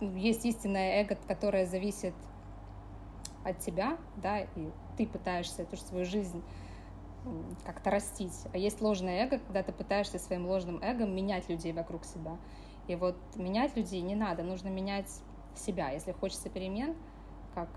есть 0.00 0.44
истинное 0.44 1.02
эго, 1.02 1.16
которое 1.28 1.66
зависит 1.66 2.14
от 3.44 3.58
тебя, 3.60 3.96
да, 4.16 4.40
и 4.40 4.70
ты 4.96 5.06
пытаешься 5.06 5.62
эту 5.62 5.76
свою 5.76 6.04
жизнь 6.04 6.42
как-то 7.64 7.90
растить. 7.90 8.46
А 8.52 8.58
есть 8.58 8.80
ложное 8.80 9.24
эго, 9.24 9.38
когда 9.38 9.62
ты 9.62 9.72
пытаешься 9.72 10.18
своим 10.18 10.46
ложным 10.46 10.82
эго 10.82 11.06
менять 11.06 11.48
людей 11.48 11.72
вокруг 11.72 12.04
себя. 12.04 12.36
И 12.88 12.96
вот 12.96 13.16
менять 13.36 13.76
людей 13.76 14.00
не 14.00 14.14
надо, 14.14 14.42
нужно 14.42 14.68
менять 14.68 15.10
себя. 15.54 15.90
Если 15.90 16.12
хочется 16.12 16.48
перемен, 16.48 16.96
как 17.54 17.68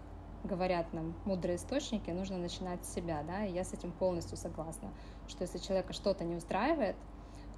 говорят 0.43 0.91
нам 0.93 1.13
мудрые 1.25 1.55
источники, 1.55 2.11
нужно 2.11 2.37
начинать 2.37 2.83
с 2.85 2.93
себя, 2.93 3.23
да, 3.23 3.45
и 3.45 3.53
я 3.53 3.63
с 3.63 3.73
этим 3.73 3.91
полностью 3.91 4.37
согласна, 4.37 4.89
что 5.27 5.43
если 5.43 5.57
человека 5.57 5.93
что-то 5.93 6.23
не 6.23 6.35
устраивает, 6.35 6.95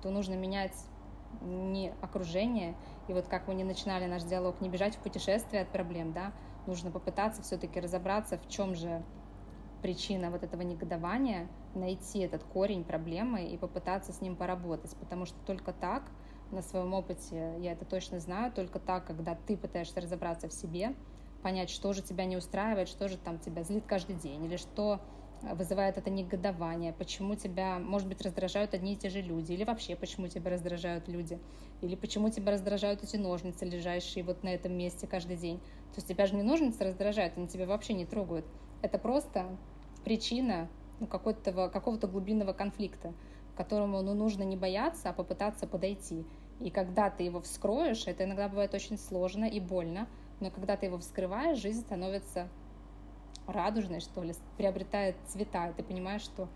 то 0.02 0.12
нужно 0.12 0.36
менять 0.36 0.76
не 1.42 1.94
окружение, 2.02 2.76
и 3.08 3.14
вот 3.14 3.28
как 3.28 3.48
мы 3.48 3.56
не 3.56 3.64
начинали 3.64 4.06
наш 4.06 4.24
диалог, 4.24 4.62
не 4.62 4.70
бежать 4.70 4.96
в 4.96 5.00
путешествие 5.00 5.64
от 5.64 5.70
проблем, 5.70 6.14
да, 6.14 6.32
нужно 6.68 6.92
попытаться 6.92 7.42
все-таки 7.42 7.80
разобраться, 7.80 8.38
в 8.38 8.48
чем 8.48 8.76
же 8.76 9.04
причина 9.82 10.30
вот 10.30 10.44
этого 10.44 10.62
негодования, 10.62 11.48
найти 11.76 12.20
этот 12.20 12.44
корень 12.44 12.84
проблемы 12.84 13.46
и 13.48 13.58
попытаться 13.58 14.12
с 14.12 14.22
ним 14.22 14.36
поработать, 14.36 14.96
потому 15.00 15.26
что 15.26 15.38
только 15.46 15.74
так, 15.74 16.04
на 16.52 16.62
своем 16.62 16.94
опыте 16.94 17.56
я 17.60 17.74
это 17.74 17.86
точно 17.86 18.20
знаю, 18.20 18.52
только 18.52 18.80
так, 18.80 19.06
когда 19.06 19.36
ты 19.36 19.58
пытаешься 19.58 20.00
разобраться 20.02 20.48
в 20.48 20.54
себе, 20.54 20.96
понять, 21.42 21.70
что 21.70 21.94
же 21.94 22.02
тебя 22.02 22.26
не 22.26 22.38
устраивает, 22.38 22.88
что 22.88 23.08
же 23.08 23.18
там 23.18 23.40
тебя 23.40 23.64
злит 23.64 23.86
каждый 23.86 24.16
день, 24.16 24.46
или 24.46 24.58
что 24.58 25.00
вызывает 25.42 25.98
это 25.98 26.10
негодование, 26.10 26.94
почему 26.94 27.36
тебя, 27.36 27.78
может 27.78 28.08
быть, 28.08 28.22
раздражают 28.22 28.74
одни 28.74 28.94
и 28.94 28.96
те 28.96 29.10
же 29.10 29.22
люди, 29.22 29.52
или 29.52 29.64
вообще 29.64 29.96
почему 29.96 30.28
тебя 30.28 30.52
раздражают 30.52 31.08
люди, 31.08 31.40
или 31.82 31.96
почему 31.96 32.30
тебя 32.30 32.52
раздражают 32.52 33.04
эти 33.04 33.18
ножницы, 33.18 33.66
лежащие 33.66 34.24
вот 34.24 34.44
на 34.44 34.50
этом 34.50 34.74
месте 34.74 35.08
каждый 35.08 35.38
день. 35.38 35.60
То 35.60 35.98
есть 35.98 36.08
тебя 36.08 36.26
же 36.26 36.36
не 36.36 36.44
ножницы 36.44 36.84
раздражают, 36.84 37.38
они 37.38 37.48
тебя 37.48 37.66
вообще 37.66 37.94
не 37.94 38.06
трогают. 38.06 38.46
Это 38.82 38.98
просто 38.98 39.56
причина 40.04 40.68
ну, 41.00 41.08
какого-то, 41.08 41.70
какого-то 41.70 42.08
глубинного 42.08 42.54
конфликта, 42.54 43.14
которому 43.56 44.02
ну, 44.02 44.14
нужно 44.14 44.44
не 44.44 44.56
бояться, 44.56 45.10
а 45.10 45.14
попытаться 45.14 45.68
подойти. 45.68 46.26
И 46.60 46.70
когда 46.70 47.10
ты 47.10 47.24
его 47.24 47.42
вскроешь, 47.42 48.08
это 48.08 48.24
иногда 48.24 48.48
бывает 48.48 48.74
очень 48.74 48.98
сложно 48.98 49.46
и 49.46 49.60
больно, 49.60 50.08
но 50.40 50.52
когда 50.52 50.78
ты 50.78 50.86
его 50.88 50.98
вскрываешь, 50.98 51.58
жизнь 51.58 51.82
становится 51.82 52.48
радужной, 53.48 54.00
что 54.00 54.24
ли, 54.24 54.34
приобретает 54.58 55.16
цвета, 55.28 55.70
и 55.70 55.74
ты 55.74 55.84
понимаешь, 55.84 56.22
что, 56.22 56.48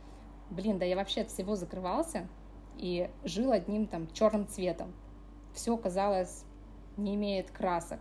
блин, 0.49 0.79
да 0.79 0.85
я 0.85 0.95
вообще 0.95 1.21
от 1.21 1.29
всего 1.29 1.55
закрывался 1.55 2.27
и 2.77 3.09
жил 3.23 3.51
одним 3.51 3.87
там 3.87 4.11
черным 4.11 4.47
цветом. 4.47 4.93
Все, 5.53 5.75
казалось, 5.77 6.45
не 6.97 7.15
имеет 7.15 7.51
красок, 7.51 7.99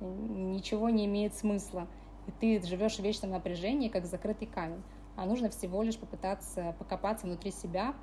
ничего 0.00 0.90
не 0.90 1.06
имеет 1.06 1.34
смысла 1.34 1.88
и 2.28 2.32
ты 2.60 2.66
живешь 2.66 2.96
в 2.96 3.02
вечном 3.02 3.30
напряжении, 3.30 3.88
как 3.88 4.04
закрытый 4.04 4.46
камень. 4.46 4.82
А 5.18 5.26
нужно 5.26 5.50
всего 5.50 5.82
лишь 5.82 5.98
попытаться 5.98 6.76
покопаться 6.78 7.26
внутри 7.26 7.50
себя, 7.50 7.96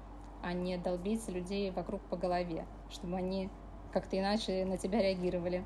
а 0.43 0.51
не 0.51 0.77
долбить 0.77 1.25
людей 1.29 1.71
вокруг 1.71 2.01
по 2.09 2.17
голове, 2.17 2.67
чтобы 2.89 3.15
они 3.15 3.49
как-то 3.93 4.19
иначе 4.19 4.65
на 4.65 4.77
тебя 4.77 5.01
реагировали. 5.01 5.63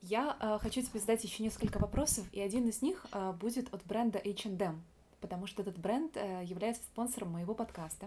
Я 0.00 0.36
э, 0.38 0.58
хочу 0.60 0.80
тебе 0.82 1.00
задать 1.00 1.24
еще 1.24 1.42
несколько 1.42 1.78
вопросов, 1.80 2.24
и 2.32 2.40
один 2.40 2.68
из 2.68 2.82
них 2.82 3.04
э, 3.10 3.32
будет 3.32 3.74
от 3.74 3.84
бренда 3.84 4.20
H&M, 4.20 4.80
потому 5.20 5.48
что 5.48 5.62
этот 5.62 5.76
бренд 5.76 6.16
э, 6.16 6.44
является 6.44 6.84
спонсором 6.84 7.32
моего 7.32 7.52
подкаста 7.52 8.06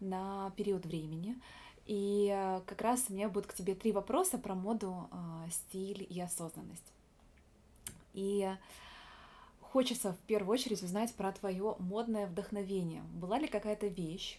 на 0.00 0.50
период 0.56 0.86
времени. 0.86 1.38
И 1.84 2.32
э, 2.34 2.62
как 2.64 2.80
раз 2.80 3.04
у 3.10 3.12
меня 3.12 3.28
будут 3.28 3.50
к 3.50 3.54
тебе 3.54 3.74
три 3.74 3.92
вопроса 3.92 4.38
про 4.38 4.54
моду, 4.54 5.10
э, 5.12 5.50
стиль 5.50 6.06
и 6.08 6.18
осознанность. 6.22 6.90
И 8.14 8.48
хочется 9.72 10.12
в 10.12 10.18
первую 10.26 10.52
очередь 10.52 10.82
узнать 10.82 11.14
про 11.14 11.32
твое 11.32 11.76
модное 11.78 12.26
вдохновение. 12.26 13.02
Была 13.14 13.38
ли 13.38 13.48
какая-то 13.48 13.86
вещь, 13.86 14.38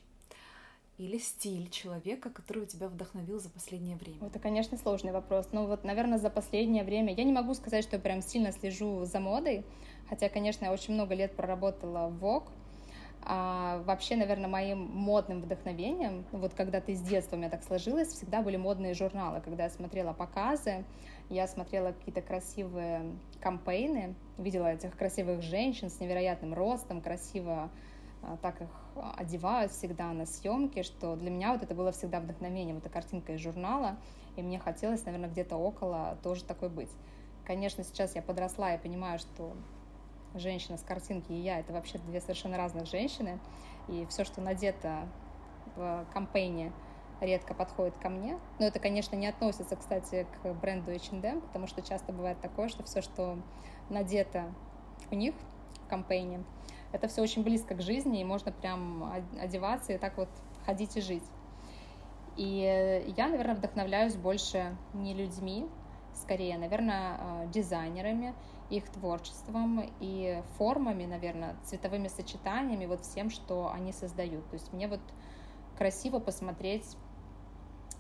или 1.00 1.18
стиль 1.18 1.72
человека, 1.72 2.30
который 2.30 2.64
у 2.64 2.66
тебя 2.68 2.88
вдохновил 2.88 3.40
за 3.40 3.50
последнее 3.50 3.98
время? 3.98 4.28
Это, 4.28 4.38
конечно, 4.38 4.78
сложный 4.78 5.12
вопрос. 5.12 5.50
Ну 5.52 5.66
вот, 5.66 5.84
наверное, 5.84 6.20
за 6.20 6.30
последнее 6.30 6.84
время 6.84 7.16
я 7.16 7.24
не 7.24 7.34
могу 7.34 7.56
сказать, 7.56 7.84
что 7.84 7.96
я 7.96 8.02
прям 8.02 8.22
сильно 8.22 8.52
слежу 8.52 9.06
за 9.06 9.20
модой, 9.20 9.66
хотя, 10.08 10.30
конечно, 10.30 10.66
я 10.66 10.72
очень 10.72 10.94
много 10.94 11.16
лет 11.16 11.36
проработала 11.36 12.10
в 12.10 12.24
Vogue, 12.24 12.50
а 13.26 13.82
вообще, 13.86 14.16
наверное, 14.16 14.50
моим 14.50 14.80
модным 14.80 15.42
вдохновением, 15.42 16.26
вот 16.32 16.54
когда 16.54 16.82
ты 16.82 16.96
с 16.96 17.02
детства 17.02 17.36
у 17.36 17.40
меня 17.40 17.50
так 17.50 17.64
сложилось, 17.64 18.10
всегда 18.10 18.42
были 18.42 18.58
модные 18.58 18.94
журналы. 18.94 19.42
Когда 19.42 19.64
я 19.64 19.70
смотрела 19.70 20.14
показы, 20.14 20.84
я 21.30 21.48
смотрела 21.48 21.94
какие-то 21.94 22.22
красивые 22.22 23.18
кампейны, 23.40 24.16
видела 24.38 24.68
этих 24.68 24.98
красивых 24.98 25.42
женщин 25.42 25.90
с 25.90 26.00
невероятным 26.00 26.54
ростом, 26.54 27.02
красиво 27.02 27.70
а, 28.22 28.38
так 28.38 28.62
их 28.62 28.70
одевают 29.18 29.72
всегда 29.72 30.12
на 30.14 30.26
съемки, 30.26 30.84
что 30.84 31.16
для 31.16 31.30
меня 31.30 31.54
вот 31.54 31.64
это 31.64 31.76
было 31.76 31.92
всегда 31.92 32.20
вдохновением, 32.20 32.78
эта 32.78 32.90
картинка 32.90 33.34
из 33.34 33.40
журнала, 33.40 33.98
и 34.36 34.42
мне 34.42 34.60
хотелось, 34.60 35.06
наверное, 35.06 35.30
где-то 35.30 35.56
около 35.58 36.18
тоже 36.24 36.44
такой 36.44 36.70
быть. 36.70 36.92
Конечно, 37.46 37.84
сейчас 37.84 38.16
я 38.16 38.22
подросла 38.22 38.76
и 38.76 38.78
понимаю, 38.78 39.20
что 39.20 39.54
женщина 40.36 40.78
с 40.78 40.84
картинки 40.84 41.32
и 41.32 41.40
я— 41.40 41.60
это 41.62 41.74
вообще 41.74 41.98
две 42.00 42.22
совершенно 42.22 42.58
разных 42.58 42.88
женщины, 42.88 43.40
и 43.88 44.06
все, 44.10 44.24
что 44.24 44.42
надето 44.42 45.08
в 45.76 46.06
кампейне, 46.14 46.72
редко 47.22 47.54
подходит 47.54 47.98
ко 47.98 48.10
мне. 48.10 48.38
Но 48.60 48.66
это, 48.66 48.80
конечно, 48.80 49.16
не 49.16 49.28
относится, 49.28 49.76
кстати, 49.76 50.28
к 50.42 50.54
бренду 50.54 50.92
H&M, 50.92 51.42
потому 51.42 51.68
что 51.68 51.82
часто 51.82 52.12
бывает 52.12 52.40
такое, 52.42 52.68
что 52.68 52.84
все, 52.84 53.02
что 53.02 53.38
надето 53.90 54.54
у 55.12 55.16
них 55.16 55.34
в 55.86 55.88
кампейне, 55.88 56.44
это 56.92 57.08
все 57.08 57.22
очень 57.22 57.44
близко 57.44 57.76
к 57.76 57.82
жизни, 57.82 58.22
и 58.22 58.24
можно 58.24 58.52
прям 58.52 59.12
одеваться 59.40 59.94
и 59.94 59.98
так 59.98 60.18
вот 60.18 60.30
ходить 60.66 60.96
и 60.98 61.02
жить. 61.02 61.24
И 62.38 63.14
я, 63.18 63.28
наверное, 63.28 63.56
вдохновляюсь 63.56 64.16
больше 64.16 64.76
не 64.94 65.14
людьми, 65.14 65.68
скорее, 66.14 66.58
наверное, 66.58 67.18
э, 67.20 67.48
дизайнерами, 67.52 68.34
их 68.74 68.90
творчеством 68.90 69.88
и 70.00 70.42
формами, 70.58 71.06
наверное, 71.06 71.56
цветовыми 71.64 72.08
сочетаниями, 72.08 72.86
вот 72.86 73.02
всем, 73.02 73.30
что 73.30 73.72
они 73.72 73.94
создают. 73.94 74.50
То 74.50 74.56
есть 74.56 74.74
мне 74.74 74.88
вот 74.88 75.02
красиво 75.78 76.20
посмотреть 76.20 76.98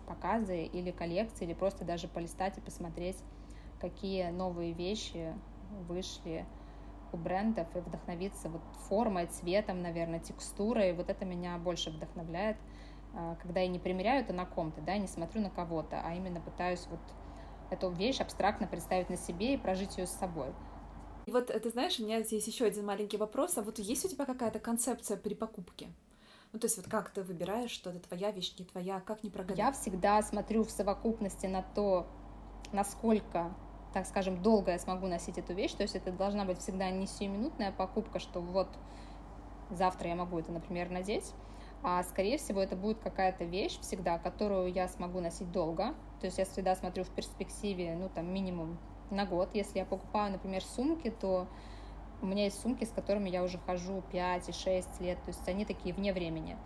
показы 0.07 0.63
или 0.63 0.89
коллекции, 0.89 1.45
или 1.45 1.53
просто 1.53 1.85
даже 1.85 2.07
полистать 2.07 2.57
и 2.57 2.61
посмотреть, 2.61 3.17
какие 3.79 4.29
новые 4.31 4.73
вещи 4.73 5.33
вышли 5.87 6.45
у 7.11 7.17
брендов 7.17 7.67
и 7.75 7.79
вдохновиться 7.79 8.49
вот 8.49 8.61
формой, 8.89 9.27
цветом, 9.27 9.83
наверное, 9.83 10.19
текстурой. 10.19 10.93
Вот 10.93 11.09
это 11.09 11.23
меня 11.23 11.55
больше 11.59 11.91
вдохновляет, 11.91 12.57
а, 13.13 13.35
когда 13.35 13.61
я 13.61 13.67
не 13.67 13.77
примеряю 13.77 14.23
это 14.23 14.33
на 14.33 14.45
ком-то, 14.45 14.81
да, 14.81 14.97
не 14.97 15.07
смотрю 15.07 15.41
на 15.41 15.51
кого-то, 15.51 16.01
а 16.03 16.15
именно 16.15 16.41
пытаюсь 16.41 16.87
вот 16.89 16.99
эту 17.73 17.89
вещь 17.91 18.19
абстрактно 18.19 18.67
представить 18.67 19.09
на 19.09 19.17
себе 19.17 19.53
и 19.53 19.57
прожить 19.57 19.97
ее 19.97 20.07
с 20.07 20.11
собой. 20.11 20.53
И 21.25 21.31
вот, 21.31 21.47
ты 21.47 21.69
знаешь, 21.69 21.99
у 21.99 22.03
меня 22.03 22.21
здесь 22.21 22.47
еще 22.47 22.65
один 22.65 22.85
маленький 22.85 23.17
вопрос. 23.17 23.57
А 23.57 23.61
вот 23.61 23.79
есть 23.79 24.05
у 24.05 24.09
тебя 24.09 24.25
какая-то 24.25 24.59
концепция 24.59 25.17
при 25.17 25.33
покупке? 25.33 25.89
Ну, 26.51 26.59
то 26.59 26.65
есть 26.65 26.77
вот 26.77 26.87
как 26.87 27.09
ты 27.09 27.23
выбираешь, 27.23 27.71
что 27.71 27.89
это 27.89 27.99
твоя 28.07 28.31
вещь, 28.31 28.53
не 28.59 28.65
твоя, 28.65 28.99
как 28.99 29.23
не 29.23 29.29
прогадать? 29.29 29.57
Я 29.57 29.71
всегда 29.71 30.21
смотрю 30.21 30.63
в 30.63 30.69
совокупности 30.69 31.47
на 31.47 31.63
то, 31.63 32.07
насколько 32.71 33.55
так 33.93 34.07
скажем, 34.07 34.41
долго 34.41 34.71
я 34.71 34.79
смогу 34.79 35.07
носить 35.07 35.37
эту 35.37 35.53
вещь, 35.53 35.73
то 35.73 35.83
есть 35.83 35.95
это 35.95 36.11
должна 36.11 36.45
быть 36.45 36.57
всегда 36.57 36.89
не 36.89 37.05
сиюминутная 37.05 37.71
покупка, 37.71 38.19
что 38.19 38.41
вот 38.41 38.67
завтра 39.69 40.09
я 40.09 40.15
могу 40.15 40.39
это, 40.39 40.51
например, 40.51 40.89
надеть, 40.89 41.31
а 41.83 42.01
скорее 42.03 42.37
всего 42.37 42.61
это 42.61 42.75
будет 42.75 42.99
какая-то 42.99 43.43
вещь 43.43 43.77
всегда, 43.81 44.17
которую 44.17 44.71
я 44.71 44.87
смогу 44.87 45.19
носить 45.19 45.51
долго, 45.51 45.93
то 46.19 46.25
есть 46.25 46.37
я 46.37 46.45
всегда 46.45 46.75
смотрю 46.75 47.03
в 47.03 47.09
перспективе, 47.09 47.95
ну 47.95 48.09
там 48.09 48.33
минимум 48.33 48.77
на 49.09 49.25
год, 49.25 49.49
если 49.53 49.79
я 49.79 49.85
покупаю, 49.85 50.31
например, 50.31 50.63
сумки, 50.63 51.11
то 51.11 51.47
у 52.21 52.25
меня 52.25 52.45
есть 52.45 52.61
сумки, 52.61 52.85
с 52.85 52.89
которыми 52.89 53.29
я 53.29 53.43
уже 53.43 53.57
хожу 53.59 54.01
5 54.11 54.49
и 54.49 54.51
6 54.53 55.01
лет, 55.01 55.21
то 55.23 55.27
есть 55.29 55.47
они 55.47 55.65
такие 55.65 55.93
вне 55.93 56.13
времени. 56.13 56.57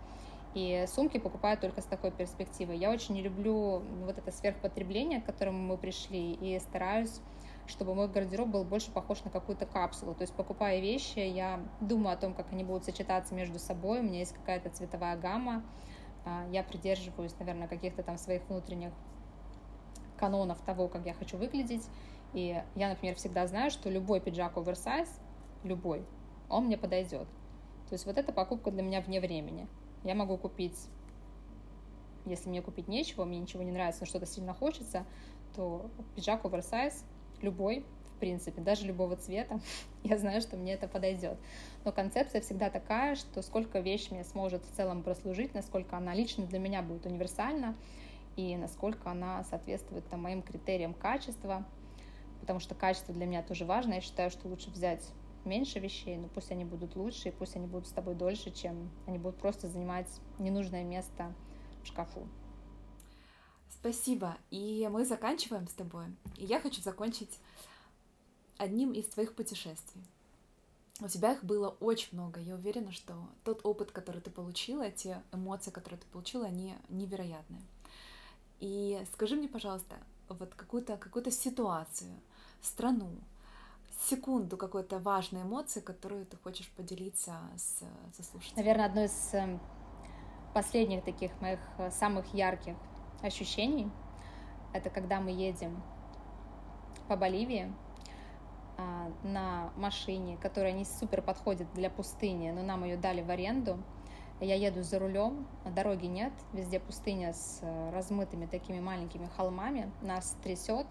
И 0.54 0.86
сумки 0.88 1.18
покупаю 1.18 1.58
только 1.58 1.82
с 1.82 1.84
такой 1.84 2.10
перспективой. 2.10 2.78
Я 2.78 2.90
очень 2.90 3.14
не 3.14 3.22
люблю 3.22 3.82
вот 4.04 4.16
это 4.16 4.30
сверхпотребление, 4.30 5.20
к 5.20 5.26
которому 5.26 5.58
мы 5.58 5.76
пришли, 5.76 6.32
и 6.32 6.58
стараюсь 6.60 7.20
чтобы 7.68 7.94
мой 7.94 8.08
гардероб 8.08 8.48
был 8.48 8.64
больше 8.64 8.90
похож 8.90 9.22
на 9.24 9.30
какую-то 9.30 9.66
капсулу. 9.66 10.14
То 10.14 10.22
есть, 10.22 10.34
покупая 10.34 10.80
вещи, 10.80 11.18
я 11.18 11.60
думаю 11.80 12.14
о 12.14 12.16
том, 12.16 12.34
как 12.34 12.52
они 12.52 12.64
будут 12.64 12.84
сочетаться 12.84 13.34
между 13.34 13.58
собой. 13.58 14.00
У 14.00 14.02
меня 14.02 14.20
есть 14.20 14.32
какая-то 14.32 14.70
цветовая 14.70 15.16
гамма. 15.16 15.62
А, 16.24 16.46
я 16.50 16.62
придерживаюсь, 16.62 17.38
наверное, 17.38 17.68
каких-то 17.68 18.02
там 18.02 18.18
своих 18.18 18.48
внутренних 18.48 18.92
канонов 20.16 20.60
того, 20.62 20.88
как 20.88 21.06
я 21.06 21.14
хочу 21.14 21.36
выглядеть. 21.36 21.86
И 22.32 22.62
я, 22.74 22.88
например, 22.88 23.14
всегда 23.16 23.46
знаю, 23.46 23.70
что 23.70 23.88
любой 23.88 24.20
пиджак 24.20 24.56
оверсайз, 24.56 25.20
любой, 25.62 26.04
он 26.48 26.66
мне 26.66 26.76
подойдет. 26.76 27.28
То 27.88 27.94
есть 27.94 28.04
вот 28.04 28.18
эта 28.18 28.32
покупка 28.32 28.70
для 28.70 28.82
меня 28.82 29.00
вне 29.00 29.20
времени. 29.20 29.66
Я 30.04 30.14
могу 30.14 30.36
купить, 30.36 30.78
если 32.26 32.48
мне 32.48 32.60
купить 32.60 32.88
нечего, 32.88 33.24
мне 33.24 33.38
ничего 33.38 33.62
не 33.62 33.72
нравится, 33.72 34.02
но 34.02 34.06
что-то 34.06 34.26
сильно 34.26 34.52
хочется, 34.52 35.06
то 35.54 35.90
пиджак 36.14 36.44
оверсайз, 36.44 37.04
любой, 37.42 37.84
в 38.16 38.20
принципе, 38.20 38.60
даже 38.60 38.86
любого 38.86 39.16
цвета, 39.16 39.60
я 40.02 40.18
знаю, 40.18 40.40
что 40.40 40.56
мне 40.56 40.74
это 40.74 40.88
подойдет. 40.88 41.38
Но 41.84 41.92
концепция 41.92 42.40
всегда 42.40 42.70
такая, 42.70 43.14
что 43.14 43.42
сколько 43.42 43.80
вещь 43.80 44.10
мне 44.10 44.24
сможет 44.24 44.64
в 44.64 44.76
целом 44.76 45.02
прослужить, 45.02 45.54
насколько 45.54 45.96
она 45.96 46.14
лично 46.14 46.46
для 46.46 46.58
меня 46.58 46.82
будет 46.82 47.06
универсальна, 47.06 47.76
и 48.36 48.56
насколько 48.56 49.10
она 49.10 49.42
соответствует 49.44 50.06
там, 50.08 50.22
моим 50.22 50.42
критериям 50.42 50.94
качества, 50.94 51.64
потому 52.40 52.60
что 52.60 52.74
качество 52.74 53.12
для 53.12 53.26
меня 53.26 53.42
тоже 53.42 53.64
важно. 53.64 53.94
Я 53.94 54.00
считаю, 54.00 54.30
что 54.30 54.48
лучше 54.48 54.70
взять 54.70 55.04
меньше 55.44 55.80
вещей, 55.80 56.16
но 56.16 56.28
пусть 56.28 56.52
они 56.52 56.64
будут 56.64 56.94
лучше, 56.94 57.28
и 57.28 57.32
пусть 57.32 57.56
они 57.56 57.66
будут 57.66 57.88
с 57.88 57.92
тобой 57.92 58.14
дольше, 58.14 58.50
чем 58.50 58.90
они 59.06 59.18
будут 59.18 59.38
просто 59.38 59.66
занимать 59.68 60.08
ненужное 60.38 60.84
место 60.84 61.32
в 61.82 61.86
шкафу. 61.86 62.28
Спасибо. 63.80 64.36
И 64.50 64.88
мы 64.90 65.04
заканчиваем 65.04 65.68
с 65.68 65.72
тобой. 65.72 66.06
И 66.36 66.44
я 66.44 66.60
хочу 66.60 66.82
закончить 66.82 67.38
одним 68.56 68.92
из 68.92 69.06
твоих 69.06 69.34
путешествий. 69.34 70.02
У 71.00 71.06
тебя 71.06 71.32
их 71.32 71.44
было 71.44 71.68
очень 71.80 72.08
много. 72.12 72.40
Я 72.40 72.54
уверена, 72.56 72.90
что 72.90 73.14
тот 73.44 73.60
опыт, 73.64 73.92
который 73.92 74.20
ты 74.20 74.30
получила, 74.30 74.90
те 74.90 75.22
эмоции, 75.32 75.70
которые 75.70 76.00
ты 76.00 76.06
получила, 76.08 76.46
они 76.46 76.74
невероятные. 76.88 77.62
И 78.58 79.00
скажи 79.12 79.36
мне, 79.36 79.48
пожалуйста, 79.48 79.94
вот 80.28 80.54
какую-то 80.54 80.96
какую 80.96 81.30
ситуацию, 81.30 82.10
страну, 82.60 83.10
секунду 84.08 84.56
какой-то 84.56 84.98
важной 84.98 85.42
эмоции, 85.42 85.80
которую 85.80 86.26
ты 86.26 86.36
хочешь 86.36 86.68
поделиться 86.70 87.38
с, 87.56 87.84
со 88.16 88.22
слушателями? 88.22 88.66
Наверное, 88.66 88.86
одно 88.86 89.04
из 89.04 89.34
эм, 89.34 89.60
последних 90.52 91.04
таких 91.04 91.40
моих 91.40 91.60
э, 91.78 91.92
самых 91.92 92.34
ярких 92.34 92.76
ощущений— 93.22 93.90
это 94.72 94.90
когда 94.90 95.20
мы 95.20 95.30
едем 95.30 95.82
по 97.08 97.16
Боливии 97.16 97.72
а, 98.76 99.10
на 99.22 99.72
машине, 99.76 100.36
которая 100.36 100.72
не 100.72 100.84
супер 100.84 101.22
подходит 101.22 101.72
для 101.74 101.90
пустыни, 101.90 102.50
но 102.50 102.62
нам 102.62 102.84
ее 102.84 102.96
дали 102.96 103.22
в 103.22 103.30
аренду. 103.30 103.82
Я 104.40 104.54
еду 104.54 104.82
за 104.84 105.00
рулем, 105.00 105.48
дороги 105.64 106.06
нет, 106.06 106.32
везде 106.52 106.78
пустыня 106.78 107.32
с 107.32 107.58
э, 107.60 107.90
размытыми 107.90 108.46
такими 108.46 108.78
маленькими 108.78 109.26
холмами, 109.36 109.90
нас 110.00 110.36
трясет, 110.44 110.86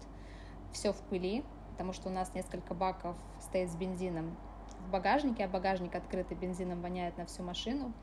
все 0.70 0.92
в 0.92 1.00
пыли, 1.04 1.42
потому 1.70 1.94
что 1.94 2.10
у 2.10 2.12
нас 2.12 2.34
несколько 2.34 2.74
баков 2.74 3.16
стоит 3.40 3.70
с 3.70 3.74
бензином 3.74 4.36
в 4.80 4.90
багажнике, 4.90 5.46
а 5.46 5.48
багажник 5.48 5.94
открытый 5.94 6.36
бензином 6.36 6.82
воняет 6.82 7.16
на 7.16 7.24
всю 7.24 7.42
машину, 7.42 7.94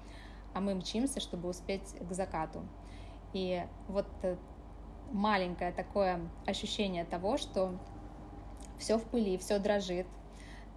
а 0.55 0.61
мы 0.61 0.73
мчимся, 0.73 1.19
чтобы 1.19 1.47
успеть 1.47 1.95
к 1.99 2.11
закату. 2.13 2.63
И 3.33 3.65
вот 3.87 4.07
э, 4.23 4.37
маленькое 5.11 5.71
такое 5.71 6.19
ощущение 6.45 7.05
того, 7.05 7.37
что 7.37 7.77
все 8.77 8.97
в 8.97 9.03
пыли, 9.03 9.37
все 9.37 9.59
дрожит, 9.59 10.07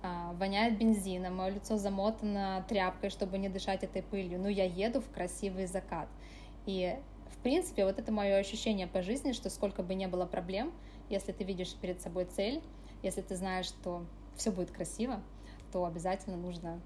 а, 0.02 0.32
воняет 0.34 0.78
бензином, 0.78 1.36
мое 1.36 1.50
лицо 1.50 1.76
замотано 1.76 2.64
тряпкой, 2.68 3.10
чтобы 3.10 3.38
не 3.38 3.48
дышать 3.48 3.82
этой 3.82 4.02
пылью. 4.02 4.38
Ну, 4.40 4.48
я 4.48 4.64
еду 4.64 5.00
в 5.00 5.10
красивый 5.10 5.66
закат. 5.66 6.08
И 6.66 6.96
в 7.30 7.42
принципе, 7.42 7.84
вот 7.84 7.98
это 7.98 8.12
мое 8.12 8.36
ощущение 8.36 8.86
по 8.86 9.02
жизни, 9.02 9.32
что 9.32 9.50
сколько 9.50 9.82
бы 9.82 9.94
ни 9.94 10.06
было 10.06 10.26
проблем, 10.26 10.72
если 11.08 11.32
ты 11.32 11.44
видишь 11.44 11.74
перед 11.74 12.00
собой 12.00 12.24
цель, 12.24 12.62
если 13.02 13.22
ты 13.22 13.36
знаешь, 13.36 13.66
что 13.66 14.04
все 14.36 14.50
будет 14.50 14.70
красиво, 14.70 15.22
то 15.72 15.84
обязательно 15.84 16.36
нужно 16.36 16.80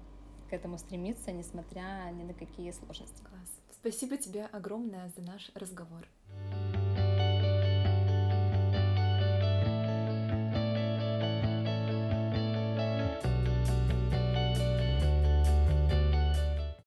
к 0.49 0.53
этому 0.53 0.77
стремиться, 0.77 1.31
несмотря 1.31 2.09
ни 2.13 2.23
на 2.23 2.33
какие 2.33 2.71
сложности. 2.71 3.23
Спасибо 3.83 4.15
тебе 4.15 4.45
огромное 4.45 5.11
за 5.13 5.21
наш 5.23 5.51
разговор. 5.55 6.07